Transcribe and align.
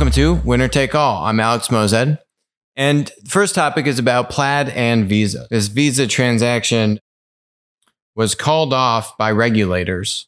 Welcome 0.00 0.14
to 0.14 0.36
Winner 0.46 0.66
Take 0.66 0.94
All. 0.94 1.26
I'm 1.26 1.40
Alex 1.40 1.68
Moazed. 1.68 2.18
And 2.74 3.12
first 3.28 3.54
topic 3.54 3.86
is 3.86 3.98
about 3.98 4.30
Plaid 4.30 4.70
and 4.70 5.06
Visa. 5.06 5.46
This 5.50 5.66
Visa 5.66 6.06
transaction 6.06 6.98
was 8.16 8.34
called 8.34 8.72
off 8.72 9.18
by 9.18 9.30
regulators. 9.30 10.26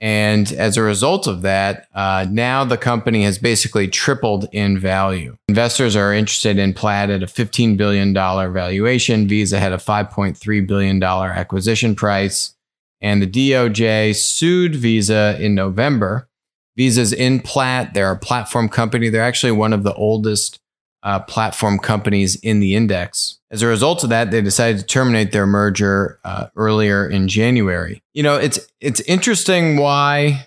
And 0.00 0.50
as 0.50 0.76
a 0.76 0.82
result 0.82 1.28
of 1.28 1.42
that, 1.42 1.86
uh, 1.94 2.26
now 2.28 2.64
the 2.64 2.76
company 2.76 3.22
has 3.22 3.38
basically 3.38 3.86
tripled 3.86 4.48
in 4.50 4.76
value. 4.76 5.36
Investors 5.46 5.94
are 5.94 6.12
interested 6.12 6.58
in 6.58 6.74
Plaid 6.74 7.08
at 7.08 7.22
a 7.22 7.26
$15 7.26 7.76
billion 7.76 8.12
valuation. 8.12 9.28
Visa 9.28 9.60
had 9.60 9.72
a 9.72 9.76
$5.3 9.76 10.66
billion 10.66 11.00
acquisition 11.00 11.94
price. 11.94 12.56
And 13.00 13.22
the 13.22 13.30
DOJ 13.30 14.16
sued 14.16 14.74
Visa 14.74 15.38
in 15.38 15.54
November. 15.54 16.28
Visa's 16.76 17.12
in 17.12 17.40
Plaid. 17.40 17.94
They're 17.94 18.10
a 18.10 18.18
platform 18.18 18.68
company. 18.68 19.08
They're 19.08 19.22
actually 19.22 19.52
one 19.52 19.72
of 19.72 19.82
the 19.82 19.94
oldest 19.94 20.58
uh, 21.02 21.20
platform 21.20 21.78
companies 21.78 22.36
in 22.36 22.60
the 22.60 22.74
index. 22.74 23.38
As 23.50 23.62
a 23.62 23.66
result 23.66 24.02
of 24.04 24.10
that, 24.10 24.30
they 24.30 24.40
decided 24.40 24.78
to 24.80 24.86
terminate 24.86 25.32
their 25.32 25.46
merger 25.46 26.20
uh, 26.24 26.46
earlier 26.56 27.06
in 27.06 27.28
January. 27.28 28.02
You 28.14 28.22
know, 28.22 28.36
it's 28.36 28.58
it's 28.80 29.00
interesting 29.00 29.76
why 29.76 30.46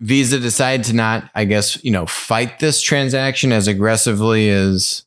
Visa 0.00 0.38
decided 0.38 0.86
to 0.86 0.92
not, 0.94 1.30
I 1.34 1.44
guess, 1.44 1.82
you 1.82 1.90
know, 1.90 2.06
fight 2.06 2.60
this 2.60 2.80
transaction 2.80 3.50
as 3.50 3.66
aggressively 3.66 4.48
as 4.50 5.04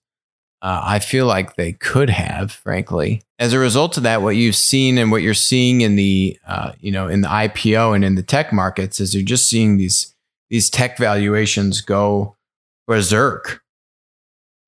uh, 0.62 0.82
I 0.84 1.00
feel 1.00 1.26
like 1.26 1.56
they 1.56 1.74
could 1.74 2.10
have, 2.10 2.52
frankly. 2.52 3.24
As 3.40 3.54
a 3.54 3.60
result 3.60 3.98
of 3.98 4.04
that, 4.04 4.22
what 4.22 4.36
you've 4.36 4.56
seen 4.56 4.98
and 4.98 5.12
what 5.12 5.22
you're 5.24 5.34
seeing 5.34 5.82
in 5.82 5.96
the, 5.96 6.38
uh, 6.48 6.74
you 6.80 6.92
know, 6.92 7.08
in 7.08 7.22
the 7.22 7.28
IPO 7.28 7.96
and 7.96 8.06
in 8.06 8.16
the 8.16 8.24
tech 8.24 8.54
markets 8.54 9.00
is 9.00 9.16
you're 9.16 9.24
just 9.24 9.48
seeing 9.48 9.78
these 9.78 10.14
these 10.50 10.70
tech 10.70 10.98
valuations 10.98 11.82
go 11.82 12.36
berserk 12.86 13.62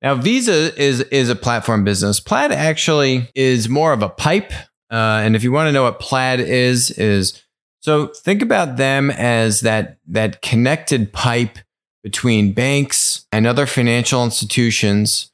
now, 0.04 0.14
Visa 0.16 0.78
is 0.78 1.00
is 1.00 1.30
a 1.30 1.34
platform 1.34 1.82
business. 1.82 2.20
Plaid 2.20 2.52
actually 2.52 3.30
is 3.34 3.70
more 3.70 3.94
of 3.94 4.02
a 4.02 4.10
pipe. 4.10 4.52
Uh, 4.92 5.22
and 5.24 5.34
if 5.34 5.42
you 5.42 5.50
want 5.50 5.68
to 5.68 5.72
know 5.72 5.84
what 5.84 5.98
Plaid 5.98 6.40
is, 6.40 6.90
is 6.90 7.42
so 7.80 8.08
think 8.08 8.42
about 8.42 8.76
them 8.76 9.10
as 9.10 9.62
that 9.62 9.96
that 10.08 10.42
connected 10.42 11.14
pipe 11.14 11.58
between 12.02 12.52
banks 12.52 13.24
and 13.32 13.46
other 13.46 13.64
financial 13.64 14.22
institutions, 14.22 15.32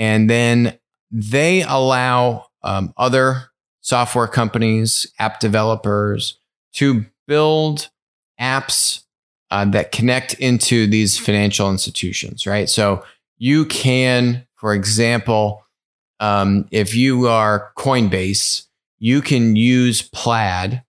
and 0.00 0.30
then 0.30 0.78
they 1.12 1.62
allow 1.62 2.46
um, 2.62 2.92
other 2.96 3.50
software 3.82 4.26
companies, 4.26 5.06
app 5.18 5.40
developers 5.40 6.38
to 6.72 7.04
build 7.28 7.90
apps 8.40 9.04
uh, 9.50 9.66
that 9.66 9.92
connect 9.92 10.34
into 10.34 10.86
these 10.86 11.18
financial 11.18 11.70
institutions, 11.70 12.46
right? 12.46 12.68
So 12.68 13.04
you 13.36 13.66
can, 13.66 14.46
for 14.56 14.72
example, 14.72 15.64
um, 16.18 16.66
if 16.70 16.94
you 16.94 17.26
are 17.26 17.70
Coinbase, 17.76 18.66
you 18.98 19.20
can 19.20 19.54
use 19.54 20.00
Plaid 20.00 20.82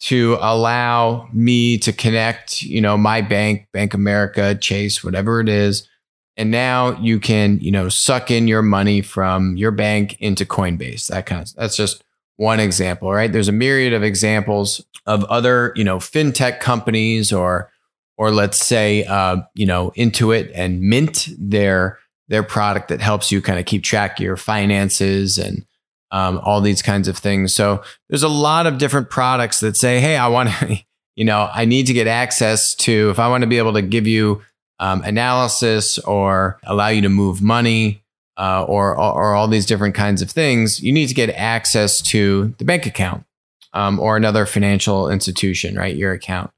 to 0.00 0.36
allow 0.40 1.28
me 1.32 1.78
to 1.78 1.92
connect, 1.92 2.62
you 2.62 2.80
know, 2.80 2.96
my 2.96 3.22
bank, 3.22 3.66
Bank 3.72 3.92
America, 3.92 4.54
Chase, 4.54 5.02
whatever 5.02 5.40
it 5.40 5.48
is. 5.48 5.88
And 6.36 6.50
now 6.50 6.98
you 7.00 7.18
can, 7.18 7.58
you 7.60 7.70
know, 7.70 7.88
suck 7.88 8.30
in 8.30 8.46
your 8.46 8.62
money 8.62 9.00
from 9.00 9.56
your 9.56 9.70
bank 9.70 10.16
into 10.20 10.44
Coinbase. 10.44 11.08
That 11.08 11.26
kind 11.26 11.42
of 11.42 11.54
that's 11.54 11.76
just 11.76 12.04
one 12.36 12.60
example, 12.60 13.10
right? 13.10 13.32
There's 13.32 13.48
a 13.48 13.52
myriad 13.52 13.94
of 13.94 14.02
examples 14.02 14.84
of 15.06 15.24
other, 15.24 15.72
you 15.76 15.84
know, 15.84 15.96
fintech 15.96 16.60
companies 16.60 17.32
or 17.32 17.70
or 18.18 18.30
let's 18.30 18.58
say 18.58 19.04
uh, 19.04 19.38
you 19.54 19.66
know 19.66 19.92
Intuit 19.96 20.50
and 20.54 20.80
Mint 20.80 21.28
their 21.38 21.98
their 22.28 22.42
product 22.42 22.88
that 22.88 23.00
helps 23.00 23.30
you 23.30 23.40
kind 23.40 23.58
of 23.58 23.66
keep 23.66 23.82
track 23.82 24.18
of 24.18 24.24
your 24.24 24.36
finances 24.36 25.38
and 25.38 25.64
um, 26.10 26.40
all 26.42 26.60
these 26.60 26.82
kinds 26.82 27.08
of 27.08 27.16
things. 27.16 27.54
So 27.54 27.82
there's 28.08 28.22
a 28.22 28.28
lot 28.28 28.66
of 28.66 28.78
different 28.78 29.10
products 29.10 29.60
that 29.60 29.76
say, 29.76 30.00
hey, 30.00 30.16
I 30.16 30.28
want 30.28 30.50
to, 30.50 30.78
you 31.16 31.24
know, 31.24 31.48
I 31.52 31.64
need 31.64 31.86
to 31.86 31.92
get 31.92 32.06
access 32.06 32.74
to 32.76 33.10
if 33.10 33.18
I 33.18 33.28
want 33.28 33.42
to 33.42 33.46
be 33.46 33.58
able 33.58 33.74
to 33.74 33.82
give 33.82 34.06
you 34.06 34.42
um, 34.78 35.02
analysis 35.02 35.98
or 36.00 36.58
allow 36.64 36.88
you 36.88 37.02
to 37.02 37.08
move 37.08 37.42
money. 37.42 38.02
Uh, 38.38 38.66
or, 38.68 38.94
or 38.94 39.34
all 39.34 39.48
these 39.48 39.64
different 39.64 39.94
kinds 39.94 40.20
of 40.20 40.30
things, 40.30 40.82
you 40.82 40.92
need 40.92 41.06
to 41.06 41.14
get 41.14 41.30
access 41.30 42.02
to 42.02 42.54
the 42.58 42.66
bank 42.66 42.84
account 42.84 43.24
um, 43.72 43.98
or 43.98 44.14
another 44.14 44.44
financial 44.44 45.08
institution, 45.08 45.74
right? 45.74 45.96
Your 45.96 46.12
account. 46.12 46.50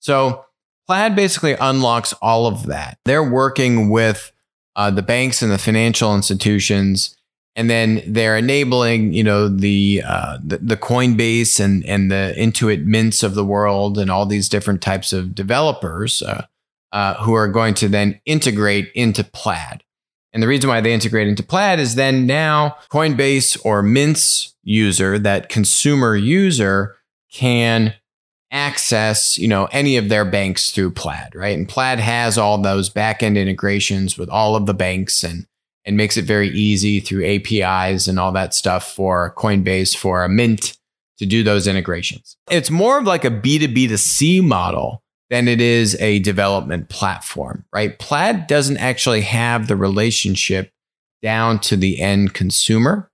So 0.00 0.46
Plaid 0.86 1.14
basically 1.14 1.52
unlocks 1.52 2.14
all 2.22 2.46
of 2.46 2.64
that. 2.68 2.96
They're 3.04 3.22
working 3.22 3.90
with 3.90 4.32
uh, 4.76 4.90
the 4.90 5.02
banks 5.02 5.42
and 5.42 5.52
the 5.52 5.58
financial 5.58 6.14
institutions, 6.14 7.14
and 7.54 7.68
then 7.68 8.02
they're 8.06 8.38
enabling, 8.38 9.12
you 9.12 9.24
know, 9.24 9.46
the, 9.48 10.02
uh, 10.06 10.38
the, 10.42 10.56
the 10.56 10.76
Coinbase 10.78 11.60
and 11.60 11.84
and 11.84 12.10
the 12.10 12.34
Intuit 12.38 12.86
Mints 12.86 13.22
of 13.22 13.34
the 13.34 13.44
world, 13.44 13.98
and 13.98 14.10
all 14.10 14.24
these 14.24 14.48
different 14.48 14.80
types 14.80 15.12
of 15.12 15.34
developers 15.34 16.22
uh, 16.22 16.46
uh, 16.92 17.14
who 17.22 17.34
are 17.34 17.48
going 17.48 17.74
to 17.74 17.88
then 17.88 18.20
integrate 18.24 18.90
into 18.94 19.24
Plaid. 19.24 19.82
And 20.32 20.42
the 20.42 20.48
reason 20.48 20.68
why 20.68 20.80
they 20.80 20.92
integrate 20.92 21.28
into 21.28 21.42
Plaid 21.42 21.78
is 21.78 21.94
then 21.94 22.26
now 22.26 22.76
Coinbase 22.90 23.58
or 23.64 23.82
Mint's 23.82 24.54
user, 24.62 25.18
that 25.18 25.48
consumer 25.48 26.14
user, 26.14 26.96
can 27.32 27.94
access, 28.50 29.38
you 29.38 29.48
know, 29.48 29.68
any 29.72 29.96
of 29.96 30.08
their 30.08 30.24
banks 30.24 30.70
through 30.70 30.90
Plaid, 30.90 31.34
right? 31.34 31.56
And 31.56 31.68
Plaid 31.68 31.98
has 31.98 32.38
all 32.38 32.58
those 32.58 32.90
backend 32.90 33.36
integrations 33.36 34.16
with 34.18 34.28
all 34.28 34.56
of 34.56 34.66
the 34.66 34.74
banks 34.74 35.22
and 35.22 35.46
and 35.84 35.96
makes 35.96 36.16
it 36.16 36.24
very 36.24 36.48
easy 36.48 36.98
through 36.98 37.24
APIs 37.24 38.08
and 38.08 38.18
all 38.18 38.32
that 38.32 38.52
stuff 38.52 38.92
for 38.92 39.32
Coinbase 39.36 39.96
for 39.96 40.24
a 40.24 40.28
Mint 40.28 40.76
to 41.18 41.26
do 41.26 41.44
those 41.44 41.68
integrations. 41.68 42.36
It's 42.50 42.70
more 42.70 42.98
of 42.98 43.04
like 43.04 43.24
a 43.24 43.30
B2B 43.30 43.88
to 43.88 43.98
C 43.98 44.40
model 44.40 45.02
than 45.30 45.48
it 45.48 45.60
is 45.60 46.00
a 46.00 46.20
development 46.20 46.88
platform, 46.88 47.64
right? 47.72 47.98
Plaid 47.98 48.46
doesn't 48.46 48.76
actually 48.76 49.22
have 49.22 49.66
the 49.66 49.76
relationship 49.76 50.72
down 51.22 51.58
to 51.58 51.76
the 51.76 52.00
end 52.00 52.34
consumer 52.34 53.10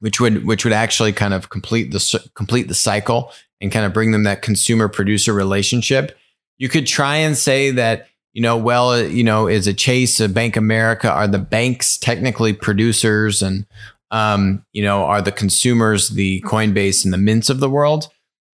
which 0.00 0.20
would 0.20 0.46
which 0.46 0.64
would 0.64 0.72
actually 0.72 1.12
kind 1.12 1.34
of 1.34 1.48
complete 1.48 1.92
the 1.92 2.30
complete 2.34 2.68
the 2.68 2.74
cycle 2.74 3.32
and 3.60 3.72
kind 3.72 3.86
of 3.86 3.92
bring 3.92 4.12
them 4.12 4.24
that 4.24 4.42
consumer 4.42 4.88
producer 4.88 5.32
relationship. 5.32 6.16
You 6.58 6.68
could 6.68 6.86
try 6.86 7.16
and 7.16 7.36
say 7.36 7.70
that, 7.72 8.08
you 8.32 8.42
know, 8.42 8.56
well, 8.56 9.02
you 9.02 9.24
know, 9.24 9.46
is 9.48 9.66
a 9.66 9.74
Chase, 9.74 10.20
a 10.20 10.28
Bank 10.28 10.56
America, 10.56 11.10
are 11.10 11.28
the 11.28 11.38
banks 11.38 11.96
technically 11.96 12.52
producers 12.52 13.42
and, 13.42 13.66
um, 14.10 14.64
you 14.72 14.82
know, 14.82 15.04
are 15.04 15.22
the 15.22 15.32
consumers 15.32 16.10
the 16.10 16.42
Coinbase 16.42 17.04
and 17.04 17.12
the 17.12 17.18
mints 17.18 17.48
of 17.48 17.60
the 17.60 17.70
world? 17.70 18.08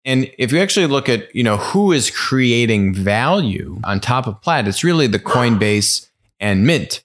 And 0.03 0.31
if 0.37 0.51
you 0.51 0.59
actually 0.59 0.87
look 0.87 1.09
at, 1.09 1.33
you 1.35 1.43
know, 1.43 1.57
who 1.57 1.91
is 1.91 2.09
creating 2.09 2.93
value 2.93 3.79
on 3.83 3.99
top 3.99 4.25
of 4.27 4.41
Plaid, 4.41 4.67
it's 4.67 4.83
really 4.83 5.07
the 5.07 5.19
Coinbase 5.19 6.07
and 6.39 6.65
Mint. 6.65 7.03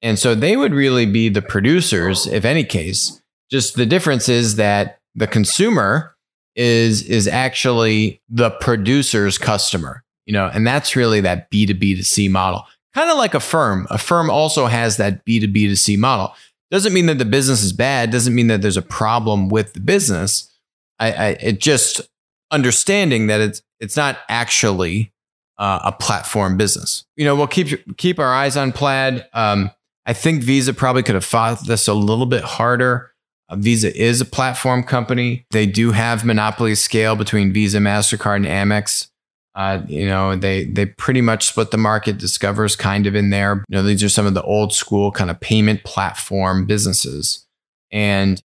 And 0.00 0.18
so 0.18 0.34
they 0.34 0.56
would 0.56 0.72
really 0.72 1.06
be 1.06 1.28
the 1.28 1.42
producers, 1.42 2.26
if 2.26 2.44
any 2.44 2.64
case. 2.64 3.20
Just 3.50 3.76
the 3.76 3.86
difference 3.86 4.28
is 4.28 4.56
that 4.56 5.00
the 5.14 5.26
consumer 5.26 6.14
is 6.54 7.02
is 7.02 7.28
actually 7.28 8.20
the 8.28 8.50
producer's 8.50 9.38
customer, 9.38 10.02
you 10.26 10.32
know, 10.32 10.50
and 10.52 10.66
that's 10.66 10.96
really 10.96 11.20
that 11.20 11.50
B2B 11.50 11.96
to 11.96 12.04
C 12.04 12.28
model. 12.28 12.64
Kind 12.94 13.10
of 13.10 13.16
like 13.16 13.34
Affirm. 13.34 13.86
A 13.90 13.98
firm 13.98 14.30
also 14.30 14.66
has 14.66 14.96
that 14.96 15.24
B2B 15.24 15.68
to 15.68 15.76
C 15.76 15.96
model. 15.96 16.34
Doesn't 16.70 16.92
mean 16.92 17.06
that 17.06 17.18
the 17.18 17.24
business 17.24 17.62
is 17.62 17.72
bad, 17.72 18.10
doesn't 18.10 18.34
mean 18.34 18.48
that 18.48 18.60
there's 18.60 18.76
a 18.76 18.82
problem 18.82 19.48
with 19.48 19.72
the 19.72 19.80
business. 19.80 20.52
I, 20.98 21.12
I 21.12 21.28
it 21.40 21.60
just 21.60 22.00
understanding 22.50 23.26
that 23.28 23.40
it's 23.40 23.62
it's 23.80 23.96
not 23.96 24.18
actually 24.28 25.12
uh, 25.58 25.80
a 25.84 25.92
platform 25.92 26.56
business. 26.56 27.04
You 27.16 27.24
know, 27.24 27.34
we'll 27.34 27.46
keep 27.46 27.96
keep 27.96 28.18
our 28.18 28.32
eyes 28.32 28.56
on 28.56 28.72
Plaid. 28.72 29.26
Um, 29.32 29.70
I 30.06 30.12
think 30.12 30.42
Visa 30.42 30.72
probably 30.72 31.02
could 31.02 31.14
have 31.14 31.24
fought 31.24 31.66
this 31.66 31.88
a 31.88 31.94
little 31.94 32.26
bit 32.26 32.42
harder. 32.42 33.12
Visa 33.52 33.94
is 33.96 34.20
a 34.20 34.26
platform 34.26 34.82
company. 34.82 35.46
They 35.50 35.66
do 35.66 35.92
have 35.92 36.24
monopoly 36.24 36.74
scale 36.74 37.16
between 37.16 37.52
Visa, 37.52 37.78
Mastercard, 37.78 38.36
and 38.36 38.46
Amex. 38.46 39.08
Uh, 39.54 39.82
you 39.88 40.06
know, 40.06 40.36
they 40.36 40.64
they 40.64 40.86
pretty 40.86 41.20
much 41.20 41.46
split 41.46 41.70
the 41.70 41.78
market. 41.78 42.18
Discover's 42.18 42.76
kind 42.76 43.06
of 43.06 43.14
in 43.14 43.30
there. 43.30 43.64
You 43.68 43.76
know, 43.76 43.82
these 43.82 44.04
are 44.04 44.08
some 44.08 44.26
of 44.26 44.34
the 44.34 44.42
old 44.42 44.72
school 44.72 45.10
kind 45.10 45.30
of 45.30 45.40
payment 45.40 45.82
platform 45.84 46.66
businesses, 46.66 47.46
and 47.90 48.40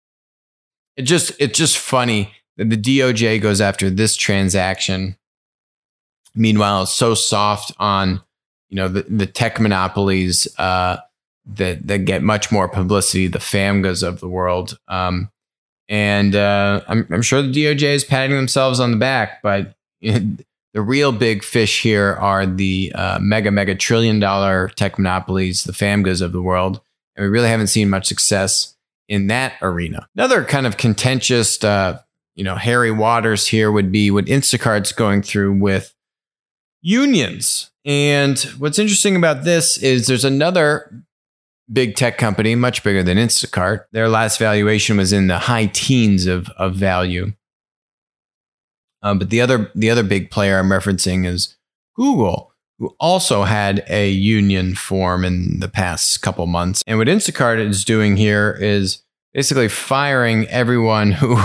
it 0.96 1.04
just 1.04 1.34
it's 1.40 1.58
just 1.58 1.78
funny 1.78 2.32
the 2.64 2.78
DOJ 2.78 3.42
goes 3.42 3.62
after 3.62 3.90
this 3.90 4.16
transaction. 4.16 5.18
Meanwhile, 6.36 6.84
it's 6.84 6.94
so 6.94 7.14
soft 7.14 7.72
on 7.80 8.22
you 8.70 8.78
know 8.78 8.88
the, 8.88 9.04
the 9.04 9.26
tech 9.26 9.60
monopolies. 9.60 10.48
Uh, 10.58 10.98
that 11.46 11.88
that 11.88 12.06
get 12.06 12.22
much 12.22 12.52
more 12.52 12.68
publicity, 12.68 13.28
the 13.28 13.40
FAMGAs 13.40 14.08
of 14.08 14.20
the 14.20 14.28
world. 14.28 14.78
Um, 14.88 15.32
and 15.90 16.36
uh, 16.36 16.82
I'm, 16.88 17.08
I'm 17.12 17.22
sure 17.22 17.42
the 17.42 17.52
DOJ 17.52 17.84
is 17.84 18.04
patting 18.04 18.36
themselves 18.36 18.80
on 18.80 18.92
the 18.92 18.98
back, 18.98 19.42
but 19.42 19.76
the 20.02 20.46
real 20.76 21.12
big 21.12 21.44
fish 21.44 21.82
here 21.82 22.14
are 22.20 22.46
the 22.46 22.92
uh, 22.96 23.20
mega, 23.22 23.52
mega 23.52 23.76
trillion 23.76 24.20
dollar 24.20 24.70
tech 24.70 24.98
monopolies, 24.98 25.64
the 25.64 25.74
FAMGAs 25.74 26.22
of 26.22 26.32
the 26.32 26.42
world. 26.42 26.80
And 27.16 27.26
we 27.26 27.30
really 27.30 27.50
haven't 27.50 27.68
seen 27.68 27.90
much 27.90 28.08
success 28.08 28.76
in 29.10 29.28
that 29.28 29.54
arena. 29.62 30.08
Another 30.16 30.46
kind 30.46 30.66
of 30.66 30.78
contentious, 30.78 31.62
uh, 31.64 32.00
you 32.42 32.46
know, 32.46 32.56
Harry 32.56 32.90
waters 32.90 33.46
here 33.46 33.72
would 33.72 33.92
be 33.92 34.10
what 34.10 34.26
Instacart's 34.26 34.92
going 34.94 35.22
through 35.22 35.60
with 35.60 35.94
unions. 36.82 37.70
And 37.86 38.40
what's 38.58 38.80
interesting 38.80 39.16
about 39.16 39.44
this 39.44 39.78
is 39.78 40.08
there's 40.08 40.26
another 40.26 40.92
big 41.72 41.96
tech 41.96 42.18
company, 42.18 42.56
much 42.56 42.84
bigger 42.84 43.04
than 43.04 43.20
Instacart. 43.20 43.86
Their 43.92 44.10
last 44.10 44.40
valuation 44.40 44.98
was 44.98 45.14
in 45.14 45.28
the 45.28 45.38
high 45.38 45.68
teens 45.68 46.26
of, 46.26 46.50
of 46.58 46.74
value. 46.74 47.34
Um, 49.04 49.20
but 49.20 49.30
the 49.30 49.40
other 49.40 49.70
the 49.76 49.92
other 49.92 50.02
big 50.02 50.32
player 50.32 50.58
I'm 50.58 50.70
referencing 50.70 51.28
is 51.28 51.58
Google, 51.96 52.56
who 52.80 52.96
also 53.00 53.44
had 53.44 53.86
a 53.88 54.10
union 54.10 54.74
form 54.74 55.24
in 55.26 55.60
the 55.60 55.70
past 55.70 56.24
couple 56.24 56.48
months. 56.48 56.82
And 56.88 56.98
what 56.98 57.08
Instacart 57.08 57.60
is 57.60 57.86
doing 57.86 58.18
here 58.18 58.58
is 58.60 59.04
basically 59.32 59.68
firing 59.68 60.48
everyone 60.48 61.12
who 61.22 61.38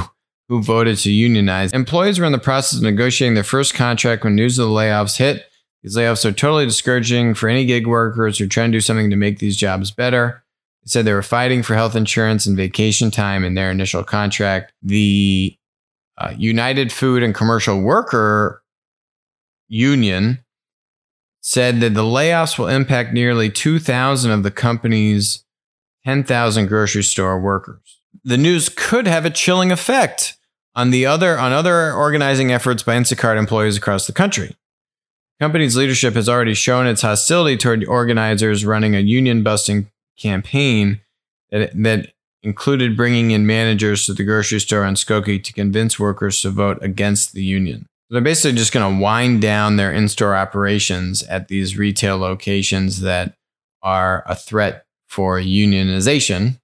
who 0.48 0.62
voted 0.62 0.98
to 0.98 1.10
unionize. 1.10 1.72
Employees 1.72 2.18
were 2.18 2.26
in 2.26 2.32
the 2.32 2.38
process 2.38 2.78
of 2.78 2.82
negotiating 2.82 3.34
their 3.34 3.44
first 3.44 3.74
contract 3.74 4.24
when 4.24 4.34
news 4.34 4.58
of 4.58 4.68
the 4.68 4.74
layoffs 4.74 5.18
hit. 5.18 5.44
These 5.82 5.96
layoffs 5.96 6.24
are 6.24 6.32
totally 6.32 6.66
discouraging 6.66 7.34
for 7.34 7.48
any 7.48 7.64
gig 7.64 7.86
workers 7.86 8.38
who 8.38 8.44
are 8.44 8.48
trying 8.48 8.72
to 8.72 8.76
do 8.76 8.80
something 8.80 9.10
to 9.10 9.16
make 9.16 9.38
these 9.38 9.56
jobs 9.56 9.90
better. 9.90 10.44
They 10.84 10.88
said 10.88 11.04
they 11.04 11.12
were 11.12 11.22
fighting 11.22 11.62
for 11.62 11.74
health 11.74 11.96
insurance 11.96 12.46
and 12.46 12.56
vacation 12.56 13.10
time 13.10 13.44
in 13.44 13.54
their 13.54 13.70
initial 13.70 14.04
contract. 14.04 14.72
The 14.82 15.56
uh, 16.18 16.32
United 16.36 16.92
Food 16.92 17.22
and 17.22 17.34
Commercial 17.34 17.80
Worker 17.80 18.62
Union 19.68 20.44
said 21.40 21.80
that 21.80 21.94
the 21.94 22.02
layoffs 22.02 22.58
will 22.58 22.68
impact 22.68 23.12
nearly 23.12 23.50
2,000 23.50 24.30
of 24.30 24.42
the 24.42 24.50
company's 24.50 25.44
10,000 26.04 26.66
grocery 26.66 27.02
store 27.02 27.40
workers. 27.40 27.95
The 28.24 28.36
news 28.36 28.68
could 28.68 29.06
have 29.06 29.24
a 29.24 29.30
chilling 29.30 29.72
effect 29.72 30.36
on 30.74 30.90
the 30.90 31.06
other 31.06 31.38
on 31.38 31.52
other 31.52 31.92
organizing 31.92 32.52
efforts 32.52 32.82
by 32.82 32.96
Instacart 32.96 33.38
employees 33.38 33.76
across 33.76 34.06
the 34.06 34.12
country. 34.12 34.48
The 35.38 35.44
company's 35.44 35.76
leadership 35.76 36.14
has 36.14 36.28
already 36.28 36.54
shown 36.54 36.86
its 36.86 37.02
hostility 37.02 37.56
toward 37.56 37.84
organizers 37.84 38.64
running 38.64 38.94
a 38.94 39.00
union 39.00 39.42
busting 39.42 39.90
campaign 40.18 41.00
that, 41.50 41.70
that 41.82 42.12
included 42.42 42.96
bringing 42.96 43.32
in 43.32 43.46
managers 43.46 44.06
to 44.06 44.14
the 44.14 44.24
grocery 44.24 44.60
store 44.60 44.84
on 44.84 44.94
Skokie 44.94 45.42
to 45.42 45.52
convince 45.52 45.98
workers 45.98 46.40
to 46.42 46.50
vote 46.50 46.78
against 46.80 47.32
the 47.32 47.42
union. 47.42 47.86
They're 48.08 48.20
basically 48.20 48.56
just 48.56 48.72
going 48.72 48.96
to 48.96 49.02
wind 49.02 49.42
down 49.42 49.76
their 49.76 49.92
in 49.92 50.08
store 50.08 50.36
operations 50.36 51.22
at 51.24 51.48
these 51.48 51.76
retail 51.76 52.16
locations 52.18 53.00
that 53.00 53.34
are 53.82 54.22
a 54.26 54.36
threat 54.36 54.86
for 55.08 55.40
unionization. 55.40 56.60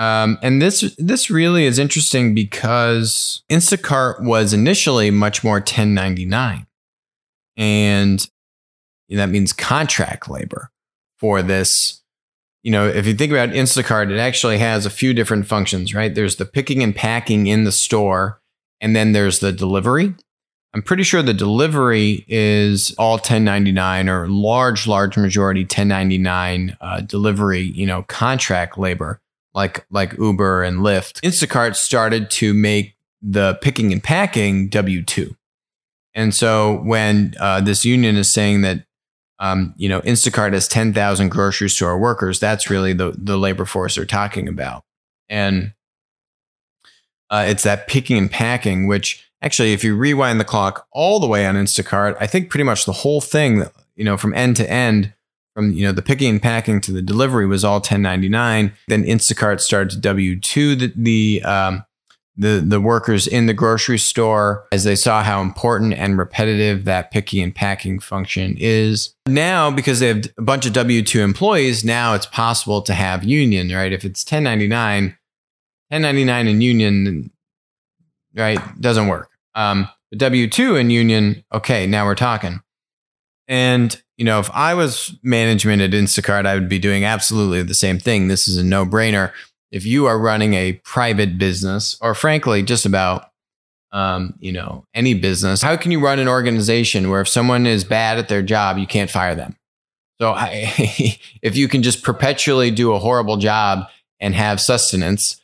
Um, 0.00 0.38
and 0.40 0.62
this 0.62 0.94
this 0.96 1.28
really 1.28 1.66
is 1.66 1.78
interesting 1.78 2.34
because 2.34 3.42
Instacart 3.50 4.24
was 4.24 4.54
initially 4.54 5.10
much 5.10 5.44
more 5.44 5.56
1099, 5.56 6.66
and 7.58 8.26
that 9.10 9.28
means 9.28 9.52
contract 9.52 10.30
labor 10.30 10.70
for 11.18 11.42
this 11.42 12.00
you 12.62 12.72
know, 12.72 12.86
if 12.86 13.06
you 13.06 13.14
think 13.14 13.32
about 13.32 13.50
Instacart, 13.50 14.10
it 14.10 14.18
actually 14.18 14.58
has 14.58 14.84
a 14.84 14.90
few 14.90 15.14
different 15.14 15.46
functions, 15.46 15.94
right? 15.94 16.14
There's 16.14 16.36
the 16.36 16.44
picking 16.44 16.82
and 16.82 16.94
packing 16.94 17.46
in 17.46 17.64
the 17.64 17.72
store, 17.72 18.40
and 18.80 18.94
then 18.94 19.12
there's 19.12 19.40
the 19.40 19.52
delivery. 19.52 20.14
I'm 20.74 20.82
pretty 20.82 21.02
sure 21.02 21.22
the 21.22 21.34
delivery 21.34 22.24
is 22.28 22.94
all 22.98 23.14
1099 23.14 24.08
or 24.08 24.28
large, 24.28 24.86
large 24.86 25.16
majority 25.16 25.62
1099 25.62 26.76
uh, 26.80 27.00
delivery, 27.00 27.62
you 27.62 27.86
know, 27.86 28.02
contract 28.04 28.78
labor 28.78 29.20
like 29.54 29.86
like 29.90 30.18
Uber 30.18 30.62
and 30.62 30.78
Lyft. 30.78 31.20
Instacart 31.20 31.76
started 31.76 32.30
to 32.32 32.54
make 32.54 32.94
the 33.22 33.58
picking 33.60 33.92
and 33.92 34.02
packing 34.02 34.68
W 34.68 35.02
two, 35.02 35.36
and 36.14 36.34
so 36.34 36.80
when 36.84 37.34
uh, 37.40 37.60
this 37.60 37.84
union 37.84 38.16
is 38.16 38.32
saying 38.32 38.62
that 38.62 38.84
um, 39.40 39.74
you 39.78 39.88
know, 39.88 40.02
Instacart 40.02 40.52
has 40.52 40.68
10,000 40.68 41.30
grocery 41.30 41.70
store 41.70 41.98
workers. 41.98 42.38
That's 42.38 42.68
really 42.68 42.92
the, 42.92 43.14
the 43.16 43.38
labor 43.38 43.64
force 43.64 43.94
they're 43.94 44.04
talking 44.04 44.46
about. 44.46 44.84
And 45.30 45.72
uh, 47.30 47.46
it's 47.48 47.62
that 47.62 47.88
picking 47.88 48.18
and 48.18 48.30
packing, 48.30 48.86
which 48.86 49.26
actually, 49.40 49.72
if 49.72 49.82
you 49.82 49.96
rewind 49.96 50.38
the 50.38 50.44
clock 50.44 50.86
all 50.92 51.18
the 51.18 51.26
way 51.26 51.46
on 51.46 51.54
Instacart, 51.54 52.16
I 52.20 52.26
think 52.26 52.50
pretty 52.50 52.64
much 52.64 52.84
the 52.84 52.92
whole 52.92 53.22
thing, 53.22 53.64
you 53.96 54.04
know, 54.04 54.18
from 54.18 54.34
end 54.34 54.56
to 54.56 54.70
end, 54.70 55.14
from 55.54 55.72
you 55.72 55.86
know 55.86 55.92
the 55.92 56.02
picking 56.02 56.30
and 56.30 56.42
packing 56.42 56.80
to 56.82 56.92
the 56.92 57.02
delivery 57.02 57.46
was 57.46 57.64
all 57.64 57.76
1099. 57.76 58.72
Then 58.88 59.04
Instacart 59.04 59.60
started 59.60 59.90
to 59.90 59.98
W 59.98 60.38
two 60.38 60.76
the, 60.76 60.92
the 60.96 61.42
um, 61.44 61.84
the 62.36 62.62
the 62.66 62.80
workers 62.80 63.26
in 63.26 63.46
the 63.46 63.54
grocery 63.54 63.98
store 63.98 64.66
as 64.72 64.84
they 64.84 64.96
saw 64.96 65.22
how 65.22 65.42
important 65.42 65.94
and 65.94 66.18
repetitive 66.18 66.84
that 66.84 67.10
picking 67.10 67.42
and 67.42 67.54
packing 67.54 68.00
function 68.00 68.56
is. 68.58 69.14
Now, 69.26 69.70
because 69.70 70.00
they 70.00 70.08
have 70.08 70.24
a 70.38 70.42
bunch 70.42 70.66
of 70.66 70.72
W 70.72 71.02
two 71.02 71.20
employees, 71.20 71.84
now 71.84 72.14
it's 72.14 72.26
possible 72.26 72.82
to 72.82 72.94
have 72.94 73.24
union. 73.24 73.70
Right? 73.70 73.92
If 73.92 74.04
it's 74.04 74.24
1099, 74.24 75.16
1099 75.88 76.46
in 76.46 76.60
union, 76.60 77.30
right, 78.34 78.60
doesn't 78.80 79.08
work. 79.08 79.28
Um, 79.54 79.88
W 80.16 80.48
two 80.48 80.76
in 80.76 80.90
union, 80.90 81.44
okay, 81.52 81.86
now 81.86 82.04
we're 82.06 82.14
talking. 82.14 82.60
And 83.50 84.00
you 84.16 84.24
know, 84.24 84.38
if 84.38 84.48
I 84.52 84.74
was 84.74 85.18
management 85.22 85.82
at 85.82 85.90
Instacart, 85.90 86.46
I 86.46 86.54
would 86.54 86.68
be 86.68 86.78
doing 86.78 87.04
absolutely 87.04 87.62
the 87.62 87.74
same 87.74 87.98
thing. 87.98 88.28
This 88.28 88.46
is 88.46 88.56
a 88.56 88.64
no 88.64 88.86
brainer 88.86 89.32
if 89.70 89.84
you 89.84 90.06
are 90.06 90.18
running 90.18 90.54
a 90.54 90.74
private 90.84 91.36
business 91.36 91.96
or 92.00 92.14
frankly 92.14 92.62
just 92.62 92.86
about 92.86 93.26
um, 93.92 94.34
you 94.38 94.52
know 94.52 94.84
any 94.94 95.14
business 95.14 95.62
how 95.62 95.76
can 95.76 95.90
you 95.90 96.00
run 96.00 96.20
an 96.20 96.28
organization 96.28 97.10
where 97.10 97.20
if 97.20 97.28
someone 97.28 97.66
is 97.66 97.82
bad 97.82 98.18
at 98.18 98.28
their 98.28 98.42
job 98.42 98.78
you 98.78 98.86
can't 98.86 99.10
fire 99.10 99.34
them? 99.34 99.56
So 100.20 100.32
I, 100.32 100.72
if 101.42 101.56
you 101.56 101.66
can 101.66 101.82
just 101.82 102.04
perpetually 102.04 102.70
do 102.70 102.92
a 102.92 102.98
horrible 102.98 103.36
job 103.36 103.88
and 104.20 104.34
have 104.34 104.60
sustenance 104.60 105.40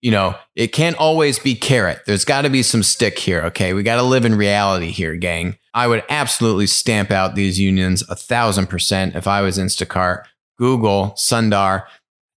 you 0.00 0.12
know 0.12 0.36
it 0.54 0.68
can't 0.68 0.96
always 0.96 1.40
be 1.40 1.56
carrot. 1.56 2.02
There's 2.06 2.24
got 2.24 2.42
to 2.42 2.50
be 2.50 2.62
some 2.62 2.84
stick 2.84 3.18
here 3.18 3.42
okay? 3.46 3.72
We 3.72 3.82
got 3.82 3.96
to 3.96 4.02
live 4.02 4.24
in 4.24 4.36
reality 4.36 4.90
here 4.92 5.16
gang 5.16 5.58
i 5.74 5.86
would 5.86 6.02
absolutely 6.08 6.66
stamp 6.66 7.10
out 7.10 7.34
these 7.34 7.58
unions 7.58 8.02
a 8.08 8.14
thousand 8.14 8.66
percent 8.66 9.14
if 9.16 9.26
i 9.26 9.40
was 9.40 9.58
instacart 9.58 10.24
google 10.58 11.12
sundar 11.16 11.84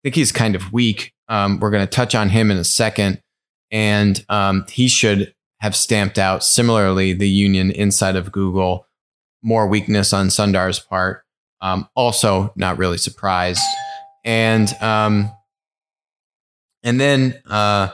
I 0.03 0.09
think 0.09 0.15
he's 0.15 0.33
kind 0.33 0.53
of 0.53 0.73
weak. 0.73 1.13
Um, 1.29 1.61
we're 1.61 1.71
going 1.71 1.87
to 1.87 1.89
touch 1.89 2.13
on 2.13 2.27
him 2.27 2.51
in 2.51 2.57
a 2.57 2.65
second. 2.65 3.21
And 3.71 4.23
um, 4.27 4.65
he 4.69 4.89
should 4.89 5.33
have 5.61 5.77
stamped 5.77 6.19
out 6.19 6.43
similarly 6.43 7.13
the 7.13 7.29
union 7.29 7.71
inside 7.71 8.17
of 8.17 8.29
Google. 8.29 8.85
More 9.41 9.65
weakness 9.65 10.11
on 10.11 10.27
Sundar's 10.27 10.77
part. 10.77 11.23
Um, 11.61 11.87
also, 11.95 12.51
not 12.57 12.77
really 12.77 12.97
surprised. 12.97 13.61
And 14.25 14.73
um, 14.81 15.31
and 16.83 16.99
then 16.99 17.41
uh, 17.45 17.87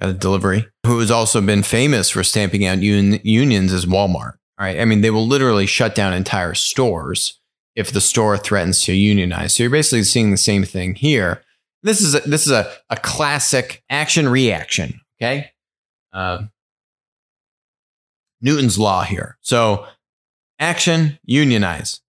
got 0.00 0.10
a 0.10 0.12
delivery 0.12 0.68
who 0.86 1.00
has 1.00 1.10
also 1.10 1.40
been 1.40 1.64
famous 1.64 2.10
for 2.10 2.22
stamping 2.22 2.64
out 2.64 2.78
un- 2.78 3.18
unions 3.24 3.72
is 3.72 3.86
Walmart. 3.86 4.34
Right? 4.58 4.80
I 4.80 4.84
mean, 4.84 5.02
they 5.02 5.10
will 5.10 5.26
literally 5.26 5.66
shut 5.66 5.94
down 5.94 6.14
entire 6.14 6.54
stores 6.54 7.38
if 7.74 7.92
the 7.92 8.00
store 8.00 8.38
threatens 8.38 8.80
to 8.82 8.94
unionize. 8.94 9.54
So 9.54 9.62
you're 9.62 9.70
basically 9.70 10.04
seeing 10.04 10.30
the 10.30 10.38
same 10.38 10.64
thing 10.64 10.94
here. 10.94 11.42
This 11.82 12.00
is 12.00 12.14
a, 12.14 12.20
this 12.20 12.46
is 12.46 12.52
a, 12.52 12.72
a 12.88 12.96
classic 12.96 13.84
action 13.90 14.28
reaction. 14.28 15.00
Okay. 15.20 15.50
Uh, 16.12 16.44
Newton's 18.40 18.78
law 18.78 19.02
here. 19.02 19.36
So 19.42 19.86
action, 20.58 21.18
unionize. 21.22 22.00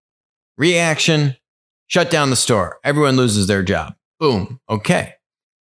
Reaction, 0.57 1.35
shut 1.87 2.09
down 2.09 2.29
the 2.29 2.35
store. 2.35 2.79
Everyone 2.83 3.17
loses 3.17 3.47
their 3.47 3.63
job. 3.63 3.95
Boom. 4.19 4.59
Okay. 4.69 5.15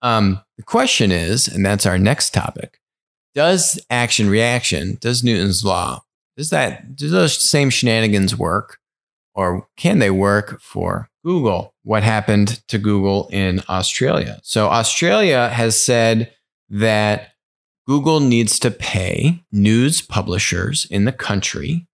Um, 0.02 0.42
the 0.58 0.64
question 0.64 1.12
is, 1.12 1.48
and 1.48 1.66
that's 1.66 1.86
our 1.86 1.98
next 1.98 2.34
topic, 2.34 2.80
does 3.34 3.80
action 3.90 4.30
reaction, 4.30 4.98
does 5.00 5.24
Newton's 5.24 5.64
law, 5.64 6.04
does 6.38 6.52
that, 6.52 6.96
do 6.96 7.10
those 7.10 7.44
same 7.44 7.70
shenanigans 7.70 8.38
work? 8.38 8.78
Or 9.34 9.68
can 9.76 10.00
they 10.00 10.10
work 10.10 10.62
for 10.62 11.10
Google, 11.28 11.74
what 11.84 12.04
happened 12.04 12.66
to 12.70 12.78
Google 12.78 13.28
in 13.34 13.62
Australia. 13.68 14.40
So, 14.44 14.70
Australia 14.70 15.50
has 15.50 15.78
said 15.78 16.34
that 16.70 17.34
Google 17.86 18.22
needs 18.22 18.60
to 18.60 18.72
pay 18.72 19.44
news 19.52 20.02
publishers 20.02 20.88
in 20.90 21.04
the 21.04 21.12
country, 21.12 21.86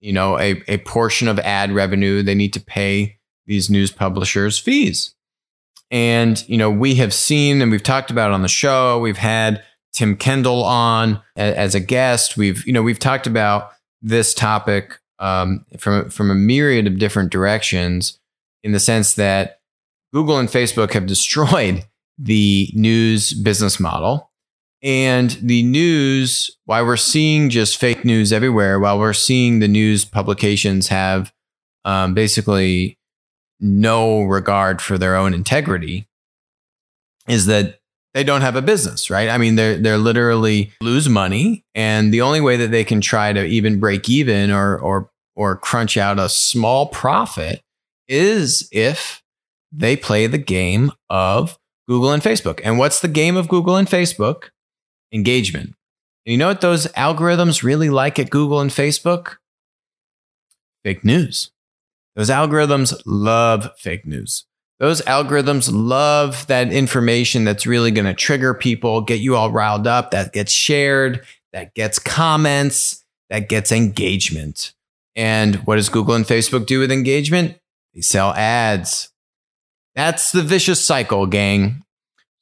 you 0.00 0.14
know, 0.14 0.38
a, 0.38 0.62
a 0.66 0.78
portion 0.78 1.28
of 1.28 1.38
ad 1.40 1.72
revenue. 1.72 2.22
They 2.22 2.34
need 2.34 2.54
to 2.54 2.60
pay 2.60 3.18
these 3.44 3.68
news 3.68 3.92
publishers 3.92 4.58
fees. 4.58 5.14
And, 5.90 6.42
you 6.48 6.56
know, 6.56 6.70
we 6.70 6.94
have 6.94 7.12
seen 7.12 7.60
and 7.60 7.70
we've 7.70 7.82
talked 7.82 8.10
about 8.10 8.32
on 8.32 8.40
the 8.40 8.48
show, 8.48 8.98
we've 8.98 9.18
had 9.18 9.62
Tim 9.96 10.14
Kendall 10.14 10.62
on 10.62 11.22
as 11.36 11.74
a 11.74 11.80
guest. 11.80 12.36
We've, 12.36 12.64
you 12.66 12.72
know, 12.72 12.82
we've 12.82 12.98
talked 12.98 13.26
about 13.26 13.70
this 14.02 14.34
topic 14.34 15.00
um, 15.18 15.64
from 15.78 16.10
from 16.10 16.30
a 16.30 16.34
myriad 16.34 16.86
of 16.86 16.98
different 16.98 17.32
directions, 17.32 18.18
in 18.62 18.72
the 18.72 18.78
sense 18.78 19.14
that 19.14 19.60
Google 20.12 20.38
and 20.38 20.50
Facebook 20.50 20.92
have 20.92 21.06
destroyed 21.14 21.84
the 22.18 22.70
news 22.74 23.32
business 23.32 23.80
model. 23.80 24.30
And 24.82 25.30
the 25.42 25.62
news, 25.62 26.50
while 26.66 26.84
we're 26.84 26.98
seeing 26.98 27.48
just 27.48 27.78
fake 27.78 28.04
news 28.04 28.32
everywhere, 28.32 28.78
while 28.78 28.98
we're 28.98 29.14
seeing 29.14 29.58
the 29.58 29.68
news 29.68 30.04
publications 30.04 30.88
have 30.88 31.32
um, 31.86 32.12
basically 32.12 32.98
no 33.58 34.22
regard 34.22 34.82
for 34.82 34.98
their 34.98 35.16
own 35.16 35.32
integrity, 35.32 36.06
is 37.26 37.46
that 37.46 37.80
they 38.16 38.24
don't 38.24 38.40
have 38.40 38.56
a 38.56 38.62
business, 38.62 39.10
right? 39.10 39.28
I 39.28 39.36
mean, 39.36 39.56
they're 39.56 39.76
they're 39.76 39.98
literally 39.98 40.72
lose 40.80 41.06
money, 41.06 41.66
and 41.74 42.14
the 42.14 42.22
only 42.22 42.40
way 42.40 42.56
that 42.56 42.70
they 42.70 42.82
can 42.82 43.02
try 43.02 43.30
to 43.30 43.44
even 43.44 43.78
break 43.78 44.08
even 44.08 44.50
or 44.50 44.78
or 44.78 45.10
or 45.34 45.54
crunch 45.56 45.98
out 45.98 46.18
a 46.18 46.30
small 46.30 46.86
profit 46.86 47.60
is 48.08 48.70
if 48.72 49.22
they 49.70 49.96
play 49.96 50.26
the 50.26 50.38
game 50.38 50.92
of 51.10 51.58
Google 51.88 52.10
and 52.10 52.22
Facebook. 52.22 52.58
And 52.64 52.78
what's 52.78 53.00
the 53.00 53.08
game 53.08 53.36
of 53.36 53.48
Google 53.48 53.76
and 53.76 53.86
Facebook? 53.86 54.44
Engagement. 55.12 55.74
And 56.24 56.32
you 56.32 56.38
know 56.38 56.48
what 56.48 56.62
those 56.62 56.86
algorithms 56.92 57.62
really 57.62 57.90
like 57.90 58.18
at 58.18 58.30
Google 58.30 58.60
and 58.60 58.70
Facebook? 58.70 59.36
Fake 60.86 61.04
news. 61.04 61.50
Those 62.14 62.30
algorithms 62.30 62.98
love 63.04 63.72
fake 63.76 64.06
news. 64.06 64.46
Those 64.78 65.00
algorithms 65.02 65.70
love 65.72 66.46
that 66.48 66.70
information 66.70 67.44
that's 67.44 67.66
really 67.66 67.90
going 67.90 68.04
to 68.04 68.14
trigger 68.14 68.52
people, 68.52 69.00
get 69.00 69.20
you 69.20 69.34
all 69.34 69.50
riled 69.50 69.86
up, 69.86 70.10
that 70.10 70.32
gets 70.32 70.52
shared, 70.52 71.24
that 71.52 71.74
gets 71.74 71.98
comments, 71.98 73.04
that 73.30 73.48
gets 73.48 73.72
engagement. 73.72 74.74
And 75.14 75.56
what 75.66 75.76
does 75.76 75.88
Google 75.88 76.14
and 76.14 76.26
Facebook 76.26 76.66
do 76.66 76.80
with 76.80 76.92
engagement? 76.92 77.58
They 77.94 78.02
sell 78.02 78.32
ads. 78.34 79.08
That's 79.94 80.30
the 80.30 80.42
vicious 80.42 80.84
cycle, 80.84 81.24
gang. 81.24 81.82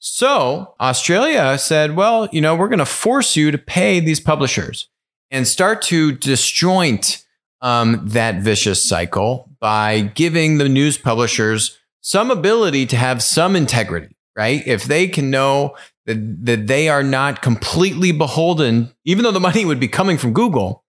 So 0.00 0.74
Australia 0.80 1.56
said, 1.56 1.94
well, 1.94 2.28
you 2.32 2.40
know, 2.40 2.56
we're 2.56 2.68
going 2.68 2.80
to 2.80 2.84
force 2.84 3.36
you 3.36 3.52
to 3.52 3.58
pay 3.58 4.00
these 4.00 4.18
publishers 4.18 4.88
and 5.30 5.46
start 5.46 5.82
to 5.82 6.12
disjoint 6.12 7.24
um, 7.62 8.00
that 8.08 8.42
vicious 8.42 8.82
cycle 8.82 9.48
by 9.60 10.00
giving 10.00 10.58
the 10.58 10.68
news 10.68 10.98
publishers 10.98 11.78
some 12.04 12.30
ability 12.30 12.84
to 12.84 12.96
have 12.96 13.22
some 13.22 13.56
integrity, 13.56 14.14
right? 14.36 14.62
If 14.66 14.84
they 14.84 15.08
can 15.08 15.30
know 15.30 15.74
that, 16.04 16.44
that 16.44 16.66
they 16.66 16.90
are 16.90 17.02
not 17.02 17.40
completely 17.40 18.12
beholden, 18.12 18.94
even 19.06 19.24
though 19.24 19.32
the 19.32 19.40
money 19.40 19.64
would 19.64 19.80
be 19.80 19.88
coming 19.88 20.18
from 20.18 20.34
Google, 20.34 20.84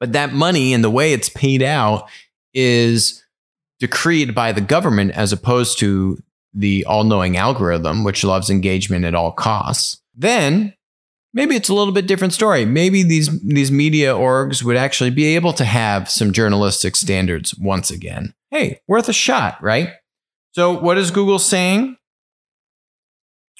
but 0.00 0.12
that 0.14 0.32
money 0.32 0.74
and 0.74 0.82
the 0.82 0.90
way 0.90 1.12
it's 1.12 1.28
paid 1.28 1.62
out 1.62 2.08
is 2.52 3.24
decreed 3.78 4.34
by 4.34 4.50
the 4.50 4.60
government 4.60 5.12
as 5.12 5.32
opposed 5.32 5.78
to 5.78 6.20
the 6.52 6.84
all 6.86 7.04
knowing 7.04 7.36
algorithm, 7.36 8.02
which 8.02 8.24
loves 8.24 8.50
engagement 8.50 9.04
at 9.04 9.14
all 9.14 9.30
costs, 9.30 10.02
then 10.16 10.74
maybe 11.34 11.54
it's 11.54 11.68
a 11.68 11.74
little 11.74 11.92
bit 11.94 12.08
different 12.08 12.32
story. 12.32 12.64
Maybe 12.64 13.04
these, 13.04 13.28
these 13.42 13.70
media 13.70 14.14
orgs 14.14 14.64
would 14.64 14.76
actually 14.76 15.10
be 15.10 15.36
able 15.36 15.52
to 15.52 15.64
have 15.64 16.10
some 16.10 16.32
journalistic 16.32 16.96
standards 16.96 17.56
once 17.58 17.92
again. 17.92 18.34
Hey, 18.50 18.80
worth 18.88 19.08
a 19.08 19.12
shot, 19.12 19.62
right? 19.62 19.90
So, 20.56 20.72
what 20.72 20.96
is 20.96 21.10
Google 21.10 21.38
saying? 21.38 21.98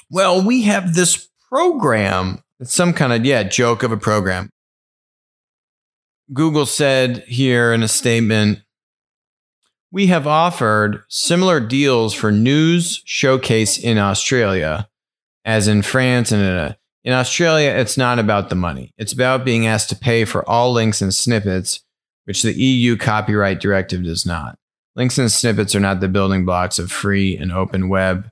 Well, 0.09 0.43
we 0.43 0.63
have 0.63 0.95
this 0.95 1.29
program. 1.47 2.41
It's 2.59 2.73
some 2.73 2.91
kind 2.91 3.13
of, 3.13 3.23
yeah, 3.23 3.43
joke 3.43 3.83
of 3.83 3.91
a 3.91 3.97
program. 3.97 4.49
Google 6.33 6.65
said 6.65 7.19
here 7.27 7.71
in 7.71 7.83
a 7.83 7.87
statement 7.87 8.61
we 9.91 10.07
have 10.07 10.25
offered 10.25 11.03
similar 11.07 11.59
deals 11.59 12.15
for 12.15 12.31
News 12.31 13.03
Showcase 13.05 13.77
in 13.77 13.99
Australia, 13.99 14.89
as 15.45 15.67
in 15.67 15.83
France 15.83 16.31
and 16.31 16.41
in, 16.41 16.55
a, 16.55 16.77
in 17.03 17.13
Australia, 17.13 17.69
it's 17.69 17.97
not 17.97 18.17
about 18.17 18.49
the 18.49 18.55
money. 18.55 18.95
It's 18.97 19.13
about 19.13 19.45
being 19.45 19.67
asked 19.67 19.89
to 19.89 19.95
pay 19.95 20.25
for 20.25 20.43
all 20.49 20.73
links 20.73 21.03
and 21.03 21.13
snippets, 21.13 21.81
which 22.25 22.41
the 22.41 22.59
EU 22.59 22.97
copyright 22.97 23.59
directive 23.59 24.03
does 24.03 24.25
not. 24.25 24.57
Links 24.97 25.19
and 25.19 25.31
snippets 25.31 25.75
are 25.75 25.79
not 25.79 25.99
the 25.99 26.07
building 26.07 26.43
blocks 26.43 26.79
of 26.79 26.91
free 26.91 27.37
and 27.37 27.51
open 27.51 27.87
web. 27.87 28.31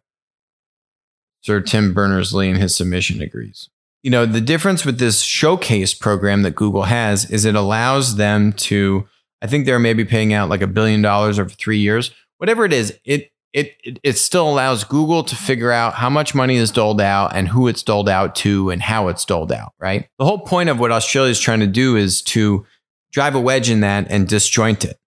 Sir 1.41 1.62
Tim 1.62 1.93
Berners 1.93 2.34
Lee 2.34 2.50
in 2.50 2.55
his 2.55 2.75
submission 2.75 3.22
agrees. 3.22 3.69
You 4.01 4.10
know, 4.10 4.25
the 4.25 4.41
difference 4.41 4.84
with 4.84 4.98
this 4.98 5.22
showcase 5.22 5.93
program 5.93 6.41
that 6.41 6.55
Google 6.55 6.84
has 6.84 7.29
is 7.29 7.45
it 7.45 7.55
allows 7.55 8.15
them 8.15 8.51
to 8.53 9.07
I 9.43 9.48
think 9.48 9.65
they're 9.65 9.77
maybe 9.77 10.05
paying 10.05 10.34
out 10.34 10.50
like 10.50 10.63
a 10.63 10.67
billion 10.67 11.03
dollars 11.03 11.38
over 11.38 11.50
three 11.50 11.77
years. 11.77 12.10
Whatever 12.39 12.65
it 12.65 12.74
is, 12.74 12.98
it 13.05 13.31
it 13.53 14.00
it 14.03 14.17
still 14.17 14.50
allows 14.50 14.84
Google 14.84 15.24
to 15.24 15.36
figure 15.36 15.72
out 15.72 15.93
how 15.93 16.10
much 16.10 16.34
money 16.34 16.55
is 16.55 16.72
doled 16.72 17.00
out 17.00 17.36
and 17.36 17.48
who 17.48 17.67
it's 17.67 17.84
doled 17.84 18.10
out 18.10 18.34
to 18.38 18.72
and 18.72 18.81
how 18.81 19.07
it's 19.10 19.24
doled 19.24 19.51
out, 19.51 19.74
right? 19.79 20.07
The 20.17 20.25
whole 20.25 20.39
point 20.39 20.69
of 20.69 20.79
what 20.79 20.91
Australia 20.91 21.29
is 21.29 21.39
trying 21.39 21.60
to 21.60 21.67
do 21.67 21.95
is 21.95 22.24
to 22.24 22.65
drive 23.12 23.36
a 23.36 23.39
wedge 23.39 23.69
in 23.69 23.81
that 23.81 24.07
and 24.10 24.27
disjoint 24.27 24.84
it 24.84 24.98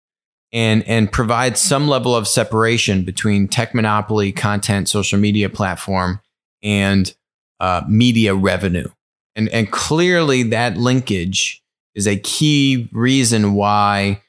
and 0.53 0.83
and 0.89 1.13
provide 1.13 1.59
some 1.59 1.89
level 1.89 2.15
of 2.15 2.27
separation 2.27 3.05
between 3.05 3.49
tech 3.49 3.75
monopoly 3.75 4.33
content 4.33 4.89
social 4.89 5.19
media 5.19 5.49
platform 5.49 6.21
and 6.63 7.15
uh, 7.61 7.83
media 7.89 8.35
revenue 8.35 8.89
and 9.37 9.49
and 9.51 9.71
clearly 9.71 10.43
that 10.43 10.77
linkage 10.77 11.63
is 11.95 12.07
a 12.07 12.17
key 12.17 12.89
reason 12.93 13.55
why 13.55 14.23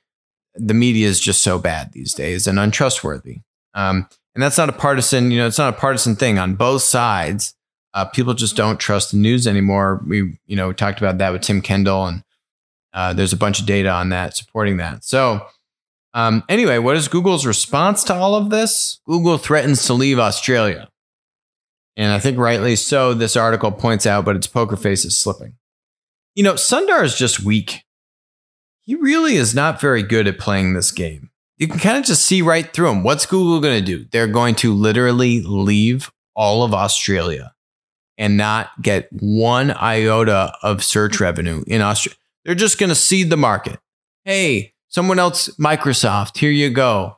the 0.55 0.73
media 0.73 1.07
is 1.07 1.19
just 1.19 1.41
so 1.41 1.59
bad 1.59 1.91
these 1.93 2.13
days 2.13 2.47
and 2.47 2.59
untrustworthy. 2.59 3.41
Um, 3.73 4.07
and 4.35 4.43
that's 4.43 4.57
not 4.57 4.69
a 4.69 4.73
partisan, 4.73 5.31
you 5.31 5.37
know, 5.37 5.47
it's 5.47 5.57
not 5.57 5.73
a 5.73 5.77
partisan 5.77 6.15
thing 6.15 6.37
on 6.39 6.55
both 6.55 6.81
sides. 6.81 7.55
Uh, 7.93 8.05
people 8.05 8.33
just 8.33 8.55
don't 8.55 8.79
trust 8.79 9.11
the 9.11 9.17
news 9.17 9.47
anymore. 9.47 10.03
We, 10.07 10.37
you 10.45 10.55
know, 10.55 10.73
talked 10.73 10.99
about 10.99 11.17
that 11.17 11.31
with 11.31 11.41
Tim 11.41 11.61
Kendall, 11.61 12.05
and 12.05 12.23
uh, 12.93 13.13
there's 13.13 13.33
a 13.33 13.37
bunch 13.37 13.59
of 13.59 13.65
data 13.65 13.89
on 13.89 14.09
that 14.09 14.35
supporting 14.35 14.77
that. 14.77 15.03
So, 15.03 15.45
um, 16.13 16.43
anyway, 16.49 16.77
what 16.77 16.95
is 16.95 17.07
Google's 17.07 17.45
response 17.45 18.03
to 18.05 18.13
all 18.13 18.35
of 18.35 18.49
this? 18.49 18.99
Google 19.05 19.37
threatens 19.37 19.85
to 19.85 19.93
leave 19.93 20.19
Australia. 20.19 20.89
And 21.97 22.11
I 22.11 22.19
think 22.19 22.37
rightly 22.37 22.75
so, 22.75 23.13
this 23.13 23.35
article 23.35 23.71
points 23.71 24.05
out, 24.05 24.25
but 24.25 24.35
its 24.35 24.47
poker 24.47 24.77
face 24.77 25.05
is 25.05 25.17
slipping. 25.17 25.55
You 26.35 26.43
know, 26.43 26.53
Sundar 26.53 27.03
is 27.03 27.15
just 27.15 27.43
weak 27.43 27.83
he 28.89 28.95
really 28.95 29.35
is 29.35 29.53
not 29.53 29.79
very 29.79 30.01
good 30.01 30.25
at 30.25 30.39
playing 30.39 30.73
this 30.73 30.89
game. 30.89 31.29
You 31.57 31.67
can 31.67 31.77
kind 31.77 31.99
of 31.99 32.05
just 32.05 32.25
see 32.25 32.41
right 32.41 32.73
through 32.73 32.89
him. 32.89 33.03
What's 33.03 33.27
Google 33.27 33.59
going 33.59 33.77
to 33.77 33.85
do? 33.85 34.07
They're 34.09 34.25
going 34.25 34.55
to 34.55 34.73
literally 34.73 35.43
leave 35.43 36.11
all 36.35 36.63
of 36.63 36.73
Australia 36.73 37.53
and 38.17 38.35
not 38.35 38.71
get 38.81 39.07
one 39.11 39.69
iota 39.69 40.55
of 40.63 40.83
search 40.83 41.19
revenue 41.19 41.63
in 41.67 41.81
Australia. 41.81 42.17
They're 42.43 42.55
just 42.55 42.79
going 42.79 42.89
to 42.89 42.95
cede 42.95 43.29
the 43.29 43.37
market. 43.37 43.79
Hey, 44.23 44.73
someone 44.89 45.19
else, 45.19 45.47
Microsoft, 45.57 46.37
here 46.37 46.51
you 46.51 46.69
go. 46.69 47.15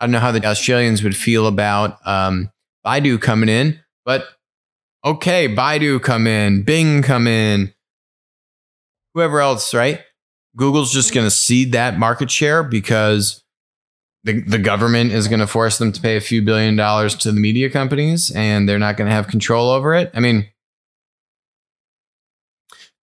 I 0.00 0.06
don't 0.06 0.12
know 0.12 0.18
how 0.18 0.32
the 0.32 0.44
Australians 0.44 1.02
would 1.02 1.16
feel 1.16 1.46
about 1.46 1.98
um, 2.06 2.50
Baidu 2.84 3.20
coming 3.20 3.48
in, 3.48 3.80
but 4.04 4.26
okay, 5.04 5.48
Baidu 5.48 6.02
come 6.02 6.26
in, 6.26 6.62
Bing 6.62 7.02
come 7.02 7.26
in, 7.26 7.72
whoever 9.14 9.40
else, 9.40 9.74
right? 9.74 10.00
Google's 10.56 10.92
just 10.92 11.14
going 11.14 11.26
to 11.26 11.30
cede 11.30 11.72
that 11.72 11.98
market 11.98 12.30
share 12.30 12.62
because 12.62 13.42
the, 14.24 14.40
the 14.42 14.58
government 14.58 15.12
is 15.12 15.28
going 15.28 15.40
to 15.40 15.46
force 15.46 15.78
them 15.78 15.92
to 15.92 16.00
pay 16.00 16.16
a 16.16 16.20
few 16.20 16.42
billion 16.42 16.76
dollars 16.76 17.14
to 17.16 17.32
the 17.32 17.40
media 17.40 17.70
companies 17.70 18.30
and 18.32 18.68
they're 18.68 18.78
not 18.78 18.96
going 18.96 19.08
to 19.08 19.14
have 19.14 19.28
control 19.28 19.70
over 19.70 19.94
it. 19.94 20.10
I 20.14 20.20
mean, 20.20 20.48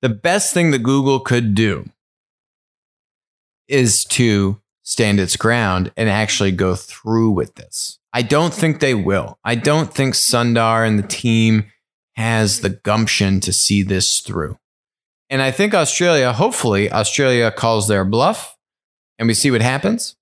the 0.02 0.10
best 0.10 0.54
thing 0.54 0.72
that 0.72 0.84
Google 0.84 1.20
could 1.20 1.56
do 1.56 1.90
is 3.68 4.06
to 4.06 4.62
stand 4.84 5.20
its 5.20 5.36
ground 5.36 5.92
and 5.98 6.10
actually 6.10 6.52
go 6.52 6.76
through 6.76 7.32
with 7.32 7.56
this. 7.56 8.00
I 8.14 8.22
don't 8.22 8.54
think 8.54 8.80
they 8.80 8.94
will. 8.94 9.40
I 9.44 9.56
don't 9.56 9.94
think 9.94 10.14
Sundar 10.14 10.88
and 10.88 11.00
the 11.00 11.08
team 11.08 11.66
has 12.16 12.62
the 12.62 12.70
gumption 12.70 13.40
to 13.42 13.52
see 13.52 13.84
this 13.84 14.20
through. 14.22 14.58
And 15.30 15.42
I 15.42 15.52
think 15.52 15.74
Australia, 15.74 16.32
hopefully, 16.32 16.92
Australia 16.92 17.52
calls 17.52 17.88
their 17.88 18.06
bluff 18.06 18.56
and 19.18 19.28
we 19.28 19.34
see 19.34 19.52
what 19.52 19.62
happens. 19.62 20.16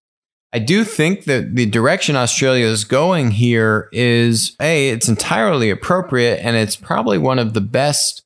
I 0.54 0.60
do 0.60 0.84
think 0.84 1.26
that 1.26 1.56
the 1.56 1.66
direction 1.66 2.16
Australia 2.16 2.66
is 2.66 2.84
going 2.84 3.32
here 3.32 3.90
is 3.92 4.56
a 4.62 4.90
it's 4.90 5.10
entirely 5.10 5.72
appropriate 5.72 6.40
and 6.44 6.56
it's 6.56 6.76
probably 6.76 7.18
one 7.18 7.40
of 7.40 7.54
the 7.54 7.62
best 7.62 8.24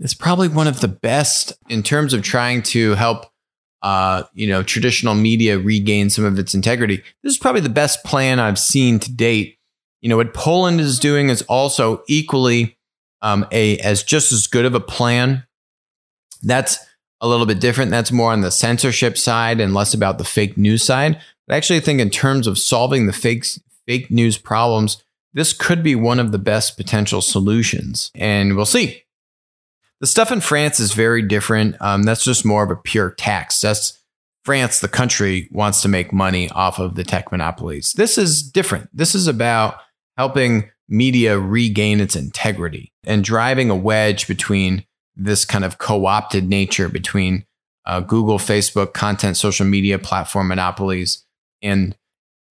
it's 0.00 0.14
probably 0.14 0.48
one 0.48 0.68
of 0.68 0.80
the 0.80 0.88
best 0.88 1.52
in 1.68 1.82
terms 1.82 2.12
of 2.12 2.22
trying 2.22 2.62
to 2.62 2.94
help 2.94 3.26
uh, 3.82 4.24
you 4.34 4.46
know 4.46 4.62
traditional 4.62 5.14
media 5.14 5.58
regain 5.58 6.10
some 6.10 6.24
of 6.24 6.38
its 6.38 6.54
integrity. 6.54 7.02
This 7.22 7.32
is 7.32 7.38
probably 7.38 7.60
the 7.60 7.68
best 7.68 8.04
plan 8.04 8.40
I've 8.40 8.58
seen 8.58 8.98
to 9.00 9.12
date. 9.12 9.58
You 10.00 10.08
know 10.08 10.16
what 10.16 10.34
Poland 10.34 10.80
is 10.80 10.98
doing 10.98 11.28
is 11.28 11.42
also 11.42 12.02
equally 12.08 12.78
um, 13.22 13.46
a 13.52 13.78
as 13.78 14.02
just 14.02 14.32
as 14.32 14.46
good 14.46 14.64
of 14.64 14.74
a 14.74 14.80
plan. 14.80 15.44
That's 16.42 16.78
a 17.20 17.28
little 17.28 17.46
bit 17.46 17.60
different. 17.60 17.90
That's 17.90 18.12
more 18.12 18.32
on 18.32 18.42
the 18.42 18.50
censorship 18.50 19.18
side 19.18 19.60
and 19.60 19.74
less 19.74 19.92
about 19.92 20.18
the 20.18 20.24
fake 20.24 20.56
news 20.56 20.84
side. 20.84 21.20
But 21.46 21.54
I 21.54 21.56
actually 21.56 21.80
think 21.80 22.00
in 22.00 22.10
terms 22.10 22.46
of 22.46 22.58
solving 22.58 23.06
the 23.06 23.12
fake 23.12 23.46
fake 23.86 24.10
news 24.10 24.38
problems, 24.38 25.02
this 25.34 25.52
could 25.52 25.82
be 25.82 25.94
one 25.94 26.20
of 26.20 26.32
the 26.32 26.38
best 26.38 26.76
potential 26.76 27.20
solutions, 27.20 28.10
and 28.14 28.56
we'll 28.56 28.66
see. 28.66 29.04
The 30.00 30.06
stuff 30.06 30.30
in 30.30 30.40
France 30.40 30.78
is 30.80 30.92
very 30.92 31.22
different. 31.22 31.76
Um, 31.80 32.04
that's 32.04 32.24
just 32.24 32.44
more 32.44 32.62
of 32.62 32.70
a 32.70 32.76
pure 32.76 33.10
tax. 33.10 33.60
That's 33.60 33.98
France, 34.44 34.80
the 34.80 34.88
country, 34.88 35.48
wants 35.50 35.82
to 35.82 35.88
make 35.88 36.12
money 36.12 36.48
off 36.50 36.78
of 36.78 36.94
the 36.94 37.04
tech 37.04 37.30
monopolies. 37.32 37.92
This 37.92 38.16
is 38.16 38.42
different. 38.42 38.88
This 38.92 39.14
is 39.14 39.26
about 39.26 39.76
helping 40.16 40.70
media 40.88 41.38
regain 41.38 42.00
its 42.00 42.16
integrity 42.16 42.92
and 43.04 43.22
driving 43.22 43.70
a 43.70 43.76
wedge 43.76 44.26
between 44.26 44.84
this 45.16 45.44
kind 45.44 45.64
of 45.64 45.78
co 45.78 46.06
opted 46.06 46.48
nature 46.48 46.88
between 46.88 47.44
uh, 47.84 48.00
Google, 48.00 48.38
Facebook, 48.38 48.92
content, 48.92 49.36
social 49.36 49.66
media 49.66 49.98
platform 49.98 50.48
monopolies 50.48 51.24
and 51.60 51.96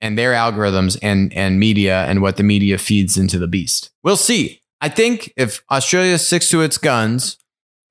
and 0.01 0.18
their 0.18 0.34
algorithms 0.34 0.98
and 1.01 1.34
and 1.34 1.60
media 1.60 2.04
and 2.06 2.22
what 2.22 2.38
the 2.38 2.44
media 2.44 2.77
feeds 2.77 3.18
into 3.18 3.39
the 3.39 3.48
beast. 3.48 3.89
We'll 4.04 4.18
see. 4.18 4.62
I 4.81 4.89
think 4.89 5.34
if 5.36 5.63
Australia 5.72 6.17
sticks 6.17 6.50
to 6.50 6.62
its 6.62 6.77
guns, 6.77 7.38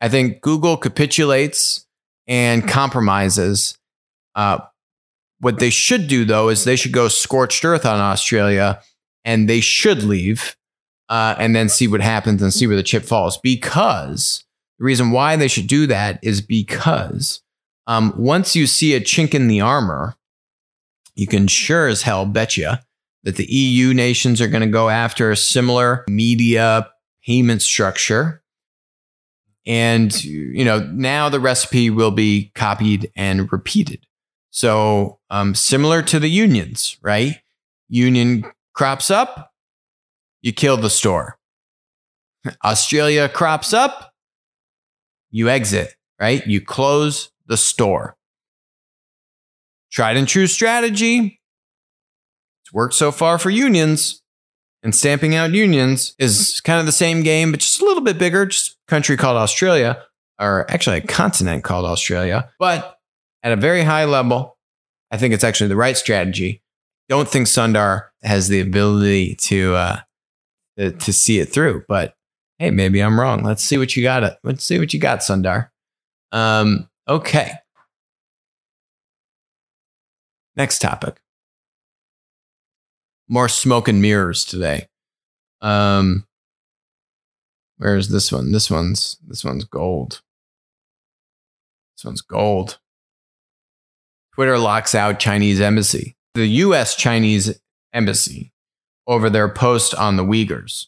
I 0.00 0.08
think 0.08 0.40
Google 0.40 0.76
capitulates 0.76 1.86
and 2.26 2.66
compromises. 2.66 3.78
Uh, 4.34 4.58
what 5.40 5.58
they 5.58 5.70
should 5.70 6.08
do 6.08 6.24
though 6.24 6.48
is 6.48 6.64
they 6.64 6.76
should 6.76 6.92
go 6.92 7.08
scorched 7.08 7.64
earth 7.64 7.84
on 7.84 8.00
Australia 8.00 8.80
and 9.24 9.48
they 9.48 9.60
should 9.60 10.02
leave 10.02 10.56
uh, 11.08 11.34
and 11.38 11.54
then 11.54 11.68
see 11.68 11.88
what 11.88 12.00
happens 12.00 12.42
and 12.42 12.52
see 12.52 12.66
where 12.66 12.76
the 12.76 12.82
chip 12.82 13.04
falls. 13.04 13.38
Because 13.38 14.44
the 14.78 14.84
reason 14.84 15.10
why 15.10 15.36
they 15.36 15.48
should 15.48 15.66
do 15.66 15.86
that 15.86 16.18
is 16.22 16.40
because 16.40 17.42
um, 17.86 18.12
once 18.16 18.56
you 18.56 18.66
see 18.66 18.94
a 18.94 19.00
chink 19.00 19.34
in 19.34 19.48
the 19.48 19.60
armor, 19.60 20.16
you 21.14 21.26
can 21.26 21.46
sure 21.46 21.86
as 21.88 22.02
hell 22.02 22.26
bet 22.26 22.56
you 22.56 22.72
that 23.26 23.34
the 23.34 23.52
EU 23.52 23.92
nations 23.92 24.40
are 24.40 24.46
going 24.46 24.62
to 24.62 24.68
go 24.68 24.88
after 24.88 25.32
a 25.32 25.36
similar 25.36 26.04
media 26.08 26.88
payment 27.24 27.60
structure. 27.60 28.40
And, 29.66 30.24
you 30.24 30.64
know, 30.64 30.78
now 30.78 31.28
the 31.28 31.40
recipe 31.40 31.90
will 31.90 32.12
be 32.12 32.52
copied 32.54 33.10
and 33.16 33.50
repeated. 33.50 34.06
So, 34.50 35.18
um, 35.28 35.56
similar 35.56 36.02
to 36.02 36.20
the 36.20 36.30
unions, 36.30 36.98
right? 37.02 37.40
Union 37.88 38.44
crops 38.74 39.10
up, 39.10 39.50
you 40.40 40.52
kill 40.52 40.76
the 40.76 40.88
store. 40.88 41.36
Australia 42.64 43.28
crops 43.28 43.74
up, 43.74 44.12
you 45.32 45.48
exit, 45.48 45.96
right? 46.20 46.46
You 46.46 46.60
close 46.60 47.32
the 47.46 47.56
store. 47.56 48.16
Tried 49.90 50.16
and 50.16 50.28
true 50.28 50.46
strategy. 50.46 51.35
It's 52.66 52.72
worked 52.72 52.94
so 52.94 53.12
far 53.12 53.38
for 53.38 53.48
unions. 53.48 54.22
And 54.82 54.92
stamping 54.92 55.36
out 55.36 55.52
unions 55.52 56.16
is 56.18 56.60
kind 56.60 56.80
of 56.80 56.86
the 56.86 56.92
same 56.92 57.22
game, 57.22 57.52
but 57.52 57.60
just 57.60 57.80
a 57.80 57.84
little 57.84 58.02
bit 58.02 58.18
bigger. 58.18 58.44
Just 58.46 58.76
country 58.88 59.16
called 59.16 59.36
Australia, 59.36 60.02
or 60.40 60.68
actually 60.70 60.98
a 60.98 61.00
continent 61.00 61.62
called 61.62 61.84
Australia. 61.84 62.50
But 62.58 62.98
at 63.44 63.52
a 63.52 63.56
very 63.56 63.82
high 63.82 64.04
level, 64.04 64.58
I 65.12 65.16
think 65.16 65.32
it's 65.32 65.44
actually 65.44 65.68
the 65.68 65.76
right 65.76 65.96
strategy. 65.96 66.62
Don't 67.08 67.28
think 67.28 67.46
Sundar 67.46 68.06
has 68.22 68.48
the 68.48 68.60
ability 68.60 69.36
to 69.42 69.74
uh, 69.74 70.00
to, 70.76 70.90
to 70.90 71.12
see 71.12 71.38
it 71.38 71.46
through, 71.46 71.84
but 71.88 72.14
hey, 72.58 72.70
maybe 72.70 73.00
I'm 73.00 73.18
wrong. 73.18 73.42
Let's 73.44 73.62
see 73.62 73.78
what 73.78 73.96
you 73.96 74.02
got. 74.02 74.38
Let's 74.42 74.64
see 74.64 74.78
what 74.78 74.92
you 74.92 74.98
got, 75.00 75.20
Sundar. 75.20 75.68
Um, 76.32 76.88
okay. 77.08 77.52
Next 80.56 80.80
topic. 80.80 81.20
More 83.28 83.48
smoke 83.48 83.88
and 83.88 84.00
mirrors 84.00 84.44
today. 84.44 84.88
Um, 85.60 86.26
where's 87.78 88.08
this 88.08 88.30
one? 88.30 88.52
This 88.52 88.70
one's 88.70 89.18
this 89.26 89.44
one's 89.44 89.64
gold. 89.64 90.22
This 91.96 92.04
one's 92.04 92.20
gold. 92.20 92.78
Twitter 94.34 94.58
locks 94.58 94.94
out 94.94 95.18
Chinese 95.18 95.60
embassy. 95.60 96.14
The 96.34 96.46
U.S. 96.46 96.94
Chinese 96.94 97.58
embassy 97.94 98.52
over 99.06 99.30
their 99.30 99.48
post 99.48 99.94
on 99.94 100.16
the 100.16 100.24
Uyghurs. 100.24 100.86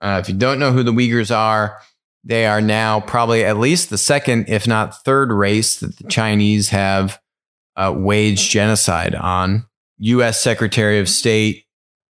Uh, 0.00 0.18
if 0.20 0.28
you 0.28 0.34
don't 0.34 0.58
know 0.58 0.72
who 0.72 0.82
the 0.82 0.92
Uyghurs 0.92 1.34
are, 1.34 1.78
they 2.24 2.46
are 2.46 2.60
now 2.60 3.00
probably 3.00 3.44
at 3.44 3.58
least 3.58 3.90
the 3.90 3.98
second, 3.98 4.46
if 4.48 4.66
not 4.66 5.04
third 5.04 5.30
race 5.30 5.78
that 5.80 5.96
the 5.96 6.08
Chinese 6.08 6.70
have 6.70 7.20
uh, 7.76 7.94
waged 7.96 8.50
genocide 8.50 9.14
on. 9.14 9.66
U.S. 9.98 10.42
Secretary 10.42 10.98
of 10.98 11.08
State, 11.08 11.64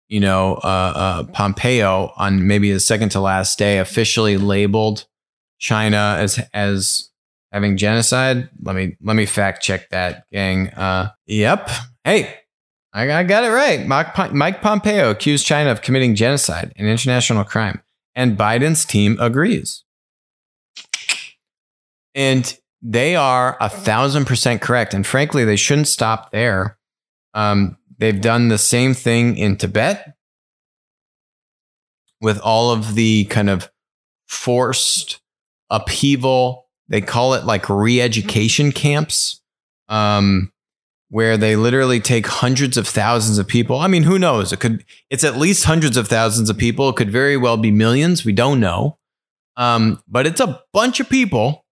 you 0.09 0.21
know, 0.21 0.55
uh, 0.63 0.93
uh, 0.95 1.23
Pompeo, 1.25 2.13
on 2.17 2.47
maybe 2.47 2.73
the 2.73 2.81
second 2.81 3.11
to 3.11 3.21
last 3.21 3.59
day, 3.59 3.79
officially 3.79 4.37
labeled 4.37 5.07
China 5.59 6.17
as 6.19 6.41
as 6.53 7.11
having 7.53 7.77
genocide. 7.77 8.49
Let 8.63 8.77
me 8.77 8.97
let 9.03 9.17
me 9.17 9.27
fact 9.27 9.63
check 9.63 9.91
that, 9.91 10.25
gang. 10.31 10.69
Uh, 10.71 11.11
yep. 11.27 11.71
Hey, 12.05 12.35
I, 12.93 13.25
got 13.25 13.45
it 13.45 13.49
right. 13.49 13.87
Mike, 13.87 14.33
Mike 14.33 14.63
Pompeo 14.63 15.11
accused 15.11 15.45
China 15.45 15.71
of 15.71 15.83
committing 15.83 16.15
genocide, 16.15 16.73
an 16.77 16.87
international 16.87 17.45
crime, 17.45 17.83
and 18.15 18.39
Biden's 18.39 18.87
team 18.87 19.19
agrees. 19.21 19.85
And 22.15 22.59
they 22.81 23.15
are 23.15 23.59
a 23.61 23.69
thousand 23.69 24.25
percent 24.25 24.63
correct. 24.63 24.95
And 24.95 25.07
frankly, 25.07 25.45
they 25.45 25.57
shouldn't 25.57 25.89
stop 25.89 26.31
there. 26.31 26.79
Um, 27.35 27.77
they've 27.99 28.21
done 28.21 28.49
the 28.49 28.59
same 28.59 28.95
thing 28.95 29.37
in 29.37 29.57
Tibet 29.57 30.17
with 32.21 32.39
all 32.41 32.71
of 32.71 32.95
the 32.95 33.25
kind 33.27 33.51
of 33.51 33.71
forced 34.27 35.21
upheaval. 35.71 36.69
They 36.89 37.01
call 37.01 37.35
it 37.35 37.45
like 37.45 37.69
re 37.69 38.01
education 38.01 38.73
camps. 38.73 39.41
Um, 39.89 40.53
where 41.09 41.37
they 41.37 41.57
literally 41.57 42.01
take 42.01 42.27
hundreds 42.27 42.77
of 42.77 42.87
thousands 42.87 43.39
of 43.39 43.47
people. 43.47 43.79
I 43.79 43.87
mean, 43.87 44.03
who 44.03 44.19
knows? 44.19 44.53
It 44.53 44.61
could 44.61 44.85
it's 45.11 45.25
at 45.25 45.37
least 45.37 45.65
hundreds 45.65 45.97
of 45.97 46.09
thousands 46.09 46.51
of 46.51 46.59
people. 46.59 46.89
It 46.89 46.97
could 46.97 47.11
very 47.11 47.37
well 47.37 47.57
be 47.57 47.71
millions. 47.71 48.25
We 48.25 48.33
don't 48.33 48.61
know. 48.61 48.99
Um, 49.57 50.03
but 50.09 50.27
it's 50.27 50.41
a 50.41 50.63
bunch 50.73 51.01
of 51.01 51.09
people. 51.09 51.65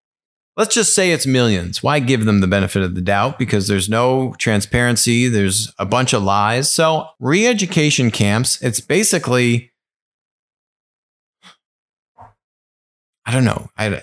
Let's 0.57 0.75
just 0.75 0.95
say 0.95 1.11
it's 1.11 1.27
millions. 1.27 1.83
Why 1.83 1.99
give 1.99 2.27
them 2.27 2.41
the 2.41 2.47
benefit 2.47 2.83
of 2.83 2.95
the 2.95 3.01
doubt? 3.01 3.39
Because 3.39 3.67
there's 3.67 3.89
no 3.89 4.35
transparency. 4.39 5.27
There's 5.27 5.73
a 5.79 5.85
bunch 5.85 6.13
of 6.13 6.23
lies. 6.23 6.71
So 6.71 7.09
re-education 7.19 8.13
camps, 8.13 8.63
it's 8.63 8.81
basically 8.81 9.73
I 13.27 13.33
don't 13.33 13.45
know. 13.45 13.69
I, 13.77 14.03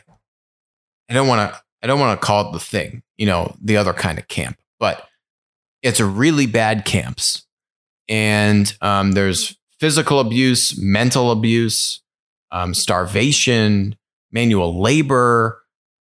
I 1.09 1.13
don't 1.13 1.27
want 1.27 1.51
to 1.51 1.61
I 1.83 1.87
don't 1.87 1.99
want 1.99 2.19
to 2.19 2.25
call 2.25 2.49
it 2.49 2.53
the 2.53 2.59
thing, 2.59 3.03
you 3.17 3.25
know, 3.25 3.55
the 3.61 3.77
other 3.77 3.93
kind 3.93 4.19
of 4.19 4.27
camp. 4.27 4.57
But 4.79 5.07
it's 5.81 5.99
a 5.99 6.05
really 6.05 6.45
bad 6.45 6.85
camps. 6.85 7.45
And 8.07 8.71
um, 8.81 9.13
there's 9.13 9.57
physical 9.79 10.19
abuse, 10.19 10.77
mental 10.77 11.31
abuse, 11.31 12.01
um, 12.51 12.73
starvation, 12.73 13.95
manual 14.31 14.81
labor. 14.81 15.60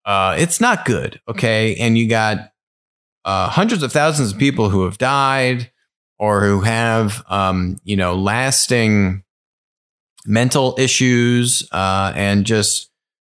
Uh, 0.09 0.35
it's 0.39 0.59
not 0.59 0.85
good. 0.85 1.21
Okay. 1.27 1.75
And 1.75 1.95
you 1.95 2.09
got 2.09 2.51
uh, 3.25 3.47
hundreds 3.47 3.83
of 3.83 3.91
thousands 3.91 4.31
of 4.31 4.39
people 4.39 4.71
who 4.71 4.85
have 4.85 4.97
died 4.97 5.69
or 6.17 6.41
who 6.41 6.61
have, 6.61 7.23
um, 7.29 7.77
you 7.83 7.95
know, 7.95 8.15
lasting 8.15 9.23
mental 10.25 10.75
issues 10.79 11.69
uh, 11.71 12.11
and 12.15 12.43
just, 12.43 12.89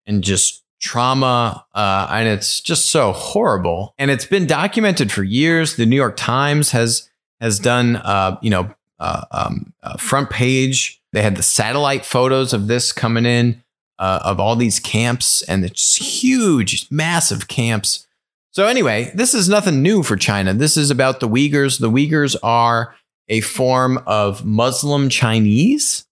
and 0.05 0.25
just 0.25 0.65
trauma, 0.81 1.65
uh, 1.77 2.09
and 2.11 2.29
it's 2.29 2.61
just 2.61 2.87
so 2.91 3.13
horrible. 3.13 3.95
And 3.97 4.11
it's 4.11 4.27
been 4.27 4.47
documented 4.47 5.13
for 5.13 5.23
years. 5.23 5.77
The 5.77 5.87
New 5.87 5.95
York 5.95 6.17
Times 6.17 6.73
has 6.73 7.09
has 7.41 7.61
done, 7.61 7.97
uh, 7.97 8.37
you 8.43 8.51
know, 8.51 8.75
uh, 8.99 9.25
um, 9.31 9.73
front 9.99 10.29
page. 10.29 11.01
They 11.13 11.23
had 11.23 11.37
the 11.37 11.43
satellite 11.43 12.05
photos 12.05 12.53
of 12.53 12.67
this 12.67 12.91
coming 12.91 13.27
in 13.27 13.63
uh, 13.99 14.21
of 14.25 14.41
all 14.41 14.57
these 14.57 14.81
camps, 14.81 15.43
and 15.43 15.65
it's 15.65 15.97
huge, 15.97 16.87
massive 16.91 17.49
camps. 17.49 18.07
So 18.51 18.67
anyway, 18.67 19.11
this 19.15 19.35
is 19.35 19.49
nothing 19.49 19.83
new 19.83 20.03
for 20.03 20.17
China. 20.17 20.55
This 20.55 20.77
is 20.77 20.91
about 20.91 21.21
the 21.21 21.29
Uyghurs. 21.29 21.81
The 21.81 21.91
Uyghurs 21.91 22.37
are 22.43 22.95
a 23.29 23.41
form 23.41 24.03
of 24.07 24.45
Muslim 24.45 25.09
Chinese. 25.09 26.07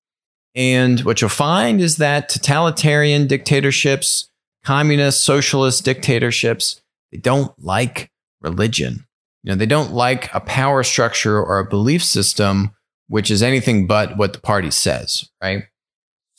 And 0.54 1.00
what 1.00 1.20
you'll 1.20 1.30
find 1.30 1.80
is 1.80 1.96
that 1.96 2.28
totalitarian 2.28 3.26
dictatorships 3.26 4.28
communist, 4.64 5.24
socialist 5.24 5.84
dictatorships, 5.84 6.80
they 7.10 7.18
don't 7.18 7.52
like 7.58 8.10
religion. 8.40 9.06
You 9.42 9.50
know, 9.50 9.56
they 9.56 9.66
don't 9.66 9.92
like 9.92 10.32
a 10.32 10.40
power 10.40 10.84
structure 10.84 11.42
or 11.42 11.58
a 11.58 11.68
belief 11.68 12.04
system 12.04 12.72
which 13.12 13.30
is 13.30 13.42
anything 13.42 13.86
but 13.86 14.16
what 14.16 14.32
the 14.32 14.40
party 14.40 14.70
says, 14.70 15.28
right? 15.42 15.64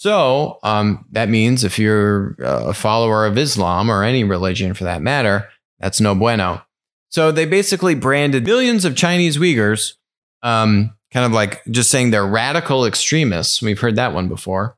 So 0.03 0.59
um, 0.63 1.05
that 1.11 1.29
means 1.29 1.63
if 1.63 1.79
you're 1.79 2.35
a 2.39 2.73
follower 2.73 3.25
of 3.25 3.37
Islam 3.37 3.89
or 3.89 4.03
any 4.03 4.25
religion 4.25 4.73
for 4.73 4.83
that 4.83 5.01
matter, 5.01 5.47
that's 5.79 6.01
no 6.01 6.13
bueno. 6.13 6.61
So 7.07 7.31
they 7.31 7.45
basically 7.45 7.95
branded 7.95 8.43
millions 8.43 8.83
of 8.83 8.97
Chinese 8.97 9.37
Uyghurs, 9.37 9.93
um, 10.41 10.93
kind 11.13 11.25
of 11.25 11.31
like 11.31 11.63
just 11.71 11.89
saying 11.89 12.11
they're 12.11 12.27
radical 12.27 12.85
extremists. 12.85 13.61
We've 13.61 13.79
heard 13.79 13.95
that 13.95 14.13
one 14.13 14.27
before. 14.27 14.75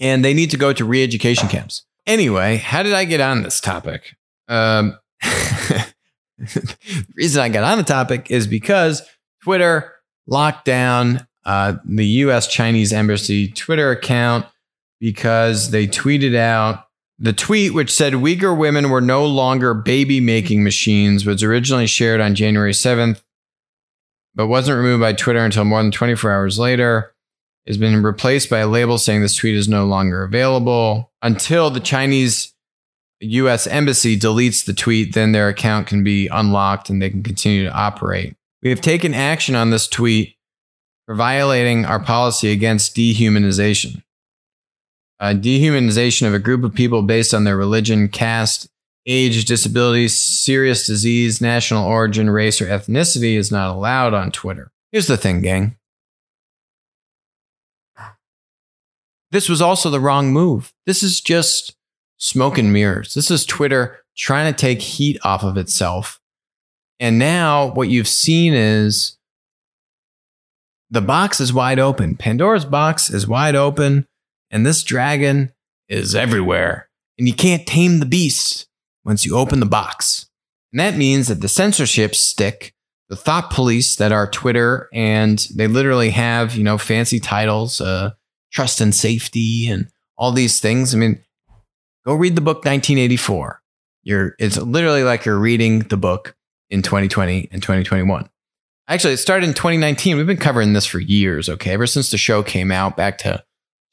And 0.00 0.24
they 0.24 0.34
need 0.34 0.50
to 0.50 0.56
go 0.56 0.72
to 0.72 0.84
re 0.84 1.04
education 1.04 1.46
camps. 1.48 1.84
Anyway, 2.04 2.56
how 2.56 2.82
did 2.82 2.94
I 2.94 3.04
get 3.04 3.20
on 3.20 3.44
this 3.44 3.60
topic? 3.60 4.16
Um, 4.48 4.98
the 5.22 5.94
reason 7.14 7.42
I 7.42 7.48
got 7.48 7.62
on 7.62 7.78
the 7.78 7.84
topic 7.84 8.28
is 8.32 8.48
because 8.48 9.02
Twitter 9.44 9.92
locked 10.26 10.64
down 10.64 11.28
uh, 11.50 11.74
the 11.84 12.06
U.S. 12.06 12.46
Chinese 12.46 12.92
Embassy 12.92 13.48
Twitter 13.48 13.90
account 13.90 14.46
because 15.00 15.72
they 15.72 15.88
tweeted 15.88 16.36
out 16.36 16.84
the 17.18 17.32
tweet, 17.32 17.74
which 17.74 17.92
said 17.92 18.12
Uyghur 18.12 18.56
women 18.56 18.88
were 18.88 19.00
no 19.00 19.26
longer 19.26 19.74
baby 19.74 20.20
making 20.20 20.62
machines, 20.62 21.26
was 21.26 21.42
originally 21.42 21.88
shared 21.88 22.20
on 22.20 22.36
January 22.36 22.70
7th, 22.70 23.20
but 24.32 24.46
wasn't 24.46 24.76
removed 24.76 25.00
by 25.00 25.12
Twitter 25.12 25.44
until 25.44 25.64
more 25.64 25.82
than 25.82 25.90
24 25.90 26.30
hours 26.30 26.56
later. 26.56 27.12
Has 27.66 27.76
been 27.76 28.00
replaced 28.00 28.48
by 28.48 28.60
a 28.60 28.68
label 28.68 28.96
saying 28.96 29.20
this 29.20 29.34
tweet 29.34 29.56
is 29.56 29.68
no 29.68 29.86
longer 29.86 30.22
available 30.22 31.10
until 31.20 31.68
the 31.68 31.80
Chinese 31.80 32.54
U.S. 33.18 33.66
Embassy 33.66 34.16
deletes 34.16 34.64
the 34.64 34.72
tweet. 34.72 35.14
Then 35.14 35.32
their 35.32 35.48
account 35.48 35.88
can 35.88 36.04
be 36.04 36.28
unlocked 36.28 36.90
and 36.90 37.02
they 37.02 37.10
can 37.10 37.24
continue 37.24 37.64
to 37.64 37.72
operate. 37.72 38.36
We 38.62 38.70
have 38.70 38.80
taken 38.80 39.14
action 39.14 39.56
on 39.56 39.70
this 39.70 39.88
tweet 39.88 40.36
for 41.06 41.14
violating 41.14 41.84
our 41.84 42.00
policy 42.00 42.52
against 42.52 42.96
dehumanization. 42.96 44.02
Uh, 45.18 45.34
dehumanization 45.34 46.26
of 46.26 46.34
a 46.34 46.38
group 46.38 46.64
of 46.64 46.74
people 46.74 47.02
based 47.02 47.34
on 47.34 47.44
their 47.44 47.56
religion, 47.56 48.08
caste, 48.08 48.68
age, 49.06 49.44
disability, 49.44 50.08
serious 50.08 50.86
disease, 50.86 51.40
national 51.40 51.86
origin, 51.86 52.30
race, 52.30 52.60
or 52.60 52.66
ethnicity 52.66 53.34
is 53.34 53.50
not 53.50 53.74
allowed 53.74 54.14
on 54.14 54.30
Twitter. 54.30 54.70
Here's 54.92 55.06
the 55.06 55.16
thing, 55.16 55.42
gang. 55.42 55.76
This 59.30 59.48
was 59.48 59.62
also 59.62 59.90
the 59.90 60.00
wrong 60.00 60.32
move. 60.32 60.72
This 60.86 61.02
is 61.02 61.20
just 61.20 61.76
smoke 62.18 62.58
and 62.58 62.72
mirrors. 62.72 63.14
This 63.14 63.30
is 63.30 63.44
Twitter 63.44 63.98
trying 64.16 64.52
to 64.52 64.58
take 64.58 64.82
heat 64.82 65.18
off 65.22 65.42
of 65.42 65.56
itself. 65.56 66.20
And 66.98 67.18
now 67.18 67.72
what 67.72 67.88
you've 67.88 68.08
seen 68.08 68.52
is 68.54 69.16
the 70.90 71.00
box 71.00 71.40
is 71.40 71.52
wide 71.52 71.78
open. 71.78 72.16
Pandora's 72.16 72.64
box 72.64 73.10
is 73.10 73.26
wide 73.26 73.54
open, 73.54 74.06
and 74.50 74.66
this 74.66 74.82
dragon 74.82 75.52
is 75.88 76.14
everywhere. 76.14 76.88
And 77.18 77.28
you 77.28 77.34
can't 77.34 77.66
tame 77.66 78.00
the 78.00 78.06
beast 78.06 78.66
once 79.04 79.24
you 79.24 79.36
open 79.36 79.60
the 79.60 79.66
box. 79.66 80.28
And 80.72 80.80
that 80.80 80.96
means 80.96 81.28
that 81.28 81.40
the 81.40 81.48
censorship 81.48 82.14
stick, 82.14 82.74
the 83.08 83.16
thought 83.16 83.50
police 83.50 83.96
that 83.96 84.12
are 84.12 84.28
Twitter, 84.28 84.88
and 84.92 85.38
they 85.54 85.66
literally 85.66 86.10
have, 86.10 86.54
you 86.54 86.64
know, 86.64 86.78
fancy 86.78 87.20
titles, 87.20 87.80
uh, 87.80 88.12
trust 88.52 88.80
and 88.80 88.94
safety, 88.94 89.68
and 89.68 89.88
all 90.16 90.32
these 90.32 90.60
things. 90.60 90.94
I 90.94 90.98
mean, 90.98 91.22
go 92.04 92.14
read 92.14 92.36
the 92.36 92.40
book 92.40 92.58
1984. 92.58 93.60
You're, 94.02 94.34
it's 94.38 94.56
literally 94.56 95.04
like 95.04 95.24
you're 95.24 95.38
reading 95.38 95.80
the 95.80 95.96
book 95.96 96.34
in 96.70 96.82
2020 96.82 97.48
and 97.52 97.62
2021. 97.62 98.28
Actually, 98.90 99.12
it 99.12 99.18
started 99.18 99.48
in 99.48 99.54
2019. 99.54 100.16
We've 100.16 100.26
been 100.26 100.36
covering 100.36 100.72
this 100.72 100.84
for 100.84 100.98
years, 100.98 101.48
okay? 101.48 101.70
Ever 101.70 101.86
since 101.86 102.10
the 102.10 102.18
show 102.18 102.42
came 102.42 102.72
out 102.72 102.96
back 102.96 103.18
to 103.18 103.44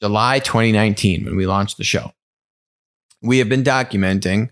July 0.02 0.40
2019 0.40 1.24
when 1.24 1.36
we 1.36 1.46
launched 1.46 1.76
the 1.76 1.84
show. 1.84 2.10
We 3.22 3.38
have 3.38 3.48
been 3.48 3.62
documenting 3.62 4.50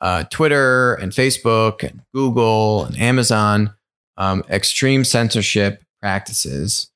uh, 0.00 0.24
Twitter 0.30 0.94
and 0.94 1.10
Facebook 1.10 1.82
and 1.82 2.02
Google 2.14 2.84
and 2.84 2.96
Amazon 2.98 3.74
um, 4.16 4.44
extreme 4.48 5.04
censorship 5.04 5.82
practices. 6.00 6.88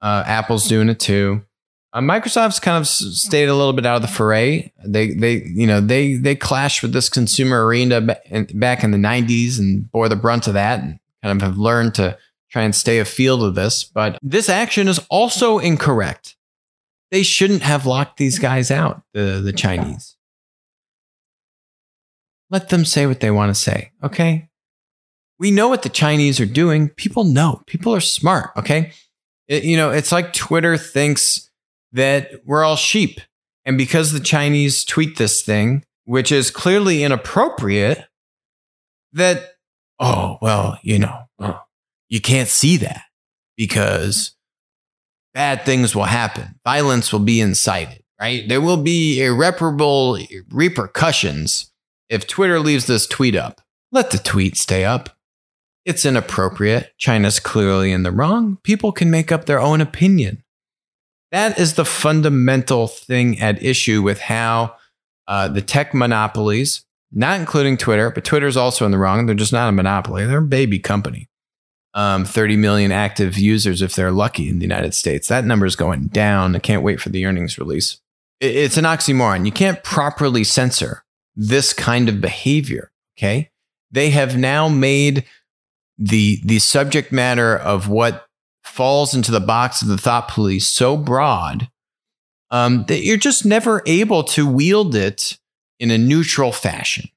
Uh, 0.00 0.22
Apple's 0.24 0.68
doing 0.68 0.88
it 0.88 1.00
too. 1.00 1.44
Uh, 1.92 2.00
Microsoft's 2.00 2.60
kind 2.60 2.78
of 2.78 2.86
stayed 2.86 3.48
a 3.48 3.56
little 3.56 3.72
bit 3.72 3.86
out 3.86 3.96
of 3.96 4.02
the 4.02 4.08
fray. 4.08 4.72
They, 4.84 5.14
they, 5.14 5.42
you 5.46 5.66
know, 5.66 5.80
they 5.80 6.14
they 6.14 6.36
clashed 6.36 6.82
with 6.82 6.92
this 6.92 7.08
consumer 7.08 7.66
arena 7.66 8.00
back 8.00 8.84
in 8.84 8.90
the 8.90 8.98
'90s 8.98 9.58
and 9.58 9.90
bore 9.90 10.08
the 10.08 10.14
brunt 10.14 10.46
of 10.46 10.54
that, 10.54 10.80
and 10.80 11.00
kind 11.22 11.42
of 11.42 11.46
have 11.46 11.58
learned 11.58 11.94
to 11.94 12.18
try 12.56 12.64
and 12.64 12.74
stay 12.74 12.98
afield 12.98 13.42
of 13.42 13.54
this. 13.54 13.84
But 13.84 14.18
this 14.22 14.48
action 14.48 14.88
is 14.88 14.98
also 15.10 15.58
incorrect. 15.58 16.36
They 17.10 17.22
shouldn't 17.22 17.60
have 17.60 17.84
locked 17.84 18.16
these 18.16 18.38
guys 18.38 18.70
out, 18.70 19.02
the, 19.12 19.42
the 19.44 19.52
Chinese. 19.52 20.16
Let 22.48 22.70
them 22.70 22.86
say 22.86 23.06
what 23.06 23.20
they 23.20 23.30
want 23.30 23.54
to 23.54 23.60
say, 23.60 23.92
okay? 24.02 24.48
We 25.38 25.50
know 25.50 25.68
what 25.68 25.82
the 25.82 25.90
Chinese 25.90 26.40
are 26.40 26.46
doing. 26.46 26.88
People 26.88 27.24
know. 27.24 27.62
People 27.66 27.94
are 27.94 28.00
smart, 28.00 28.52
okay? 28.56 28.92
It, 29.48 29.64
you 29.64 29.76
know, 29.76 29.90
it's 29.90 30.10
like 30.10 30.32
Twitter 30.32 30.78
thinks 30.78 31.50
that 31.92 32.40
we're 32.46 32.64
all 32.64 32.76
sheep. 32.76 33.20
And 33.66 33.76
because 33.76 34.12
the 34.12 34.20
Chinese 34.20 34.82
tweet 34.82 35.18
this 35.18 35.42
thing, 35.42 35.84
which 36.06 36.32
is 36.32 36.50
clearly 36.50 37.04
inappropriate, 37.04 38.06
that, 39.12 39.56
oh, 40.00 40.38
well, 40.40 40.78
you 40.82 40.98
know, 40.98 41.24
oh, 41.38 41.60
you 42.08 42.20
can't 42.20 42.48
see 42.48 42.76
that 42.78 43.02
because 43.56 44.36
bad 45.34 45.64
things 45.64 45.94
will 45.94 46.04
happen. 46.04 46.58
Violence 46.64 47.12
will 47.12 47.20
be 47.20 47.40
incited, 47.40 48.02
right? 48.20 48.48
There 48.48 48.60
will 48.60 48.82
be 48.82 49.22
irreparable 49.22 50.18
repercussions 50.50 51.72
if 52.08 52.26
Twitter 52.26 52.60
leaves 52.60 52.86
this 52.86 53.06
tweet 53.06 53.34
up. 53.34 53.60
Let 53.92 54.10
the 54.10 54.18
tweet 54.18 54.56
stay 54.56 54.84
up. 54.84 55.10
It's 55.84 56.04
inappropriate. 56.04 56.92
China's 56.98 57.38
clearly 57.38 57.92
in 57.92 58.02
the 58.02 58.10
wrong. 58.10 58.58
People 58.62 58.92
can 58.92 59.10
make 59.10 59.30
up 59.30 59.46
their 59.46 59.60
own 59.60 59.80
opinion. 59.80 60.42
That 61.32 61.58
is 61.58 61.74
the 61.74 61.84
fundamental 61.84 62.88
thing 62.88 63.38
at 63.40 63.62
issue 63.62 64.02
with 64.02 64.20
how 64.20 64.76
uh, 65.28 65.48
the 65.48 65.62
tech 65.62 65.92
monopolies, 65.94 66.84
not 67.12 67.38
including 67.38 67.76
Twitter, 67.76 68.10
but 68.10 68.24
Twitter's 68.24 68.56
also 68.56 68.84
in 68.84 68.90
the 68.90 68.98
wrong. 68.98 69.26
They're 69.26 69.34
just 69.34 69.52
not 69.52 69.68
a 69.68 69.72
monopoly, 69.72 70.24
they're 70.24 70.38
a 70.38 70.42
baby 70.42 70.78
company 70.78 71.28
um, 71.96 72.26
30 72.26 72.58
million 72.58 72.92
active 72.92 73.38
users 73.38 73.80
if 73.80 73.96
they're 73.96 74.12
lucky 74.12 74.48
in 74.48 74.58
the 74.58 74.64
United 74.64 74.94
States. 74.94 75.28
That 75.28 75.46
number 75.46 75.64
is 75.64 75.74
going 75.74 76.08
down. 76.08 76.54
I 76.54 76.58
can't 76.58 76.82
wait 76.82 77.00
for 77.00 77.08
the 77.08 77.24
earnings 77.24 77.58
release. 77.58 77.98
It's 78.38 78.76
an 78.76 78.84
oxymoron. 78.84 79.46
You 79.46 79.50
can't 79.50 79.82
properly 79.82 80.44
censor 80.44 81.04
this 81.34 81.72
kind 81.72 82.10
of 82.10 82.20
behavior. 82.20 82.92
Okay. 83.18 83.50
They 83.90 84.10
have 84.10 84.36
now 84.36 84.68
made 84.68 85.24
the, 85.96 86.38
the 86.44 86.58
subject 86.58 87.12
matter 87.12 87.56
of 87.56 87.88
what 87.88 88.26
falls 88.62 89.14
into 89.14 89.32
the 89.32 89.40
box 89.40 89.80
of 89.80 89.88
the 89.88 89.96
thought 89.96 90.28
police 90.28 90.68
so 90.68 90.98
broad 90.98 91.70
um, 92.50 92.84
that 92.88 93.04
you're 93.04 93.16
just 93.16 93.46
never 93.46 93.82
able 93.86 94.22
to 94.22 94.46
wield 94.46 94.94
it 94.94 95.38
in 95.80 95.90
a 95.90 95.96
neutral 95.96 96.52
fashion. 96.52 97.08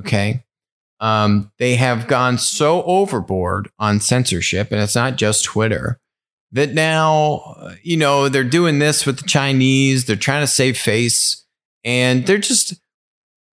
Okay. 0.00 0.44
Um, 1.04 1.52
they 1.58 1.76
have 1.76 2.08
gone 2.08 2.38
so 2.38 2.82
overboard 2.84 3.70
on 3.78 4.00
censorship, 4.00 4.72
and 4.72 4.80
it's 4.80 4.94
not 4.94 5.16
just 5.16 5.44
Twitter, 5.44 6.00
that 6.52 6.72
now, 6.72 7.74
you 7.82 7.98
know, 7.98 8.30
they're 8.30 8.42
doing 8.42 8.78
this 8.78 9.04
with 9.04 9.18
the 9.18 9.28
Chinese. 9.28 10.06
They're 10.06 10.16
trying 10.16 10.42
to 10.42 10.46
save 10.46 10.78
face, 10.78 11.44
and 11.84 12.26
they're 12.26 12.38
just 12.38 12.80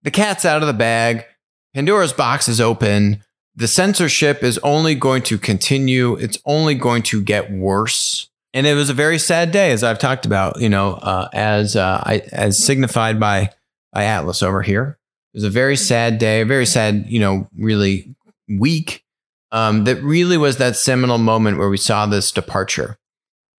the 0.02 0.10
cat's 0.10 0.44
out 0.44 0.60
of 0.60 0.68
the 0.68 0.74
bag. 0.74 1.24
Pandora's 1.72 2.12
box 2.12 2.48
is 2.48 2.60
open. 2.60 3.24
The 3.56 3.66
censorship 3.66 4.42
is 4.42 4.58
only 4.58 4.94
going 4.94 5.22
to 5.22 5.38
continue, 5.38 6.16
it's 6.16 6.36
only 6.44 6.74
going 6.74 7.02
to 7.04 7.22
get 7.22 7.50
worse. 7.50 8.28
And 8.52 8.66
it 8.66 8.74
was 8.74 8.90
a 8.90 8.94
very 8.94 9.18
sad 9.18 9.52
day, 9.52 9.72
as 9.72 9.82
I've 9.82 9.98
talked 9.98 10.26
about, 10.26 10.60
you 10.60 10.68
know, 10.68 10.96
uh, 10.96 11.30
as 11.32 11.76
uh, 11.76 12.02
I, 12.04 12.22
as 12.30 12.62
signified 12.62 13.18
by 13.18 13.52
by 13.90 14.04
Atlas 14.04 14.42
over 14.42 14.60
here. 14.60 14.97
It 15.34 15.38
was 15.38 15.44
a 15.44 15.50
very 15.50 15.76
sad 15.76 16.18
day, 16.18 16.40
a 16.40 16.46
very 16.46 16.66
sad, 16.66 17.06
you 17.08 17.20
know, 17.20 17.48
really 17.56 18.14
week. 18.48 19.04
Um, 19.50 19.84
that 19.84 20.02
really 20.02 20.36
was 20.36 20.58
that 20.58 20.76
seminal 20.76 21.18
moment 21.18 21.58
where 21.58 21.70
we 21.70 21.78
saw 21.78 22.06
this 22.06 22.30
departure. 22.30 22.98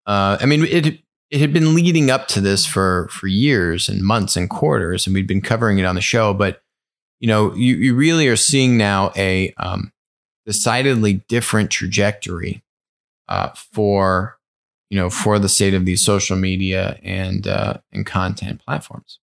Uh, 0.06 0.38
I 0.40 0.46
mean, 0.46 0.66
it 0.66 1.00
it 1.32 1.40
had 1.40 1.54
been 1.54 1.76
leading 1.76 2.10
up 2.10 2.28
to 2.30 2.42
this 2.42 2.66
for 2.66 3.08
for 3.10 3.28
years 3.28 3.88
and 3.90 4.02
months 4.02 4.36
and 4.36 4.50
quarters, 4.50 5.06
and 5.06 5.14
we'd 5.14 5.28
been 5.28 5.42
covering 5.42 5.80
it 5.80 5.86
on 5.86 5.96
the 5.96 6.02
show. 6.02 6.34
But 6.34 6.62
you 7.20 7.28
know, 7.28 7.54
you, 7.56 7.76
you 7.76 7.96
really 7.96 8.28
are 8.28 8.36
seeing 8.36 8.78
now 8.78 9.12
a 9.16 9.54
um, 9.58 9.92
decidedly 10.46 11.14
different 11.28 11.70
trajectory 11.70 12.64
uh, 13.28 13.50
for 13.50 14.38
you 14.90 14.98
know 14.98 15.10
for 15.10 15.38
the 15.38 15.50
state 15.50 15.74
of 15.74 15.86
these 15.86 16.04
social 16.04 16.38
media 16.38 17.00
and 17.04 17.48
uh, 17.48 17.76
and 17.92 18.06
content 18.06 18.62
platforms. 18.66 19.20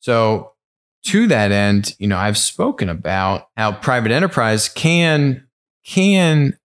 So 0.00 0.53
to 1.04 1.26
that 1.28 1.52
end, 1.52 1.94
you 1.98 2.06
know, 2.06 2.16
I've 2.16 2.38
spoken 2.38 2.88
about 2.88 3.48
how 3.56 3.72
private 3.72 4.12
enterprise 4.12 4.68
can 4.68 5.46
can 5.84 6.58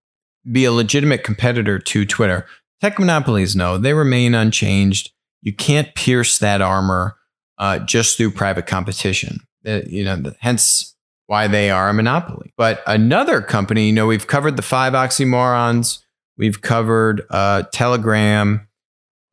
be 0.49 0.65
a 0.65 0.71
legitimate 0.71 1.23
competitor 1.23 1.77
to 1.77 2.05
Twitter. 2.05 2.45
Tech 2.81 2.97
monopolies, 2.97 3.55
no, 3.55 3.77
they 3.77 3.93
remain 3.93 4.33
unchanged. 4.33 5.11
you 5.41 5.53
can't 5.53 5.93
pierce 5.95 6.37
that 6.39 6.61
armor 6.61 7.15
uh, 7.57 7.79
just 7.79 8.17
through 8.17 8.31
private 8.31 8.65
competition. 8.65 9.39
Uh, 9.65 9.81
you 9.87 10.03
know, 10.03 10.33
hence 10.39 10.95
why 11.27 11.47
they 11.47 11.69
are 11.69 11.89
a 11.89 11.93
monopoly. 11.93 12.53
But 12.57 12.81
another 12.87 13.41
company, 13.41 13.87
you 13.87 13.93
know, 13.93 14.07
we've 14.07 14.27
covered 14.27 14.55
the 14.55 14.61
five 14.61 14.93
oxymorons, 14.93 15.99
we've 16.37 16.61
covered 16.61 17.21
uh, 17.29 17.63
Telegram. 17.71 18.67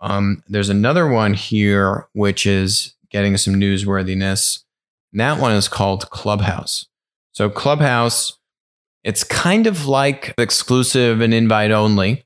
Um, 0.00 0.42
there's 0.48 0.68
another 0.68 1.08
one 1.08 1.32
here 1.34 2.06
which 2.12 2.44
is 2.44 2.94
getting 3.10 3.36
some 3.36 3.54
newsworthiness. 3.54 4.64
That 5.16 5.40
one 5.40 5.52
is 5.52 5.68
called 5.68 6.10
Clubhouse. 6.10 6.86
So 7.32 7.50
Clubhouse, 7.50 8.38
it's 9.04 9.24
kind 9.24 9.66
of 9.66 9.86
like 9.86 10.34
exclusive 10.38 11.20
and 11.20 11.34
invite 11.34 11.70
only, 11.70 12.24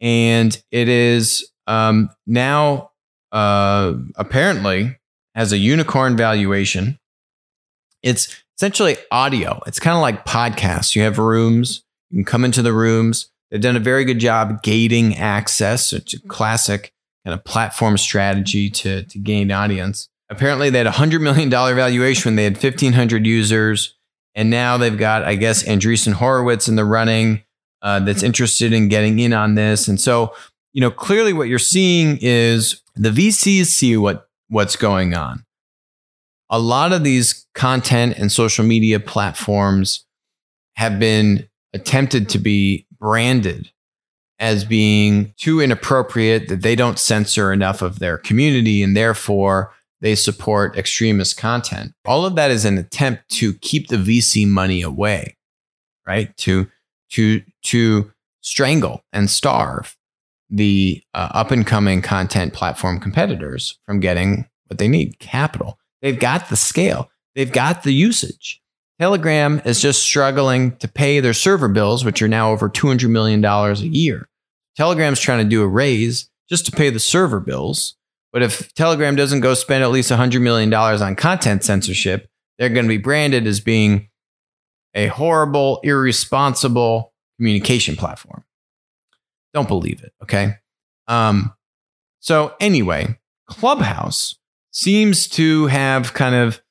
and 0.00 0.60
it 0.70 0.88
is 0.88 1.50
um, 1.66 2.10
now 2.26 2.90
uh, 3.32 3.94
apparently 4.16 4.98
has 5.34 5.52
a 5.52 5.58
unicorn 5.58 6.16
valuation. 6.16 6.98
It's 8.02 8.42
essentially 8.58 8.96
audio. 9.10 9.62
It's 9.66 9.80
kind 9.80 9.96
of 9.96 10.02
like 10.02 10.26
podcasts. 10.26 10.94
You 10.94 11.02
have 11.02 11.18
rooms. 11.18 11.82
You 12.10 12.18
can 12.18 12.24
come 12.24 12.44
into 12.44 12.62
the 12.62 12.72
rooms. 12.72 13.30
They've 13.50 13.60
done 13.60 13.76
a 13.76 13.80
very 13.80 14.04
good 14.04 14.18
job 14.18 14.62
gating 14.62 15.16
access. 15.16 15.92
It's 15.92 16.14
a 16.14 16.20
classic 16.20 16.92
kind 17.24 17.34
of 17.34 17.44
platform 17.44 17.96
strategy 17.96 18.68
to, 18.70 19.04
to 19.04 19.18
gain 19.18 19.50
audience. 19.50 20.09
Apparently, 20.30 20.70
they 20.70 20.78
had 20.78 20.86
a 20.86 20.92
$100 20.92 21.20
million 21.20 21.50
valuation 21.50 22.30
when 22.30 22.36
they 22.36 22.44
had 22.44 22.54
1,500 22.54 23.26
users. 23.26 23.96
And 24.36 24.48
now 24.48 24.76
they've 24.76 24.96
got, 24.96 25.24
I 25.24 25.34
guess, 25.34 25.64
Andreessen 25.64 26.12
Horowitz 26.12 26.68
in 26.68 26.76
the 26.76 26.84
running 26.84 27.42
uh, 27.82 28.00
that's 28.00 28.22
interested 28.22 28.72
in 28.72 28.88
getting 28.88 29.18
in 29.18 29.32
on 29.32 29.56
this. 29.56 29.88
And 29.88 30.00
so, 30.00 30.32
you 30.72 30.80
know, 30.80 30.90
clearly 30.90 31.32
what 31.32 31.48
you're 31.48 31.58
seeing 31.58 32.16
is 32.20 32.80
the 32.94 33.10
VCs 33.10 33.66
see 33.66 33.96
what 33.96 34.28
what's 34.48 34.76
going 34.76 35.14
on. 35.14 35.44
A 36.48 36.58
lot 36.58 36.92
of 36.92 37.04
these 37.04 37.46
content 37.54 38.16
and 38.18 38.30
social 38.30 38.64
media 38.64 39.00
platforms 39.00 40.04
have 40.76 40.98
been 40.98 41.48
attempted 41.72 42.28
to 42.30 42.38
be 42.38 42.86
branded 42.98 43.70
as 44.38 44.64
being 44.64 45.34
too 45.36 45.60
inappropriate 45.60 46.48
that 46.48 46.62
they 46.62 46.74
don't 46.74 46.98
censor 46.98 47.52
enough 47.52 47.82
of 47.82 47.98
their 47.98 48.16
community 48.16 48.82
and 48.82 48.96
therefore 48.96 49.72
they 50.00 50.14
support 50.14 50.76
extremist 50.76 51.36
content. 51.36 51.92
All 52.04 52.24
of 52.24 52.34
that 52.36 52.50
is 52.50 52.64
an 52.64 52.78
attempt 52.78 53.28
to 53.30 53.54
keep 53.54 53.88
the 53.88 53.96
VC 53.96 54.46
money 54.46 54.82
away, 54.82 55.36
right? 56.06 56.36
To 56.38 56.66
to 57.10 57.42
to 57.64 58.12
strangle 58.40 59.04
and 59.12 59.28
starve 59.28 59.96
the 60.48 61.02
uh, 61.14 61.28
up 61.32 61.50
and 61.50 61.66
coming 61.66 62.02
content 62.02 62.52
platform 62.52 62.98
competitors 62.98 63.78
from 63.86 64.00
getting 64.00 64.48
what 64.66 64.78
they 64.78 64.88
need 64.88 65.18
capital. 65.18 65.78
They've 66.02 66.18
got 66.18 66.48
the 66.48 66.56
scale, 66.56 67.10
they've 67.34 67.52
got 67.52 67.82
the 67.82 67.92
usage. 67.92 68.60
Telegram 68.98 69.62
is 69.64 69.80
just 69.80 70.02
struggling 70.02 70.76
to 70.76 70.86
pay 70.86 71.20
their 71.20 71.32
server 71.32 71.68
bills, 71.68 72.04
which 72.04 72.20
are 72.20 72.28
now 72.28 72.50
over 72.50 72.68
$200 72.68 73.08
million 73.08 73.42
a 73.42 73.74
year. 73.76 74.28
Telegram's 74.76 75.20
trying 75.20 75.42
to 75.42 75.48
do 75.48 75.62
a 75.62 75.66
raise 75.66 76.28
just 76.50 76.66
to 76.66 76.72
pay 76.72 76.90
the 76.90 77.00
server 77.00 77.40
bills 77.40 77.96
but 78.32 78.42
if 78.42 78.72
Telegram 78.74 79.16
doesn't 79.16 79.40
go 79.40 79.54
spend 79.54 79.82
at 79.82 79.90
least 79.90 80.10
$100 80.10 80.40
million 80.40 80.72
on 80.72 81.16
content 81.16 81.64
censorship, 81.64 82.28
they're 82.58 82.68
going 82.68 82.84
to 82.84 82.88
be 82.88 82.98
branded 82.98 83.46
as 83.46 83.60
being 83.60 84.08
a 84.94 85.06
horrible, 85.08 85.80
irresponsible 85.82 87.12
communication 87.38 87.96
platform. 87.96 88.44
Don't 89.52 89.68
believe 89.68 90.02
it, 90.02 90.12
okay? 90.22 90.54
Um, 91.08 91.54
so, 92.20 92.54
anyway, 92.60 93.18
Clubhouse 93.48 94.36
seems 94.72 95.26
to 95.30 95.66
have 95.66 96.14
kind 96.14 96.34
of, 96.34 96.62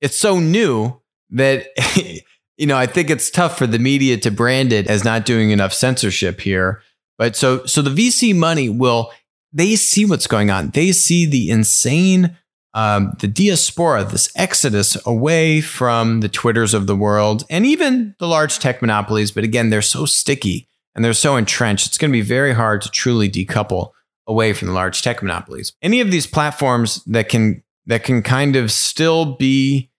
it's 0.00 0.16
so 0.16 0.40
new 0.40 1.00
that, 1.30 1.66
you 2.56 2.66
know, 2.66 2.76
I 2.76 2.86
think 2.86 3.10
it's 3.10 3.30
tough 3.30 3.56
for 3.56 3.66
the 3.66 3.78
media 3.78 4.16
to 4.18 4.30
brand 4.30 4.72
it 4.72 4.88
as 4.88 5.04
not 5.04 5.24
doing 5.24 5.50
enough 5.50 5.72
censorship 5.72 6.40
here. 6.40 6.82
But 7.18 7.36
so, 7.36 7.64
so 7.66 7.82
the 7.82 7.90
VC 7.90 8.34
money 8.34 8.68
will 8.68 9.12
they 9.52 9.76
see 9.76 10.04
what's 10.04 10.26
going 10.26 10.50
on. 10.50 10.70
They 10.70 10.92
see 10.92 11.26
the 11.26 11.50
insane, 11.50 12.36
um, 12.74 13.12
the 13.18 13.26
diaspora, 13.26 14.04
this 14.04 14.30
exodus 14.36 14.96
away 15.06 15.60
from 15.60 16.20
the 16.20 16.28
Twitters 16.28 16.74
of 16.74 16.86
the 16.86 16.96
world 16.96 17.44
and 17.50 17.66
even 17.66 18.14
the 18.18 18.28
large 18.28 18.58
tech 18.58 18.80
monopolies. 18.80 19.30
But 19.30 19.44
again, 19.44 19.70
they're 19.70 19.82
so 19.82 20.06
sticky 20.06 20.68
and 20.94 21.04
they're 21.04 21.12
so 21.12 21.36
entrenched. 21.36 21.86
It's 21.86 21.98
going 21.98 22.10
to 22.10 22.16
be 22.16 22.20
very 22.22 22.52
hard 22.52 22.82
to 22.82 22.90
truly 22.90 23.30
decouple 23.30 23.90
away 24.26 24.52
from 24.52 24.68
the 24.68 24.74
large 24.74 25.02
tech 25.02 25.22
monopolies. 25.22 25.72
Any 25.82 26.00
of 26.00 26.10
these 26.10 26.26
platforms 26.26 27.02
that 27.04 27.28
can 27.28 27.62
that 27.86 28.04
can 28.04 28.22
kind 28.22 28.54
of 28.54 28.70
still 28.70 29.36
be 29.36 29.90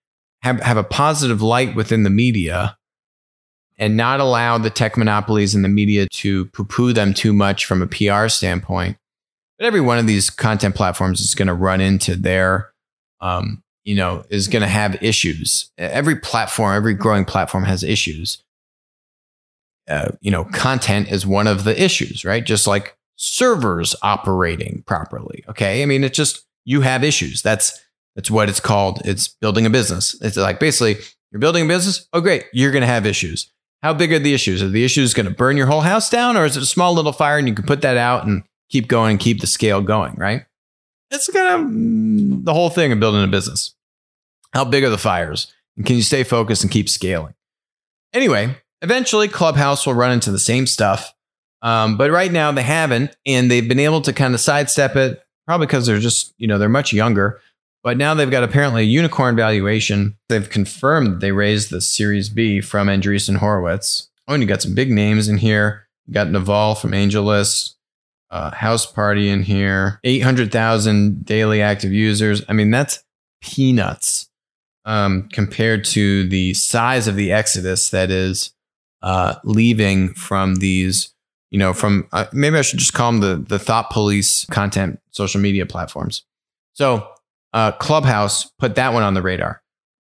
have, 0.44 0.62
have 0.62 0.78
a 0.78 0.84
positive 0.84 1.42
light 1.42 1.76
within 1.76 2.04
the 2.04 2.10
media 2.10 2.78
and 3.78 3.98
not 3.98 4.20
allow 4.20 4.58
the 4.58 4.70
tech 4.70 4.96
monopolies 4.96 5.54
and 5.56 5.66
the 5.66 5.70
media 5.70 6.08
to 6.08 6.46
poo 6.48 6.64
poo 6.64 6.94
them 6.94 7.14
too 7.14 7.34
much 7.34 7.66
from 7.66 7.82
a 7.82 7.88
PR 7.88 8.28
standpoint 8.28 8.98
but 9.62 9.68
every 9.68 9.82
one 9.82 10.00
of 10.00 10.08
these 10.08 10.32
content 10.32 10.74
platforms 10.74 11.22
is 11.22 11.36
going 11.36 11.48
to 11.48 11.54
run 11.54 11.82
into 11.82 12.16
their, 12.16 12.72
um, 13.20 13.62
you 13.84 13.94
know, 13.94 14.26
is 14.32 14.48
going 14.48 14.64
to 14.64 14.68
have 14.68 14.98
issues. 15.04 15.70
Every 15.78 16.16
platform, 16.16 16.76
every 16.76 16.96
growing 16.96 17.26
platform 17.26 17.66
has 17.66 17.84
issues. 17.84 18.44
Uh, 19.88 20.14
you 20.20 20.32
know, 20.32 20.46
content 20.46 21.12
is 21.12 21.28
one 21.28 21.46
of 21.46 21.64
the 21.64 21.80
issues, 21.80 22.26
right? 22.26 22.44
Just 22.44 22.66
like 22.66 22.98
servers 23.18 23.96
operating 24.02 24.84
properly. 24.88 25.44
Okay. 25.48 25.84
I 25.84 25.86
mean, 25.86 26.04
it's 26.04 26.18
just, 26.18 26.44
you 26.66 26.82
have 26.82 27.04
issues. 27.04 27.44
That's, 27.44 27.80
that's 28.16 28.32
what 28.32 28.50
it's 28.50 28.60
called. 28.60 29.04
It's 29.06 29.28
building 29.28 29.68
a 29.68 29.70
business. 29.70 30.20
It's 30.24 30.38
like 30.38 30.60
basically 30.60 30.96
you're 31.32 31.40
building 31.40 31.66
a 31.66 31.68
business. 31.68 32.08
Oh, 32.14 32.22
great. 32.22 32.46
You're 32.52 32.72
going 32.72 32.82
to 32.82 32.88
have 32.88 33.06
issues. 33.06 33.52
How 33.84 33.94
big 33.94 34.12
are 34.12 34.18
the 34.18 34.34
issues? 34.34 34.64
Are 34.64 34.70
the 34.70 34.84
issues 34.84 35.14
going 35.14 35.28
to 35.28 35.32
burn 35.32 35.56
your 35.56 35.68
whole 35.68 35.82
house 35.82 36.10
down 36.10 36.36
or 36.36 36.46
is 36.46 36.58
it 36.58 36.64
a 36.64 36.66
small 36.66 36.96
little 36.96 37.14
fire 37.14 37.38
and 37.38 37.48
you 37.48 37.54
can 37.54 37.66
put 37.66 37.82
that 37.82 37.98
out 37.98 38.26
and 38.26 38.42
keep 38.72 38.88
going 38.88 39.12
and 39.12 39.20
keep 39.20 39.42
the 39.42 39.48
scale 39.48 39.82
going, 39.82 40.16
right? 40.16 40.46
It's 41.12 41.30
kind 41.30 41.54
of 41.54 41.70
mm, 41.70 42.46
the 42.46 42.54
whole 42.54 42.70
thing 42.70 42.92
of 42.92 43.00
building 43.00 43.24
a 43.24 43.28
business. 43.28 43.76
How 44.54 44.66
big 44.66 44.84
are 44.84 44.90
the 44.90 44.98
fires? 44.98 45.54
And 45.78 45.86
can 45.86 45.98
you 45.98 46.02
stay 46.02 46.24
focused 46.24 46.64
and 46.64 46.72
keep 46.72 46.90
scaling? 46.90 47.34
Anyway, 48.14 48.56
eventually 48.82 49.28
Clubhouse 49.28 49.86
will 49.86 49.94
run 49.94 50.12
into 50.12 50.32
the 50.32 50.40
same 50.40 50.66
stuff. 50.66 51.14
Um, 51.62 51.98
but 51.98 52.12
right 52.12 52.32
now 52.32 52.52
they 52.52 52.64
haven't, 52.64 53.16
and 53.26 53.52
they've 53.52 53.68
been 53.68 53.80
able 53.80 54.02
to 54.02 54.14
kind 54.14 54.34
of 54.34 54.40
sidestep 54.40 54.96
it, 54.96 55.22
probably 55.46 55.68
because 55.68 55.86
they're 55.86 56.00
just, 56.00 56.34
you 56.38 56.48
know, 56.48 56.58
they're 56.58 56.70
much 56.70 56.92
younger. 56.92 57.40
But 57.84 57.98
now 57.98 58.14
they've 58.14 58.32
got 58.32 58.44
apparently 58.44 58.84
a 58.84 58.86
unicorn 58.86 59.36
valuation. 59.36 60.18
They've 60.30 60.50
confirmed 60.50 61.20
they 61.20 61.32
raised 61.32 61.70
the 61.70 61.82
Series 61.82 62.30
B 62.30 62.62
from 62.62 62.88
Andreessen 62.88 63.38
Horowitz. 63.38 64.10
Oh, 64.28 64.34
and 64.34 64.44
you 64.44 64.48
got 64.48 64.62
some 64.62 64.76
big 64.76 64.92
names 64.92 65.28
in 65.28 65.38
here. 65.38 65.88
You 66.06 66.14
got 66.14 66.30
Naval 66.30 66.76
from 66.76 66.92
AngelList 66.92 67.76
uh, 68.32 68.52
house 68.52 68.86
party 68.86 69.30
in 69.30 69.44
here, 69.44 70.00
800,000 70.04 71.26
daily 71.26 71.62
active 71.62 71.92
users. 71.92 72.42
I 72.48 72.54
mean, 72.54 72.72
that's 72.72 73.04
peanuts 73.42 74.30
um, 74.86 75.30
compared 75.32 75.84
to 75.86 76.28
the 76.30 76.54
size 76.54 77.08
of 77.08 77.16
the 77.16 77.32
exodus 77.32 77.90
that 77.90 78.10
is 78.10 78.54
uh, 79.02 79.36
leaving 79.44 80.14
from 80.14 80.56
these, 80.56 81.14
you 81.50 81.60
know, 81.60 81.74
from 81.74 82.08
uh, 82.14 82.26
maybe 82.32 82.58
I 82.58 82.62
should 82.62 82.80
just 82.80 82.94
call 82.94 83.12
them 83.12 83.22
the, 83.22 83.36
the 83.36 83.60
thought 83.60 83.90
police 83.90 84.46
content 84.46 85.00
social 85.12 85.42
media 85.42 85.66
platforms. 85.66 86.24
So, 86.74 87.08
uh, 87.54 87.74
Clubhouse 87.74 88.46
put 88.60 88.76
that 88.76 88.94
one 88.94 89.04
on 89.04 89.14
the 89.14 89.22
radar 89.22 89.61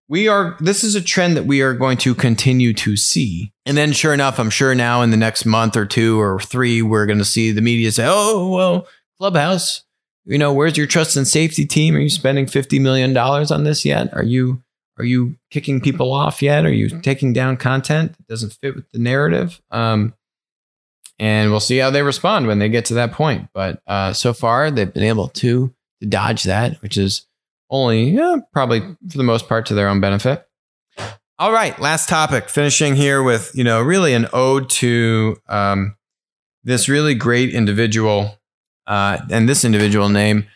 we 0.09 0.27
are 0.27 0.57
this 0.59 0.83
is 0.83 0.95
a 0.95 1.01
trend 1.01 1.37
that 1.37 1.45
we 1.45 1.61
are 1.61 1.73
going 1.73 1.97
to 1.99 2.13
continue 2.13 2.73
to 2.73 2.97
see. 2.97 3.53
And 3.65 3.77
then 3.77 3.93
sure 3.93 4.13
enough 4.13 4.39
i'm 4.39 4.49
sure 4.49 4.75
now 4.75 5.01
in 5.01 5.11
the 5.11 5.17
next 5.17 5.45
month 5.45 5.77
or 5.77 5.85
two 5.85 6.19
or 6.19 6.39
three 6.39 6.81
we're 6.81 7.05
going 7.05 7.19
to 7.19 7.25
see 7.25 7.51
the 7.51 7.61
media 7.61 7.91
say 7.91 8.05
oh 8.07 8.49
well 8.49 8.87
clubhouse 9.17 9.83
you 10.29 10.37
know 10.37 10.53
where's 10.53 10.77
your 10.77 10.87
trust 10.87 11.17
and 11.17 11.27
safety 11.27 11.65
team? 11.65 11.95
Are 11.95 11.99
you 11.99 12.09
spending 12.09 12.45
50 12.45 12.79
million 12.79 13.13
dollars 13.13 13.51
on 13.51 13.63
this 13.63 13.83
yet? 13.83 14.13
Are 14.13 14.23
you 14.23 14.61
are 14.99 15.05
you 15.05 15.37
kicking 15.49 15.81
people 15.81 16.13
off 16.13 16.41
yet? 16.41 16.65
Are 16.65 16.73
you 16.73 16.89
taking 17.01 17.33
down 17.33 17.57
content 17.57 18.15
that 18.15 18.27
doesn't 18.27 18.53
fit 18.53 18.75
with 18.75 18.91
the 18.91 18.99
narrative? 18.99 19.61
Um, 19.71 20.13
and 21.17 21.49
we'll 21.49 21.59
see 21.59 21.77
how 21.77 21.89
they 21.89 22.03
respond 22.03 22.47
when 22.47 22.59
they 22.59 22.69
get 22.69 22.85
to 22.85 22.93
that 22.95 23.11
point. 23.13 23.49
But 23.53 23.81
uh, 23.87 24.13
so 24.13 24.33
far 24.33 24.69
they've 24.69 24.93
been 24.93 25.03
able 25.03 25.29
to 25.29 25.73
to 26.01 26.07
dodge 26.07 26.43
that 26.43 26.81
which 26.81 26.95
is 26.95 27.25
only 27.69 28.09
yeah, 28.11 28.37
probably 28.53 28.81
for 28.81 29.17
the 29.17 29.23
most 29.23 29.47
part 29.47 29.65
to 29.67 29.73
their 29.73 29.87
own 29.87 29.99
benefit. 30.01 30.45
All 31.37 31.53
right, 31.53 31.79
last 31.79 32.09
topic. 32.09 32.49
Finishing 32.49 32.95
here 32.95 33.23
with 33.23 33.51
you 33.53 33.63
know 33.63 33.81
really 33.81 34.13
an 34.13 34.27
ode 34.33 34.69
to 34.71 35.37
um, 35.47 35.95
this 36.63 36.89
really 36.89 37.15
great 37.15 37.53
individual, 37.53 38.37
uh, 38.87 39.19
and 39.31 39.47
this 39.47 39.63
individual 39.63 40.09
name, 40.09 40.47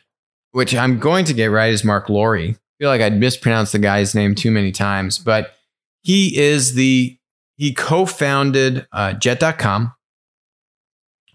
which 0.52 0.76
I'm 0.76 1.00
going 1.00 1.26
to 1.26 1.34
get 1.34 1.48
right, 1.48 1.72
is 1.72 1.84
Mark 1.84 2.10
Lore. 2.10 2.38
I 2.38 2.56
feel 2.80 2.90
like 2.90 3.02
I'd 3.02 3.18
mispronounced 3.18 3.72
the 3.72 3.80
guy's 3.80 4.14
name 4.14 4.36
too 4.36 4.52
many 4.52 4.72
times, 4.72 5.20
but 5.20 5.54
he 6.02 6.38
is 6.38 6.74
the 6.74 7.18
he 7.56 7.74
co-founded 7.74 8.86
uh, 8.92 9.14
Jet.com. 9.14 9.94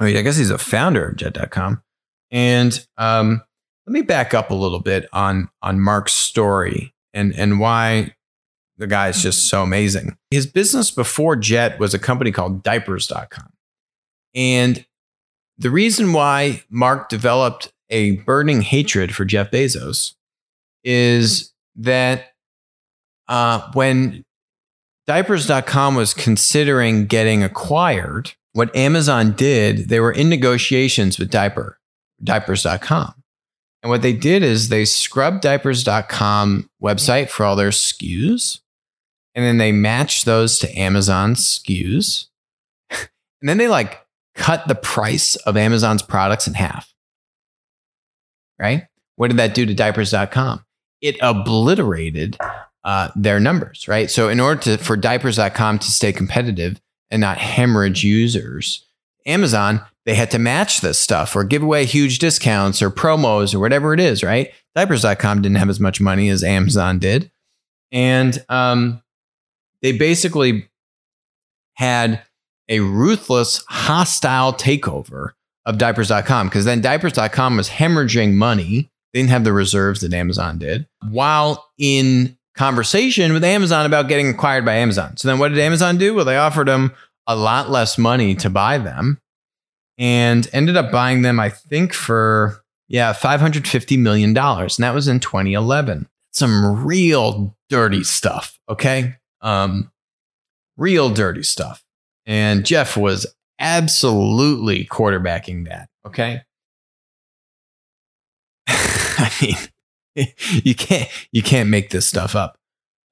I, 0.01 0.05
mean, 0.05 0.17
I 0.17 0.23
guess 0.23 0.37
he's 0.37 0.51
a 0.51 0.59
founder 0.59 1.09
of 1.09 1.17
Jet.com, 1.17 1.83
and 2.31 2.87
um, 2.99 3.43
let 3.89 3.93
me 3.93 4.03
back 4.03 4.35
up 4.35 4.51
a 4.51 4.55
little 4.55 4.81
bit 4.81 5.09
on 5.15 5.49
on 5.63 5.81
Mark's 5.81 6.13
story 6.13 6.93
and 7.15 7.35
and 7.35 7.59
why 7.59 8.15
the 8.77 8.87
guy 8.87 9.09
is 9.09 9.23
just 9.23 9.49
so 9.49 9.63
amazing. 9.63 10.15
His 10.31 10.47
business 10.47 10.91
before 10.91 11.37
Jet 11.37 11.81
was 11.81 11.95
a 11.95 11.99
company 11.99 12.31
called 12.31 12.63
diapers.com. 12.63 13.49
And 14.35 14.85
the 15.57 15.71
reason 15.71 16.13
why 16.13 16.63
Mark 16.69 17.09
developed 17.09 17.73
a 17.89 18.13
burning 18.19 18.61
hatred 18.61 19.15
for 19.15 19.25
Jeff 19.25 19.51
Bezos 19.51 20.13
is 20.85 21.55
that 21.75 22.35
uh, 23.27 23.73
when 23.73 24.23
diapers.com 25.07 25.95
was 25.95 26.13
considering 26.13 27.07
getting 27.07 27.43
acquired, 27.43 28.35
what 28.53 28.75
Amazon 28.77 29.33
did, 29.33 29.89
they 29.89 29.99
were 29.99 30.13
in 30.13 30.29
negotiations 30.29 31.19
with 31.19 31.31
diaper, 31.31 31.81
diapers.com. 32.23 33.15
And 33.83 33.91
what 33.91 34.03
they 34.03 34.13
did 34.13 34.43
is 34.43 34.69
they 34.69 34.85
scrubbed 34.85 35.43
diapers.com 35.43 36.69
website 36.83 37.29
for 37.29 37.45
all 37.45 37.57
their 37.57 37.71
SKUs. 37.71 38.61
And 39.35 39.45
then 39.45 39.59
they 39.59 39.73
matched 39.73 40.25
those 40.25 40.59
to 40.59 40.79
Amazon 40.79 41.35
SKUs. 41.35 42.27
and 42.91 43.09
then 43.43 43.59
they 43.59 43.69
like 43.69 44.05
cut 44.35 44.67
the 44.67 44.75
price 44.75 45.37
of 45.37 45.57
Amazon's 45.57 46.03
products 46.03 46.49
in 46.49 46.55
half. 46.55 46.93
Right? 48.59 48.87
What 49.17 49.29
did 49.29 49.37
that 49.37 49.55
do 49.55 49.65
to 49.67 49.75
diapers.com? 49.75 50.65
It 51.01 51.17
obliterated 51.21 52.37
uh, 52.83 53.11
their 53.15 53.39
numbers, 53.39 53.87
right? 53.87 54.11
So 54.11 54.29
in 54.29 54.41
order 54.41 54.61
to 54.63 54.79
for 54.79 54.97
diapers.com 54.97 55.79
to 55.79 55.91
stay 55.91 56.13
competitive 56.13 56.81
and 57.11 57.21
not 57.21 57.39
hemorrhage 57.39 58.03
users, 58.03 58.85
Amazon 59.27 59.81
they 60.09 60.15
had 60.15 60.31
to 60.31 60.39
match 60.39 60.81
this 60.81 60.99
stuff 60.99 61.37
or 61.37 61.45
give 61.45 61.63
away 61.63 61.85
huge 61.85 62.19
discounts 62.19 62.81
or 62.81 62.91
promos 62.91 63.55
or 63.55 63.59
whatever 63.59 63.93
it 63.93 64.01
is, 64.01 64.23
right? 64.23 64.51
Diapers.com 64.75 65.43
didn't 65.43 65.59
have 65.59 65.69
as 65.69 65.81
much 65.81 66.01
money 66.01 66.31
as 66.31 66.43
Amazon 66.43 66.99
did. 66.99 67.31
And 67.93 68.43
um, 68.49 69.03
they 69.83 69.93
basically 69.93 70.67
had 71.75 72.23
a 72.71 72.81
ruthless, 72.81 73.63
hostile 73.69 74.55
takeover 74.55 75.33
of 75.67 75.77
diapers.com 75.77 76.49
because 76.49 76.65
then 76.65 76.81
diapers.com 76.81 77.59
was 77.59 77.69
hemorrhaging 77.69 78.33
money. 78.33 78.91
They 79.13 79.21
didn't 79.21 79.29
have 79.33 79.45
the 79.45 79.53
reserves 79.53 80.01
that 80.01 80.15
Amazon 80.15 80.57
did 80.57 80.87
while 81.11 81.69
in 81.77 82.39
conversation 82.55 83.35
with 83.35 83.45
Amazon 83.45 83.85
about 83.85 84.09
getting 84.09 84.31
acquired 84.31 84.65
by 84.65 84.77
Amazon. 84.77 85.19
So 85.19 85.29
then 85.29 85.39
what 85.39 85.51
did 85.51 85.59
Amazon 85.59 85.99
do? 85.99 86.15
Well, 86.15 86.25
they 86.25 86.39
offered 86.39 86.69
them 86.69 86.95
a 87.27 87.37
lot 87.37 87.69
less 87.69 87.99
money 87.99 88.35
to 88.37 88.49
buy 88.49 88.79
them 88.79 89.21
and 89.99 90.49
ended 90.53 90.77
up 90.77 90.91
buying 90.91 91.23
them, 91.23 91.41
I 91.41 91.51
think, 91.51 91.93
for, 91.93 92.63
yeah, 92.87 93.13
$550 93.13 93.99
million. 93.99 94.37
And 94.37 94.71
that 94.79 94.95
was 94.95 95.09
in 95.09 95.21
2011. 95.21 96.09
Some 96.33 96.85
real 96.87 97.57
dirty 97.69 98.05
stuff. 98.05 98.59
Okay. 98.69 99.17
Um, 99.41 99.91
real 100.77 101.11
dirty 101.11 101.43
stuff. 101.43 101.85
And 102.27 102.65
Jeff 102.65 102.97
was 102.97 103.27
absolutely 103.59 104.85
quarterbacking 104.85 105.69
that. 105.69 105.89
Okay. 106.07 106.43
I 108.69 109.33
mean, 109.43 109.57
you 110.65 110.75
can't 110.75 111.09
you 111.33 111.43
can't 111.43 111.69
make 111.69 111.91
this 111.91 112.07
stuff 112.07 112.37
up. 112.37 112.59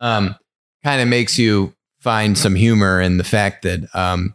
Um, 0.01 0.37
kind 0.85 1.01
of 1.01 1.09
makes 1.09 1.39
you 1.39 1.75
find 2.01 2.37
some 2.37 2.55
humor 2.55 3.01
in 3.01 3.17
the 3.17 3.25
fact 3.25 3.63
that 3.63 3.89
um, 3.95 4.35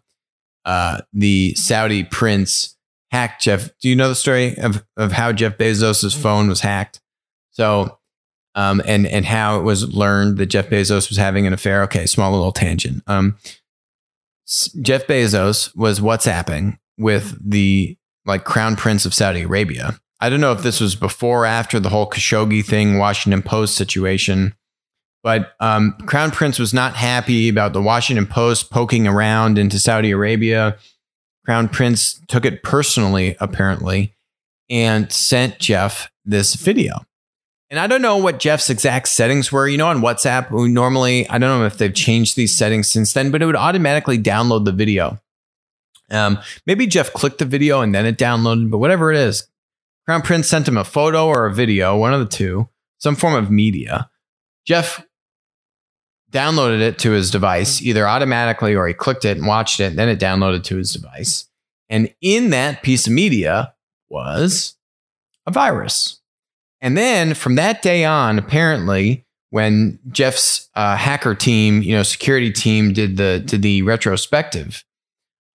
uh, 0.65 1.01
the 1.13 1.53
Saudi 1.55 2.03
prince 2.03 2.77
hacked 3.11 3.43
Jeff. 3.43 3.69
Do 3.79 3.89
you 3.89 3.95
know 3.95 4.09
the 4.09 4.15
story 4.15 4.57
of, 4.57 4.85
of 4.97 5.11
how 5.11 5.31
Jeff 5.31 5.57
Bezos' 5.57 6.15
phone 6.15 6.47
was 6.47 6.61
hacked? 6.61 7.01
So, 7.51 7.99
um, 8.55 8.81
and 8.85 9.07
and 9.07 9.25
how 9.25 9.59
it 9.59 9.63
was 9.63 9.93
learned 9.93 10.37
that 10.37 10.47
Jeff 10.47 10.69
Bezos 10.69 11.09
was 11.09 11.17
having 11.17 11.47
an 11.47 11.53
affair. 11.53 11.83
Okay, 11.83 12.05
small 12.05 12.31
little 12.31 12.51
tangent. 12.51 13.03
Um, 13.07 13.37
Jeff 14.81 15.07
Bezos 15.07 15.75
was 15.75 15.99
WhatsApping 15.99 16.77
with 16.97 17.37
the 17.41 17.97
like 18.25 18.43
crown 18.43 18.75
prince 18.75 19.05
of 19.05 19.13
Saudi 19.13 19.41
Arabia. 19.41 19.99
I 20.19 20.29
don't 20.29 20.41
know 20.41 20.51
if 20.51 20.61
this 20.61 20.79
was 20.79 20.95
before 20.95 21.43
or 21.43 21.45
after 21.47 21.79
the 21.79 21.89
whole 21.89 22.09
Khashoggi 22.09 22.63
thing, 22.63 22.97
Washington 22.97 23.41
Post 23.41 23.75
situation. 23.75 24.53
But 25.23 25.53
um, 25.59 25.95
Crown 26.05 26.31
Prince 26.31 26.57
was 26.57 26.73
not 26.73 26.95
happy 26.95 27.47
about 27.47 27.73
the 27.73 27.81
Washington 27.81 28.25
Post 28.25 28.71
poking 28.71 29.07
around 29.07 29.57
into 29.57 29.79
Saudi 29.79 30.11
Arabia. 30.11 30.77
Crown 31.45 31.69
Prince 31.69 32.19
took 32.27 32.45
it 32.45 32.63
personally, 32.63 33.35
apparently, 33.39 34.13
and 34.69 35.11
sent 35.11 35.59
Jeff 35.59 36.11
this 36.25 36.55
video. 36.55 37.05
And 37.69 37.79
I 37.79 37.87
don't 37.87 38.01
know 38.01 38.17
what 38.17 38.39
Jeff's 38.39 38.69
exact 38.69 39.07
settings 39.07 39.51
were. 39.51 39.67
You 39.67 39.77
know, 39.77 39.87
on 39.87 40.01
WhatsApp, 40.01 40.51
we 40.51 40.67
normally, 40.67 41.27
I 41.29 41.37
don't 41.37 41.59
know 41.59 41.65
if 41.65 41.77
they've 41.77 41.93
changed 41.93 42.35
these 42.35 42.53
settings 42.53 42.89
since 42.89 43.13
then, 43.13 43.31
but 43.31 43.41
it 43.41 43.45
would 43.45 43.55
automatically 43.55 44.17
download 44.17 44.65
the 44.65 44.73
video. 44.73 45.21
Um, 46.09 46.39
maybe 46.65 46.85
Jeff 46.85 47.13
clicked 47.13 47.39
the 47.39 47.45
video 47.45 47.79
and 47.79 47.95
then 47.95 48.05
it 48.05 48.17
downloaded, 48.17 48.69
but 48.69 48.79
whatever 48.79 49.11
it 49.11 49.17
is, 49.17 49.47
Crown 50.05 50.21
Prince 50.21 50.49
sent 50.49 50.67
him 50.67 50.77
a 50.77 50.83
photo 50.83 51.27
or 51.27 51.45
a 51.45 51.53
video, 51.53 51.95
one 51.95 52.13
of 52.13 52.19
the 52.19 52.25
two, 52.25 52.67
some 52.97 53.15
form 53.15 53.35
of 53.35 53.49
media. 53.49 54.09
Jeff 54.65 55.05
downloaded 56.31 56.81
it 56.81 56.97
to 56.99 57.11
his 57.11 57.29
device 57.29 57.81
either 57.81 58.07
automatically 58.07 58.75
or 58.75 58.87
he 58.87 58.93
clicked 58.93 59.25
it 59.25 59.37
and 59.37 59.47
watched 59.47 59.79
it, 59.79 59.85
and 59.85 59.99
then 59.99 60.09
it 60.09 60.19
downloaded 60.19 60.63
to 60.63 60.77
his 60.77 60.93
device. 60.93 61.47
And 61.89 62.13
in 62.21 62.51
that 62.51 62.83
piece 62.83 63.05
of 63.05 63.13
media 63.13 63.73
was 64.09 64.75
a 65.45 65.51
virus. 65.51 66.19
And 66.79 66.97
then 66.97 67.33
from 67.33 67.55
that 67.55 67.81
day 67.81 68.05
on, 68.05 68.39
apparently, 68.39 69.25
when 69.49 69.99
Jeff's 70.09 70.69
uh, 70.75 70.95
hacker 70.95 71.35
team, 71.35 71.83
you 71.83 71.95
know, 71.95 72.03
security 72.03 72.51
team 72.51 72.93
did 72.93 73.17
the 73.17 73.43
did 73.45 73.61
the 73.61 73.81
retrospective 73.83 74.83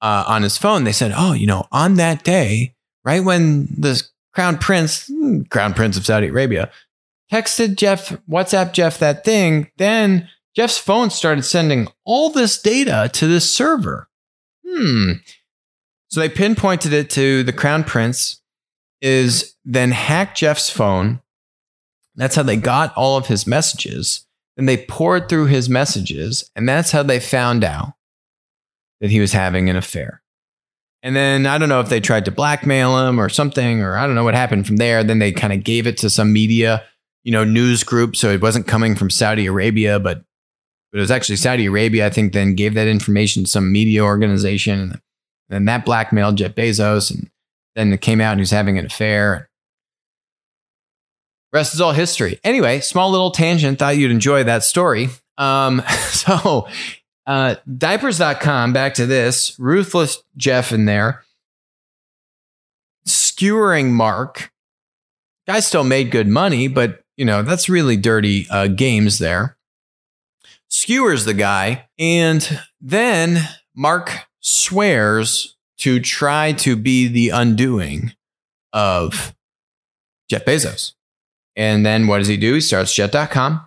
uh, 0.03 0.25
on 0.29 0.43
his 0.43 0.57
phone, 0.59 0.85
they 0.85 0.93
said, 0.93 1.12
"Oh, 1.17 1.33
you 1.33 1.47
know, 1.47 1.67
on 1.73 1.95
that 1.95 2.23
day, 2.23 2.75
right 3.05 3.25
when 3.25 3.67
the 3.77 4.01
crown 4.33 4.59
prince, 4.59 5.09
hmm, 5.09 5.43
crown 5.45 5.73
prince 5.73 5.97
of 5.97 6.05
Saudi 6.05 6.29
Arabia, 6.29 6.71
texted 7.33 7.77
Jeff, 7.77 8.11
WhatsApp 8.29 8.73
Jeff 8.73 8.99
that 8.99 9.25
thing, 9.25 9.71
then 9.79 10.29
Jeff's 10.57 10.79
phone 10.79 11.11
started 11.11 11.42
sending 11.42 11.87
all 12.05 12.31
this 12.31 12.61
data 12.61 13.11
to 13.12 13.27
this 13.27 13.55
server. 13.55 14.09
Hmm. 14.66 15.12
So 16.09 16.21
they 16.21 16.31
pinpointed 16.31 16.95
it 16.95 17.11
to 17.11 17.42
the 17.42 17.53
crown 17.53 17.85
prince, 17.85 18.40
is 19.03 19.55
then 19.66 19.90
hacked 19.90 20.38
Jeff's 20.38 20.71
phone. 20.71 21.21
That's 22.14 22.37
how 22.37 22.42
they 22.42 22.57
got 22.57 22.97
all 22.97 23.19
of 23.19 23.27
his 23.27 23.47
messages. 23.47 24.25
Then 24.57 24.64
they 24.64 24.79
pored 24.79 25.29
through 25.29 25.47
his 25.47 25.69
messages, 25.69 26.51
and 26.57 26.66
that's 26.66 26.90
how 26.90 27.03
they 27.03 27.21
found 27.21 27.62
out 27.62 27.92
that 29.03 29.11
he 29.11 29.21
was 29.21 29.35
having 29.35 29.69
an 29.69 29.77
affair. 29.77 30.23
And 31.03 31.14
then 31.14 31.45
I 31.47 31.59
don't 31.59 31.69
know 31.69 31.81
if 31.81 31.90
they 31.90 32.01
tried 32.01 32.25
to 32.25 32.31
blackmail 32.31 33.07
him 33.07 33.21
or 33.21 33.29
something, 33.29 33.83
or 33.83 33.97
I 33.97 34.07
don't 34.07 34.14
know 34.14 34.25
what 34.25 34.35
happened 34.35 34.66
from 34.66 34.79
there. 34.79 35.05
Then 35.05 35.19
they 35.19 35.33
kind 35.33 35.53
of 35.53 35.62
gave 35.62 35.87
it 35.87 35.99
to 35.99 36.09
some 36.09 36.33
media, 36.33 36.83
you 37.23 37.33
know, 37.33 37.45
news 37.45 37.85
group. 37.85 38.16
So 38.16 38.31
it 38.31 38.40
wasn't 38.40 38.66
coming 38.66 38.97
from 38.97 39.11
Saudi 39.11 39.45
Arabia, 39.45 40.01
but 40.01 40.25
but 40.92 40.99
it 40.99 41.01
was 41.01 41.11
actually 41.11 41.37
Saudi 41.37 41.66
Arabia, 41.66 42.07
I 42.07 42.11
think, 42.11 42.33
then 42.33 42.55
gave 42.55 42.75
that 42.75 42.87
information 42.87 43.44
to 43.44 43.51
some 43.51 43.72
media 43.72 44.03
organization. 44.03 44.81
And 44.81 45.01
then 45.49 45.64
that 45.66 45.85
blackmailed 45.85 46.37
Jeff 46.37 46.55
Bezos. 46.55 47.11
And 47.11 47.31
then 47.75 47.92
it 47.92 48.01
came 48.01 48.20
out 48.20 48.33
and 48.33 48.40
he 48.40 48.42
was 48.42 48.51
having 48.51 48.79
an 48.79 48.87
affair. 48.87 49.49
Rest 51.53 51.75
is 51.75 51.81
all 51.81 51.92
history. 51.92 52.38
Anyway, 52.44 52.81
small 52.81 53.11
little 53.11 53.31
tangent. 53.31 53.79
Thought 53.79 53.96
you'd 53.96 54.11
enjoy 54.11 54.44
that 54.44 54.62
story. 54.62 55.09
Um, 55.38 55.83
so, 56.09 56.68
uh, 57.27 57.57
diapers.com, 57.77 58.72
back 58.72 58.94
to 58.94 59.07
this. 59.07 59.58
Ruthless 59.58 60.23
Jeff 60.37 60.73
in 60.73 60.85
there. 60.85 61.25
Skewering 63.06 63.92
Mark. 63.92 64.52
Guy 65.46 65.61
still 65.61 65.85
made 65.85 66.11
good 66.11 66.27
money, 66.27 66.67
but, 66.67 67.02
you 67.17 67.25
know, 67.25 67.42
that's 67.42 67.69
really 67.69 67.96
dirty 67.96 68.48
uh, 68.50 68.67
games 68.67 69.19
there 69.19 69.56
skewers 70.69 71.25
the 71.25 71.35
guy. 71.35 71.88
And 71.98 72.60
then 72.81 73.48
Mark 73.75 74.27
swears 74.40 75.56
to 75.79 76.00
try 76.00 76.52
to 76.52 76.77
be 76.77 77.08
the 77.08 77.31
undoing 77.31 78.12
of 78.73 79.35
Jeff 80.29 80.44
Bezos. 80.44 80.92
And 81.54 81.85
then 81.85 82.06
what 82.06 82.19
does 82.19 82.29
he 82.29 82.37
do? 82.37 82.54
He 82.54 82.60
starts 82.60 82.94
Jet.com, 82.94 83.67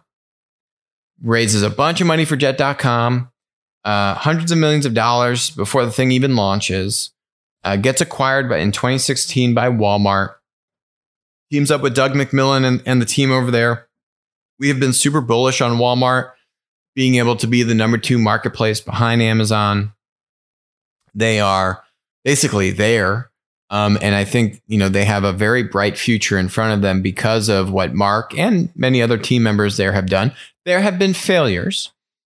raises 1.24 1.64
a 1.64 1.70
bunch 1.70 2.02
of 2.02 2.08
money 2.08 2.26
for 2.26 2.36
Jet.com, 2.36 3.32
uh, 3.84 4.14
hundreds 4.16 4.52
of 4.52 4.58
millions 4.58 4.86
of 4.86 4.93
dollars 4.93 5.50
before 5.50 5.86
the 5.86 5.91
thing 5.91 6.12
even 6.12 6.36
launches, 6.36 7.12
uh, 7.64 7.76
gets 7.76 8.02
acquired 8.02 8.50
by, 8.50 8.58
in 8.58 8.72
2016 8.72 9.54
by 9.54 9.70
Walmart, 9.70 10.36
teams 11.52 11.72
up 11.72 11.82
with 11.82 11.95
Doug 11.95 12.14
McMillon 12.14 12.64
and, 12.64 12.84
and 12.86 13.02
the 13.02 13.06
team 13.06 13.32
over 13.32 13.50
there. 13.50 13.88
We 14.60 14.68
have 14.68 14.80
been 14.80 14.93
super 14.93 15.22
bullish 15.22 15.62
on 15.62 15.78
Walmart 15.78 16.32
being 17.00 17.16
able 17.16 17.38
to 17.38 17.47
be 17.47 17.64
the 17.64 17.74
number 17.74 17.97
two 17.97 18.20
marketplace 18.20 18.82
behind 18.82 19.22
Amazon. 19.22 19.93
They 21.16 21.39
are 21.39 21.82
basically 22.26 22.72
there 22.72 23.30
Um, 23.70 23.97
and 24.02 24.16
I 24.16 24.26
think 24.26 24.62
you 24.68 24.78
know 24.78 24.89
they 24.89 25.06
have 25.06 25.24
a 25.24 25.34
very 25.34 25.64
bright 25.64 25.97
future 25.97 26.38
in 26.38 26.50
front 26.50 26.74
of 26.74 26.82
them 26.82 27.02
because 27.02 27.50
of 27.50 27.72
what 27.72 27.93
Mark 27.93 28.38
and 28.38 28.70
many 28.76 29.02
other 29.02 29.18
team 29.18 29.43
members 29.43 29.78
there 29.78 29.93
have 29.93 30.08
done. 30.08 30.34
There 30.66 30.82
have 30.82 30.97
been 30.97 31.14
failures, 31.14 31.91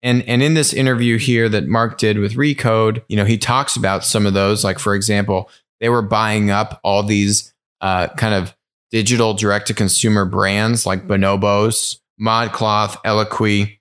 and 0.04 0.24
and 0.24 0.44
in 0.44 0.56
this 0.56 0.74
interview 0.74 1.18
here 1.18 1.48
that 1.50 1.68
Mark 1.68 1.98
did 1.98 2.18
with 2.18 2.36
Recode, 2.36 3.04
you 3.08 3.16
know, 3.16 3.26
he 3.26 3.38
talks 3.38 3.76
about 3.76 4.04
some 4.04 4.26
of 4.26 4.34
those. 4.34 4.64
Like 4.64 4.80
for 4.80 4.94
example, 4.94 5.50
they 5.80 5.90
were 5.90 6.02
buying 6.02 6.52
up 6.52 6.80
all 6.84 7.04
these 7.04 7.54
uh, 7.80 8.10
kind 8.10 8.34
of 8.34 8.56
digital 8.92 9.34
direct 9.34 9.68
to 9.68 9.74
consumer 9.74 10.26
brands 10.26 10.86
like 10.86 11.08
Bonobos, 11.08 12.00
ModCloth, 12.20 12.98
Eloquii. 13.06 13.78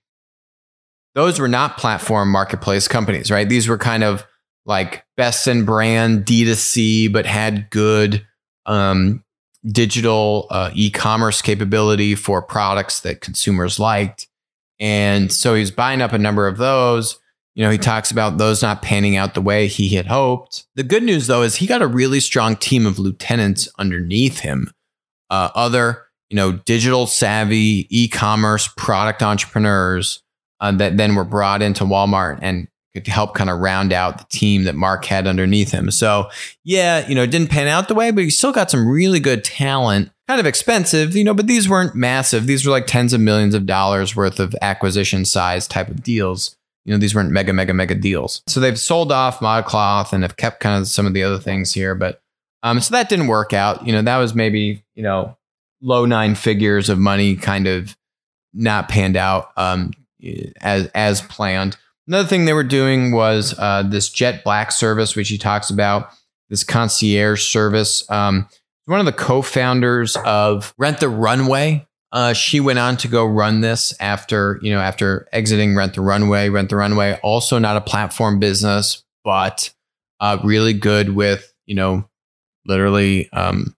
Those 1.13 1.39
were 1.39 1.47
not 1.47 1.77
platform 1.77 2.31
marketplace 2.31 2.87
companies, 2.87 3.29
right? 3.29 3.47
These 3.47 3.67
were 3.67 3.77
kind 3.77 4.03
of 4.03 4.25
like 4.65 5.05
best 5.17 5.47
in 5.47 5.65
brand 5.65 6.25
D2C, 6.25 7.11
but 7.11 7.25
had 7.25 7.69
good 7.69 8.25
um, 8.65 9.23
digital 9.65 10.47
uh, 10.49 10.71
e 10.73 10.89
commerce 10.89 11.41
capability 11.41 12.15
for 12.15 12.41
products 12.41 13.01
that 13.01 13.21
consumers 13.21 13.79
liked. 13.79 14.27
And 14.79 15.31
so 15.31 15.53
he's 15.53 15.71
buying 15.71 16.01
up 16.01 16.13
a 16.13 16.17
number 16.17 16.47
of 16.47 16.57
those. 16.57 17.19
You 17.53 17.65
know, 17.65 17.69
he 17.69 17.77
talks 17.77 18.11
about 18.11 18.37
those 18.37 18.61
not 18.61 18.81
panning 18.81 19.17
out 19.17 19.33
the 19.33 19.41
way 19.41 19.67
he 19.67 19.89
had 19.89 20.07
hoped. 20.07 20.65
The 20.75 20.83
good 20.83 21.03
news, 21.03 21.27
though, 21.27 21.41
is 21.41 21.57
he 21.57 21.67
got 21.67 21.81
a 21.81 21.87
really 21.87 22.21
strong 22.21 22.55
team 22.55 22.85
of 22.85 22.97
lieutenants 22.97 23.67
underneath 23.77 24.39
him 24.39 24.71
uh, 25.31 25.49
other 25.55 26.03
you 26.29 26.35
know 26.35 26.51
digital 26.51 27.07
savvy 27.07 27.87
e-commerce 27.89 28.69
product 28.77 29.23
entrepreneurs 29.23 30.20
uh, 30.61 30.71
that 30.73 30.95
then 30.95 31.15
were 31.15 31.25
brought 31.25 31.61
into 31.61 31.83
Walmart 31.83 32.39
and 32.41 32.67
could 32.93 33.07
help 33.07 33.35
kind 33.35 33.49
of 33.49 33.59
round 33.59 33.93
out 33.93 34.17
the 34.17 34.25
team 34.37 34.65
that 34.65 34.75
Mark 34.75 35.05
had 35.05 35.27
underneath 35.27 35.71
him. 35.71 35.91
So 35.91 36.29
yeah, 36.63 37.07
you 37.07 37.15
know, 37.15 37.23
it 37.23 37.31
didn't 37.31 37.49
pan 37.49 37.67
out 37.67 37.87
the 37.87 37.93
way, 37.93 38.11
but 38.11 38.23
he 38.23 38.29
still 38.29 38.51
got 38.51 38.71
some 38.71 38.87
really 38.87 39.19
good 39.19 39.43
talent. 39.43 40.11
Kind 40.27 40.39
of 40.39 40.45
expensive, 40.45 41.15
you 41.15 41.23
know, 41.23 41.33
but 41.33 41.47
these 41.47 41.67
weren't 41.67 41.95
massive. 41.95 42.47
These 42.47 42.65
were 42.65 42.71
like 42.71 42.87
tens 42.87 43.11
of 43.11 43.19
millions 43.19 43.53
of 43.53 43.65
dollars 43.65 44.15
worth 44.15 44.39
of 44.39 44.55
acquisition 44.61 45.25
size 45.25 45.67
type 45.67 45.89
of 45.89 46.03
deals. 46.03 46.55
You 46.85 46.93
know, 46.93 46.97
these 46.97 47.13
weren't 47.13 47.31
mega, 47.31 47.53
mega, 47.53 47.73
mega 47.73 47.95
deals. 47.95 48.41
So 48.47 48.59
they've 48.59 48.79
sold 48.79 49.11
off 49.11 49.39
ModCloth 49.39 50.13
and 50.13 50.23
have 50.23 50.37
kept 50.37 50.61
kind 50.61 50.81
of 50.81 50.87
some 50.87 51.05
of 51.05 51.13
the 51.13 51.23
other 51.23 51.37
things 51.37 51.73
here, 51.73 51.95
but 51.95 52.21
um, 52.63 52.79
so 52.79 52.93
that 52.93 53.09
didn't 53.09 53.27
work 53.27 53.53
out. 53.53 53.85
You 53.85 53.93
know, 53.93 54.01
that 54.01 54.17
was 54.17 54.33
maybe, 54.33 54.83
you 54.95 55.03
know, 55.03 55.37
low 55.81 56.05
nine 56.05 56.35
figures 56.35 56.89
of 56.89 56.97
money 56.99 57.35
kind 57.35 57.67
of 57.67 57.97
not 58.53 58.89
panned 58.89 59.17
out 59.17 59.51
um, 59.57 59.91
as 60.61 60.87
as 60.93 61.21
planned. 61.21 61.77
Another 62.07 62.27
thing 62.27 62.45
they 62.45 62.53
were 62.53 62.63
doing 62.63 63.11
was 63.11 63.57
uh, 63.57 63.83
this 63.83 64.09
Jet 64.09 64.43
Black 64.43 64.71
service, 64.71 65.15
which 65.15 65.29
he 65.29 65.37
talks 65.37 65.69
about, 65.69 66.09
this 66.49 66.63
concierge 66.63 67.43
service. 67.43 68.09
Um, 68.09 68.47
one 68.85 68.99
of 68.99 69.05
the 69.05 69.13
co-founders 69.13 70.17
of 70.25 70.73
Rent 70.77 70.99
the 70.99 71.09
Runway. 71.09 71.87
Uh, 72.11 72.33
she 72.33 72.59
went 72.59 72.77
on 72.77 72.97
to 72.97 73.07
go 73.07 73.25
run 73.25 73.61
this 73.61 73.93
after 74.01 74.59
you 74.61 74.71
know 74.71 74.81
after 74.81 75.27
exiting 75.31 75.75
Rent 75.75 75.93
the 75.93 76.01
Runway. 76.01 76.49
Rent 76.49 76.69
the 76.69 76.75
Runway 76.75 77.17
also 77.23 77.57
not 77.57 77.77
a 77.77 77.81
platform 77.81 78.39
business, 78.39 79.03
but 79.23 79.73
uh, 80.19 80.37
really 80.43 80.73
good 80.73 81.15
with 81.15 81.53
you 81.65 81.75
know 81.75 82.09
literally 82.65 83.31
um, 83.31 83.75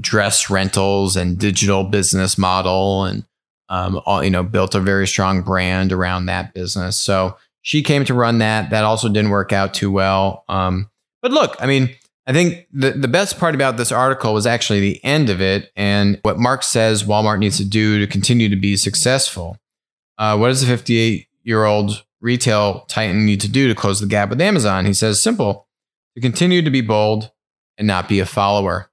dress 0.00 0.50
rentals 0.50 1.16
and 1.16 1.38
digital 1.38 1.84
business 1.84 2.38
model 2.38 3.04
and 3.04 3.24
um, 3.68 4.00
all, 4.06 4.22
you 4.22 4.30
know 4.30 4.42
built 4.42 4.74
a 4.74 4.80
very 4.80 5.06
strong 5.06 5.42
brand 5.42 5.92
around 5.92 6.26
that 6.26 6.54
business. 6.54 6.96
So 6.96 7.36
she 7.62 7.82
came 7.82 8.04
to 8.06 8.14
run 8.14 8.38
that. 8.38 8.70
That 8.70 8.84
also 8.84 9.08
didn't 9.08 9.30
work 9.30 9.52
out 9.52 9.74
too 9.74 9.90
well. 9.90 10.44
Um, 10.48 10.90
but 11.22 11.32
look 11.32 11.56
i 11.60 11.66
mean 11.66 11.90
i 12.26 12.32
think 12.32 12.66
the, 12.72 12.92
the 12.92 13.08
best 13.08 13.38
part 13.38 13.54
about 13.54 13.76
this 13.76 13.92
article 13.92 14.34
was 14.34 14.46
actually 14.46 14.80
the 14.80 15.04
end 15.04 15.30
of 15.30 15.40
it 15.40 15.70
and 15.76 16.18
what 16.22 16.38
mark 16.38 16.62
says 16.62 17.04
walmart 17.04 17.38
needs 17.38 17.56
to 17.56 17.64
do 17.64 17.98
to 17.98 18.06
continue 18.06 18.48
to 18.48 18.56
be 18.56 18.76
successful. 18.76 19.56
Uh, 20.16 20.36
what 20.36 20.48
does 20.48 20.62
a 20.62 20.66
58 20.66 21.28
year 21.44 21.64
old 21.64 22.04
retail 22.20 22.84
titan 22.88 23.24
need 23.24 23.40
to 23.40 23.48
do 23.48 23.68
to 23.68 23.74
close 23.74 24.00
the 24.00 24.06
gap 24.06 24.30
with 24.30 24.40
amazon? 24.40 24.86
He 24.86 24.94
says 24.94 25.20
simple 25.20 25.68
to 26.14 26.20
continue 26.20 26.62
to 26.62 26.70
be 26.70 26.80
bold 26.80 27.30
and 27.76 27.86
not 27.86 28.08
be 28.08 28.18
a 28.20 28.26
follower. 28.26 28.90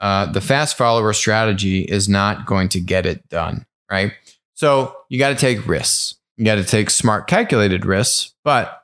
Uh, 0.00 0.30
the 0.30 0.40
fast 0.40 0.76
follower 0.76 1.12
strategy 1.12 1.82
is 1.82 2.08
not 2.08 2.46
going 2.46 2.68
to 2.68 2.80
get 2.80 3.06
it 3.06 3.26
done, 3.28 3.66
right? 3.90 4.12
So 4.54 4.96
you 5.08 5.18
got 5.18 5.30
to 5.30 5.34
take 5.34 5.66
risks. 5.66 6.16
You 6.36 6.44
got 6.44 6.56
to 6.56 6.64
take 6.64 6.90
smart, 6.90 7.26
calculated 7.26 7.84
risks. 7.84 8.34
But 8.44 8.82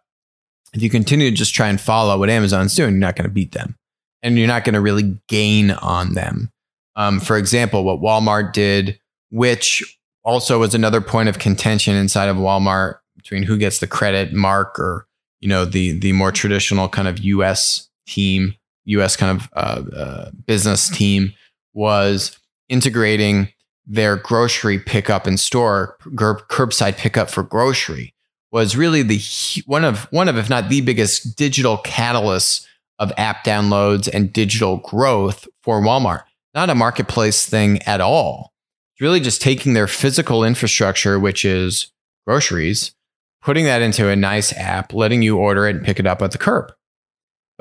if 0.72 0.82
you 0.82 0.90
continue 0.90 1.30
to 1.30 1.36
just 1.36 1.54
try 1.54 1.68
and 1.68 1.80
follow 1.80 2.18
what 2.18 2.30
Amazon's 2.30 2.74
doing, 2.74 2.92
you're 2.92 3.00
not 3.00 3.16
going 3.16 3.28
to 3.28 3.32
beat 3.34 3.52
them 3.52 3.76
and 4.22 4.38
you're 4.38 4.46
not 4.46 4.64
going 4.64 4.74
to 4.74 4.80
really 4.80 5.18
gain 5.28 5.70
on 5.70 6.14
them. 6.14 6.50
Um, 6.96 7.20
for 7.20 7.36
example, 7.36 7.84
what 7.84 8.00
Walmart 8.00 8.52
did, 8.52 8.98
which 9.30 9.98
also 10.24 10.60
was 10.60 10.74
another 10.74 11.00
point 11.00 11.28
of 11.28 11.38
contention 11.38 11.96
inside 11.96 12.28
of 12.28 12.36
Walmart 12.36 12.98
between 13.16 13.42
who 13.42 13.56
gets 13.56 13.80
the 13.80 13.86
credit, 13.86 14.32
Mark 14.32 14.78
or 14.78 15.06
you 15.40 15.48
know 15.48 15.64
the 15.64 15.98
the 15.98 16.12
more 16.12 16.30
traditional 16.30 16.88
kind 16.88 17.08
of 17.08 17.18
U.S. 17.20 17.88
team 18.06 18.54
US 18.84 19.16
kind 19.16 19.40
of 19.40 19.48
uh, 19.54 19.96
uh, 19.96 20.30
business 20.46 20.88
team 20.88 21.32
was 21.74 22.38
integrating 22.68 23.48
their 23.86 24.16
grocery 24.16 24.78
pickup 24.78 25.26
in 25.26 25.36
store, 25.36 25.96
curbside 26.00 26.96
pickup 26.96 27.30
for 27.30 27.42
grocery 27.42 28.14
was 28.50 28.76
really 28.76 29.02
the 29.02 29.20
one 29.66 29.84
of 29.84 30.04
one 30.10 30.28
of 30.28 30.36
if 30.36 30.50
not 30.50 30.68
the 30.68 30.80
biggest 30.80 31.36
digital 31.36 31.78
catalysts 31.78 32.66
of 32.98 33.12
app 33.16 33.44
downloads 33.44 34.08
and 34.12 34.32
digital 34.32 34.76
growth 34.78 35.48
for 35.62 35.80
Walmart. 35.80 36.22
Not 36.54 36.70
a 36.70 36.74
marketplace 36.74 37.46
thing 37.46 37.80
at 37.82 38.00
all. 38.00 38.52
It's 38.94 39.00
really 39.00 39.20
just 39.20 39.40
taking 39.40 39.72
their 39.72 39.86
physical 39.86 40.44
infrastructure, 40.44 41.18
which 41.18 41.44
is 41.44 41.90
groceries, 42.26 42.94
putting 43.40 43.64
that 43.64 43.82
into 43.82 44.08
a 44.08 44.16
nice 44.16 44.52
app, 44.52 44.92
letting 44.92 45.22
you 45.22 45.38
order 45.38 45.66
it 45.66 45.76
and 45.76 45.84
pick 45.84 45.98
it 45.98 46.06
up 46.06 46.20
at 46.20 46.32
the 46.32 46.38
curb 46.38 46.72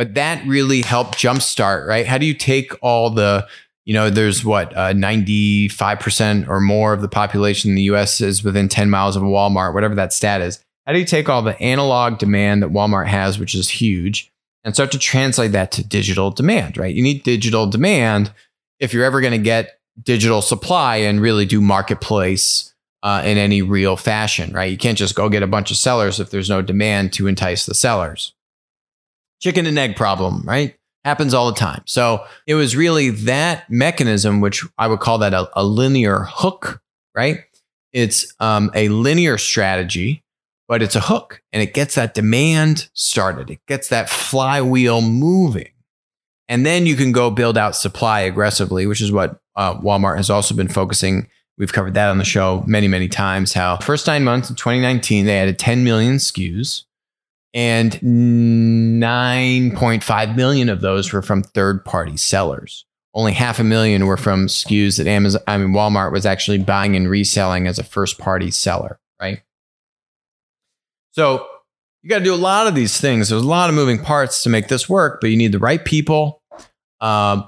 but 0.01 0.15
that 0.15 0.43
really 0.47 0.81
helped 0.81 1.15
jumpstart, 1.15 1.85
right? 1.85 2.07
How 2.07 2.17
do 2.17 2.25
you 2.25 2.33
take 2.33 2.73
all 2.81 3.11
the, 3.11 3.47
you 3.85 3.93
know, 3.93 4.09
there's 4.09 4.45
what, 4.45 4.75
uh, 4.75 4.93
95% 4.93 6.47
or 6.47 6.59
more 6.59 6.93
of 6.93 7.01
the 7.01 7.07
population 7.07 7.71
in 7.71 7.75
the 7.75 7.83
US 7.83 8.21
is 8.21 8.43
within 8.43 8.69
10 8.69 8.89
miles 8.89 9.15
of 9.15 9.23
a 9.23 9.27
Walmart, 9.27 9.73
whatever 9.73 9.95
that 9.95 10.13
stat 10.13 10.41
is. 10.41 10.63
How 10.85 10.93
do 10.93 10.99
you 10.99 11.05
take 11.05 11.29
all 11.29 11.41
the 11.41 11.59
analog 11.61 12.17
demand 12.17 12.63
that 12.63 12.71
Walmart 12.71 13.07
has, 13.07 13.39
which 13.39 13.55
is 13.55 13.69
huge, 13.69 14.31
and 14.63 14.73
start 14.73 14.91
to 14.91 14.99
translate 14.99 15.51
that 15.53 15.71
to 15.73 15.83
digital 15.83 16.31
demand, 16.31 16.77
right? 16.77 16.93
You 16.93 17.03
need 17.03 17.23
digital 17.23 17.67
demand 17.67 18.31
if 18.79 18.93
you're 18.93 19.05
ever 19.05 19.21
going 19.21 19.31
to 19.31 19.37
get 19.37 19.79
digital 20.01 20.41
supply 20.41 20.97
and 20.97 21.21
really 21.21 21.45
do 21.45 21.61
marketplace 21.61 22.73
uh, 23.03 23.23
in 23.25 23.37
any 23.37 23.61
real 23.61 23.97
fashion, 23.97 24.53
right? 24.53 24.71
You 24.71 24.77
can't 24.77 24.97
just 24.97 25.15
go 25.15 25.29
get 25.29 25.43
a 25.43 25.47
bunch 25.47 25.71
of 25.71 25.77
sellers 25.77 26.19
if 26.19 26.29
there's 26.29 26.49
no 26.49 26.61
demand 26.61 27.13
to 27.13 27.27
entice 27.27 27.65
the 27.65 27.73
sellers 27.73 28.33
chicken 29.41 29.65
and 29.65 29.77
egg 29.77 29.95
problem, 29.95 30.43
right? 30.45 30.75
Happens 31.03 31.33
all 31.33 31.51
the 31.51 31.57
time. 31.57 31.81
So 31.85 32.25
it 32.45 32.53
was 32.53 32.75
really 32.75 33.09
that 33.09 33.69
mechanism, 33.69 34.39
which 34.39 34.63
I 34.77 34.87
would 34.87 34.99
call 34.99 35.17
that 35.19 35.33
a, 35.33 35.49
a 35.53 35.63
linear 35.63 36.25
hook, 36.29 36.81
right? 37.15 37.39
It's 37.91 38.33
um, 38.39 38.69
a 38.75 38.89
linear 38.89 39.37
strategy, 39.37 40.23
but 40.67 40.81
it's 40.81 40.95
a 40.95 41.01
hook 41.01 41.41
and 41.51 41.61
it 41.61 41.73
gets 41.73 41.95
that 41.95 42.13
demand 42.13 42.89
started. 42.93 43.49
It 43.49 43.59
gets 43.67 43.89
that 43.89 44.09
flywheel 44.09 45.01
moving. 45.01 45.71
And 46.47 46.65
then 46.65 46.85
you 46.85 46.95
can 46.95 47.11
go 47.11 47.31
build 47.31 47.57
out 47.57 47.75
supply 47.75 48.21
aggressively, 48.21 48.85
which 48.85 49.01
is 49.01 49.11
what 49.11 49.39
uh, 49.55 49.79
Walmart 49.79 50.17
has 50.17 50.29
also 50.29 50.53
been 50.53 50.67
focusing. 50.67 51.29
We've 51.57 51.73
covered 51.73 51.93
that 51.95 52.09
on 52.09 52.17
the 52.17 52.25
show 52.25 52.63
many, 52.67 52.87
many 52.87 53.07
times. 53.07 53.53
How 53.53 53.77
first 53.77 54.05
nine 54.05 54.23
months 54.23 54.49
in 54.49 54.55
2019, 54.55 55.25
they 55.25 55.39
added 55.39 55.57
10 55.57 55.83
million 55.83 56.15
SKUs 56.15 56.83
and 57.53 57.91
9.5 57.93 60.35
million 60.35 60.69
of 60.69 60.81
those 60.81 61.11
were 61.11 61.21
from 61.21 61.43
third 61.43 61.85
party 61.85 62.17
sellers. 62.17 62.85
Only 63.13 63.33
half 63.33 63.59
a 63.59 63.63
million 63.63 64.05
were 64.05 64.15
from 64.15 64.47
SKUs 64.47 64.97
that 64.97 65.07
Amazon, 65.07 65.41
I 65.45 65.57
mean, 65.57 65.73
Walmart 65.73 66.13
was 66.13 66.25
actually 66.25 66.59
buying 66.59 66.95
and 66.95 67.09
reselling 67.09 67.67
as 67.67 67.77
a 67.77 67.83
first 67.83 68.17
party 68.17 68.51
seller, 68.51 69.01
right? 69.21 69.41
So 71.11 71.45
you 72.01 72.09
got 72.09 72.19
to 72.19 72.23
do 72.23 72.33
a 72.33 72.35
lot 72.35 72.67
of 72.67 72.75
these 72.75 72.99
things. 72.99 73.29
There's 73.29 73.43
a 73.43 73.47
lot 73.47 73.69
of 73.69 73.75
moving 73.75 73.99
parts 73.99 74.43
to 74.43 74.49
make 74.49 74.69
this 74.69 74.87
work, 74.87 75.19
but 75.19 75.29
you 75.29 75.35
need 75.35 75.51
the 75.51 75.59
right 75.59 75.83
people 75.83 76.41
uh, 77.01 77.43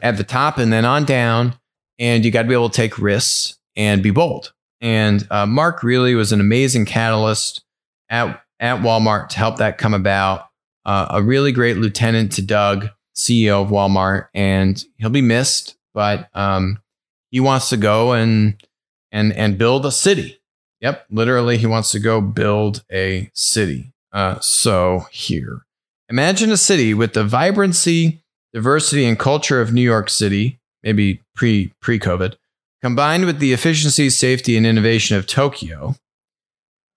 at 0.00 0.16
the 0.16 0.24
top 0.24 0.58
and 0.58 0.72
then 0.72 0.84
on 0.84 1.04
down. 1.04 1.58
And 1.98 2.24
you 2.24 2.30
got 2.30 2.42
to 2.42 2.48
be 2.48 2.54
able 2.54 2.70
to 2.70 2.76
take 2.76 2.98
risks 2.98 3.58
and 3.76 4.02
be 4.02 4.10
bold. 4.10 4.52
And 4.80 5.26
uh, 5.30 5.46
Mark 5.46 5.82
really 5.82 6.14
was 6.14 6.32
an 6.32 6.40
amazing 6.40 6.84
catalyst 6.84 7.64
at 8.08 8.41
at 8.62 8.80
Walmart 8.80 9.28
to 9.30 9.36
help 9.36 9.58
that 9.58 9.76
come 9.76 9.92
about. 9.92 10.46
Uh, 10.86 11.06
a 11.10 11.22
really 11.22 11.52
great 11.52 11.76
lieutenant 11.76 12.32
to 12.32 12.42
Doug, 12.42 12.88
CEO 13.14 13.62
of 13.62 13.68
Walmart, 13.68 14.28
and 14.34 14.82
he'll 14.96 15.10
be 15.10 15.20
missed, 15.20 15.76
but 15.92 16.28
um, 16.34 16.80
he 17.30 17.40
wants 17.40 17.68
to 17.68 17.76
go 17.76 18.12
and 18.12 18.56
and 19.12 19.32
and 19.34 19.58
build 19.58 19.84
a 19.84 19.92
city. 19.92 20.40
Yep, 20.80 21.06
literally, 21.10 21.58
he 21.58 21.66
wants 21.66 21.92
to 21.92 22.00
go 22.00 22.20
build 22.20 22.82
a 22.90 23.30
city. 23.34 23.92
Uh, 24.12 24.40
so 24.40 25.06
here, 25.10 25.66
imagine 26.08 26.50
a 26.50 26.56
city 26.56 26.94
with 26.94 27.12
the 27.12 27.24
vibrancy 27.24 28.22
diversity 28.52 29.04
and 29.04 29.18
culture 29.18 29.60
of 29.60 29.72
New 29.72 29.82
York 29.82 30.10
City, 30.10 30.60
maybe 30.82 31.22
pre 31.34 31.72
pre 31.80 31.98
COVID, 31.98 32.34
combined 32.82 33.24
with 33.24 33.38
the 33.38 33.52
efficiency, 33.52 34.10
safety, 34.10 34.56
and 34.56 34.66
innovation 34.66 35.16
of 35.16 35.26
Tokyo. 35.26 35.96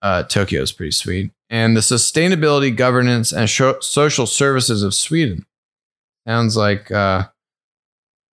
Uh, 0.06 0.22
Tokyo 0.22 0.62
is 0.62 0.70
pretty 0.70 0.92
sweet, 0.92 1.32
and 1.50 1.76
the 1.76 1.80
sustainability, 1.80 2.74
governance, 2.74 3.32
and 3.32 3.50
social 3.50 4.26
services 4.26 4.84
of 4.84 4.94
Sweden. 4.94 5.44
Sounds 6.24 6.56
like 6.56 6.92
uh, 6.92 7.24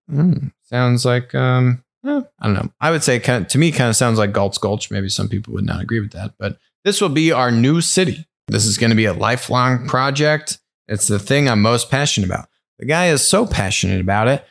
mm, 0.08 0.52
sounds 0.62 1.04
like 1.04 1.34
um, 1.34 1.82
eh, 2.06 2.20
I 2.38 2.46
don't 2.46 2.54
know. 2.54 2.70
I 2.80 2.92
would 2.92 3.02
say 3.02 3.18
kind 3.18 3.42
of, 3.42 3.50
to 3.50 3.58
me 3.58 3.72
kind 3.72 3.90
of 3.90 3.96
sounds 3.96 4.20
like 4.20 4.32
Galt's 4.32 4.56
Gulch. 4.56 4.88
Maybe 4.92 5.08
some 5.08 5.28
people 5.28 5.52
would 5.54 5.66
not 5.66 5.82
agree 5.82 5.98
with 5.98 6.12
that, 6.12 6.34
but 6.38 6.58
this 6.84 7.00
will 7.00 7.08
be 7.08 7.32
our 7.32 7.50
new 7.50 7.80
city. 7.80 8.24
This 8.46 8.66
is 8.66 8.78
going 8.78 8.90
to 8.90 8.96
be 8.96 9.06
a 9.06 9.12
lifelong 9.12 9.88
project. 9.88 10.60
It's 10.86 11.08
the 11.08 11.18
thing 11.18 11.48
I'm 11.48 11.60
most 11.60 11.90
passionate 11.90 12.30
about. 12.30 12.48
The 12.78 12.86
guy 12.86 13.06
is 13.06 13.28
so 13.28 13.48
passionate 13.48 14.00
about 14.00 14.28
it 14.28 14.46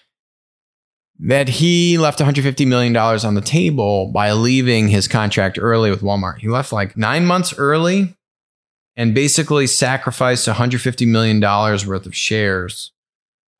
that 1.24 1.48
he 1.48 1.98
left 1.98 2.20
$150 2.20 2.68
million 2.68 2.96
on 2.98 3.34
the 3.34 3.42
table 3.42 4.08
by 4.08 4.34
leaving 4.34 4.90
his 4.90 5.08
contract 5.08 5.58
early 5.60 5.90
with 5.90 6.02
Walmart. 6.02 6.40
He 6.40 6.50
left 6.50 6.74
like 6.74 6.98
nine 6.98 7.26
months 7.26 7.58
early 7.58 8.14
and 8.98 9.16
basically 9.16 9.66
sacrificed 9.66 10.48
$150 10.48 11.08
million 11.08 11.40
worth 11.40 12.06
of 12.06 12.14
shares. 12.14 12.92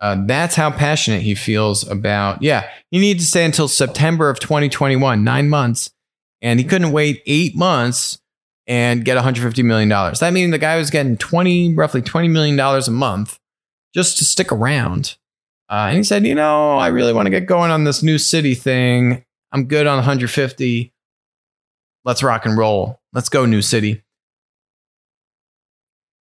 Uh, 0.02 0.18
that's 0.26 0.56
how 0.56 0.72
passionate 0.72 1.22
he 1.22 1.36
feels 1.36 1.88
about. 1.88 2.42
Yeah, 2.42 2.70
he 2.92 3.00
needed 3.00 3.22
to 3.22 3.26
stay 3.26 3.46
until 3.46 3.70
September 3.70 4.30
of 4.30 4.42
2021, 4.42 5.24
nine 5.24 5.48
months, 5.48 5.90
and 6.42 6.60
he 6.60 6.66
couldn't 6.66 6.92
wait 6.92 7.24
eight 7.26 7.56
months 7.56 8.20
and 8.68 9.06
get 9.06 9.18
$150 9.18 9.64
million. 9.64 9.88
That 9.88 10.34
means 10.34 10.52
the 10.52 10.58
guy 10.58 10.76
was 10.76 10.90
getting 10.90 11.16
20, 11.16 11.76
roughly 11.76 12.02
$20 12.02 12.30
million 12.30 12.60
a 12.60 12.92
month 12.92 13.40
just 13.96 14.18
to 14.18 14.26
stick 14.26 14.52
around. 14.52 15.16
Uh, 15.70 15.88
and 15.88 15.98
he 15.98 16.04
said, 16.04 16.26
you 16.26 16.36
know, 16.36 16.78
I 16.78 16.88
really 16.88 17.14
want 17.14 17.26
to 17.26 17.32
get 17.32 17.46
going 17.46 17.72
on 17.72 17.84
this 17.84 18.04
new 18.04 18.18
city 18.18 18.54
thing. 18.54 19.24
I'm 19.52 19.66
good 19.66 19.88
on 19.88 19.98
150. 19.98 20.94
Let's 22.06 22.24
rock 22.24 22.46
and 22.46 22.58
roll. 22.58 23.00
Let's 23.14 23.30
go, 23.30 23.46
new 23.46 23.62
city. 23.62 24.04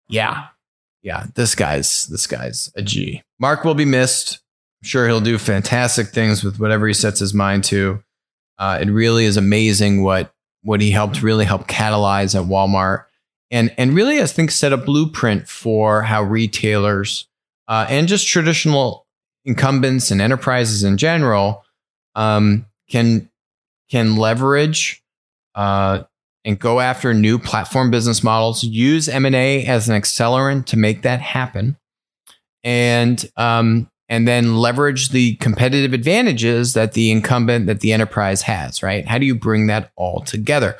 Yeah. 0.08 0.46
Yeah. 1.02 1.26
This 1.34 1.54
guy's 1.54 2.06
this 2.08 2.26
guy's 2.26 2.72
a 2.74 2.82
G. 2.82 3.22
Mark 3.38 3.64
will 3.64 3.74
be 3.74 3.84
missed. 3.84 4.40
I'm 4.82 4.86
sure 4.86 5.06
he'll 5.06 5.20
do 5.20 5.38
fantastic 5.38 6.08
things 6.08 6.42
with 6.42 6.58
whatever 6.58 6.86
he 6.86 6.94
sets 6.94 7.20
his 7.20 7.34
mind 7.34 7.64
to. 7.64 8.02
Uh, 8.58 8.78
it 8.80 8.88
really 8.88 9.24
is 9.24 9.36
amazing 9.36 10.02
what 10.02 10.32
what 10.62 10.80
he 10.80 10.90
helped 10.90 11.22
really 11.22 11.44
help 11.44 11.68
catalyze 11.68 12.34
at 12.34 12.48
Walmart, 12.48 13.04
and 13.50 13.72
and 13.78 13.94
really 13.94 14.20
I 14.20 14.26
think 14.26 14.50
set 14.50 14.72
a 14.72 14.76
blueprint 14.76 15.48
for 15.48 16.02
how 16.02 16.22
retailers 16.22 17.28
uh, 17.68 17.86
and 17.88 18.08
just 18.08 18.26
traditional 18.26 19.06
incumbents 19.48 20.10
and 20.10 20.20
enterprises 20.20 20.84
in 20.84 20.98
general 20.98 21.64
um, 22.14 22.66
can 22.88 23.28
can 23.90 24.16
leverage 24.16 25.02
uh, 25.54 26.02
and 26.44 26.58
go 26.58 26.80
after 26.80 27.14
new 27.14 27.38
platform 27.38 27.90
business 27.90 28.22
models. 28.22 28.62
Use 28.62 29.08
M 29.08 29.24
and 29.24 29.34
A 29.34 29.64
as 29.64 29.88
an 29.88 30.00
accelerant 30.00 30.66
to 30.66 30.76
make 30.76 31.02
that 31.02 31.20
happen, 31.20 31.76
and 32.62 33.24
um, 33.36 33.90
and 34.08 34.28
then 34.28 34.56
leverage 34.56 35.08
the 35.08 35.36
competitive 35.36 35.94
advantages 35.94 36.74
that 36.74 36.92
the 36.92 37.10
incumbent 37.10 37.66
that 37.66 37.80
the 37.80 37.92
enterprise 37.92 38.42
has. 38.42 38.82
Right? 38.82 39.08
How 39.08 39.18
do 39.18 39.26
you 39.26 39.34
bring 39.34 39.66
that 39.68 39.90
all 39.96 40.20
together? 40.20 40.76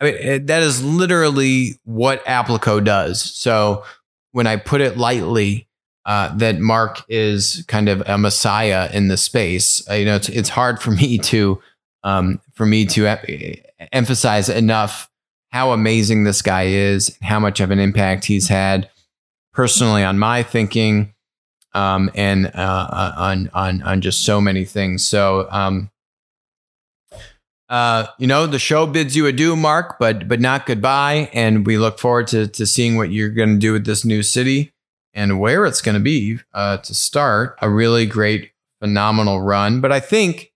I 0.00 0.04
mean, 0.04 0.46
that 0.46 0.62
is 0.62 0.84
literally 0.84 1.80
what 1.84 2.24
Applico 2.24 2.82
does. 2.82 3.22
So 3.22 3.84
when 4.32 4.46
I 4.46 4.56
put 4.56 4.80
it 4.80 4.96
lightly, 4.96 5.68
uh, 6.06 6.34
that 6.36 6.60
Mark 6.60 7.02
is 7.08 7.64
kind 7.66 7.88
of 7.88 8.02
a 8.06 8.18
messiah 8.18 8.90
in 8.92 9.08
the 9.08 9.16
space. 9.16 9.88
Uh, 9.88 9.94
you 9.94 10.04
know, 10.04 10.16
it's, 10.16 10.28
it's 10.28 10.48
hard 10.50 10.80
for 10.80 10.90
me 10.90 11.18
to 11.18 11.60
um, 12.02 12.40
for 12.52 12.66
me 12.66 12.84
to 12.84 13.16
emphasize 13.92 14.50
enough 14.50 15.10
how 15.50 15.72
amazing 15.72 16.24
this 16.24 16.42
guy 16.42 16.64
is, 16.64 17.16
how 17.22 17.40
much 17.40 17.60
of 17.60 17.70
an 17.70 17.78
impact 17.78 18.26
he's 18.26 18.48
had 18.48 18.90
personally 19.54 20.04
on 20.04 20.18
my 20.18 20.42
thinking, 20.42 21.14
um, 21.72 22.10
and 22.14 22.46
uh, 22.48 22.50
uh 22.90 23.14
on 23.16 23.50
on 23.54 23.82
on 23.82 24.00
just 24.00 24.24
so 24.24 24.40
many 24.40 24.64
things. 24.64 25.06
So. 25.06 25.48
Um, 25.50 25.90
uh, 27.70 28.06
you 28.18 28.26
know, 28.26 28.46
the 28.46 28.58
show 28.58 28.86
bids 28.86 29.16
you 29.16 29.26
adieu, 29.26 29.56
Mark, 29.56 29.98
but 29.98 30.28
but 30.28 30.38
not 30.38 30.66
goodbye. 30.66 31.30
And 31.32 31.66
we 31.66 31.78
look 31.78 31.98
forward 31.98 32.26
to 32.28 32.46
to 32.46 32.66
seeing 32.66 32.96
what 32.96 33.10
you're 33.10 33.30
going 33.30 33.54
to 33.54 33.58
do 33.58 33.72
with 33.72 33.86
this 33.86 34.04
new 34.04 34.22
city 34.22 34.73
and 35.14 35.40
where 35.40 35.64
it's 35.64 35.80
going 35.80 35.94
to 35.94 36.00
be 36.00 36.40
uh, 36.52 36.78
to 36.78 36.94
start 36.94 37.56
a 37.62 37.70
really 37.70 38.04
great, 38.04 38.50
phenomenal 38.80 39.40
run. 39.40 39.80
But 39.80 39.92
I 39.92 40.00
think 40.00 40.52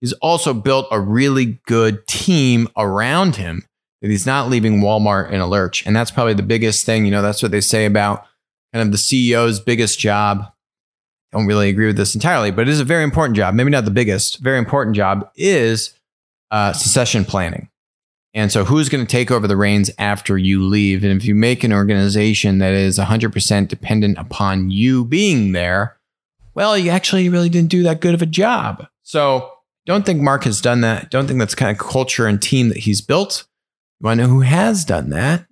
he's 0.00 0.14
also 0.14 0.54
built 0.54 0.88
a 0.90 1.00
really 1.00 1.60
good 1.66 2.06
team 2.06 2.68
around 2.76 3.36
him 3.36 3.64
that 4.00 4.10
he's 4.10 4.26
not 4.26 4.48
leaving 4.48 4.80
Walmart 4.80 5.30
in 5.30 5.40
a 5.40 5.46
lurch. 5.46 5.86
And 5.86 5.94
that's 5.94 6.10
probably 6.10 6.34
the 6.34 6.42
biggest 6.42 6.86
thing. 6.86 7.04
You 7.04 7.10
know, 7.10 7.22
that's 7.22 7.42
what 7.42 7.52
they 7.52 7.60
say 7.60 7.84
about 7.84 8.24
kind 8.72 8.82
of 8.82 8.92
the 8.92 8.98
CEO's 8.98 9.60
biggest 9.60 9.98
job. 9.98 10.52
Don't 11.32 11.46
really 11.46 11.68
agree 11.68 11.86
with 11.86 11.96
this 11.96 12.14
entirely, 12.14 12.50
but 12.50 12.62
it 12.62 12.68
is 12.68 12.80
a 12.80 12.84
very 12.84 13.04
important 13.04 13.36
job. 13.36 13.54
Maybe 13.54 13.70
not 13.70 13.84
the 13.84 13.90
biggest, 13.90 14.38
very 14.38 14.58
important 14.58 14.96
job 14.96 15.30
is 15.36 15.94
uh, 16.50 16.72
succession 16.72 17.24
planning. 17.24 17.68
And 18.34 18.52
so, 18.52 18.64
who's 18.64 18.88
going 18.88 19.04
to 19.04 19.10
take 19.10 19.30
over 19.30 19.48
the 19.48 19.56
reins 19.56 19.90
after 19.98 20.36
you 20.36 20.64
leave? 20.64 21.02
And 21.02 21.18
if 21.18 21.24
you 21.24 21.34
make 21.34 21.64
an 21.64 21.72
organization 21.72 22.58
that 22.58 22.74
is 22.74 22.98
100% 22.98 23.68
dependent 23.68 24.18
upon 24.18 24.70
you 24.70 25.04
being 25.04 25.52
there, 25.52 25.96
well, 26.54 26.76
you 26.76 26.90
actually 26.90 27.28
really 27.28 27.48
didn't 27.48 27.70
do 27.70 27.82
that 27.84 28.00
good 28.00 28.14
of 28.14 28.22
a 28.22 28.26
job. 28.26 28.86
So, 29.02 29.52
don't 29.86 30.04
think 30.04 30.20
Mark 30.20 30.44
has 30.44 30.60
done 30.60 30.82
that. 30.82 31.10
Don't 31.10 31.26
think 31.26 31.38
that's 31.38 31.54
kind 31.54 31.70
of 31.70 31.78
culture 31.78 32.26
and 32.26 32.40
team 32.40 32.68
that 32.68 32.78
he's 32.78 33.00
built. 33.00 33.46
You 34.00 34.04
want 34.04 34.20
to 34.20 34.26
know 34.26 34.32
who 34.32 34.40
has 34.42 34.84
done 34.84 35.08
that? 35.10 35.46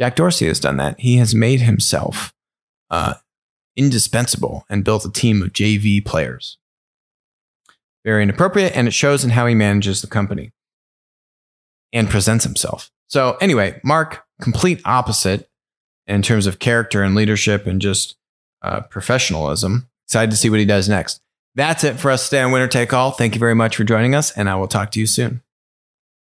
Jack 0.00 0.16
Dorsey 0.16 0.46
has 0.46 0.60
done 0.60 0.78
that. 0.78 0.98
He 0.98 1.16
has 1.16 1.34
made 1.34 1.60
himself 1.60 2.32
uh, 2.90 3.14
indispensable 3.76 4.64
and 4.70 4.84
built 4.84 5.04
a 5.04 5.12
team 5.12 5.42
of 5.42 5.52
JV 5.52 6.04
players. 6.04 6.56
Very 8.04 8.22
inappropriate, 8.22 8.74
and 8.74 8.88
it 8.88 8.94
shows 8.94 9.24
in 9.24 9.30
how 9.30 9.46
he 9.46 9.54
manages 9.54 10.00
the 10.00 10.06
company 10.06 10.52
and 11.92 12.08
presents 12.08 12.44
himself. 12.44 12.90
So, 13.08 13.36
anyway, 13.40 13.80
Mark, 13.82 14.24
complete 14.40 14.80
opposite 14.84 15.48
in 16.06 16.22
terms 16.22 16.46
of 16.46 16.58
character 16.58 17.02
and 17.02 17.14
leadership 17.14 17.66
and 17.66 17.80
just 17.80 18.16
uh, 18.62 18.80
professionalism. 18.82 19.88
Excited 20.06 20.30
to 20.30 20.36
see 20.36 20.50
what 20.50 20.58
he 20.58 20.64
does 20.64 20.88
next. 20.88 21.20
That's 21.54 21.84
it 21.84 21.98
for 21.98 22.10
us 22.10 22.28
today 22.28 22.42
on 22.42 22.52
Winner 22.52 22.68
Take 22.68 22.92
All. 22.92 23.10
Thank 23.10 23.34
you 23.34 23.38
very 23.38 23.54
much 23.54 23.76
for 23.76 23.84
joining 23.84 24.14
us, 24.14 24.30
and 24.36 24.48
I 24.48 24.56
will 24.56 24.68
talk 24.68 24.90
to 24.92 25.00
you 25.00 25.06
soon. 25.06 25.42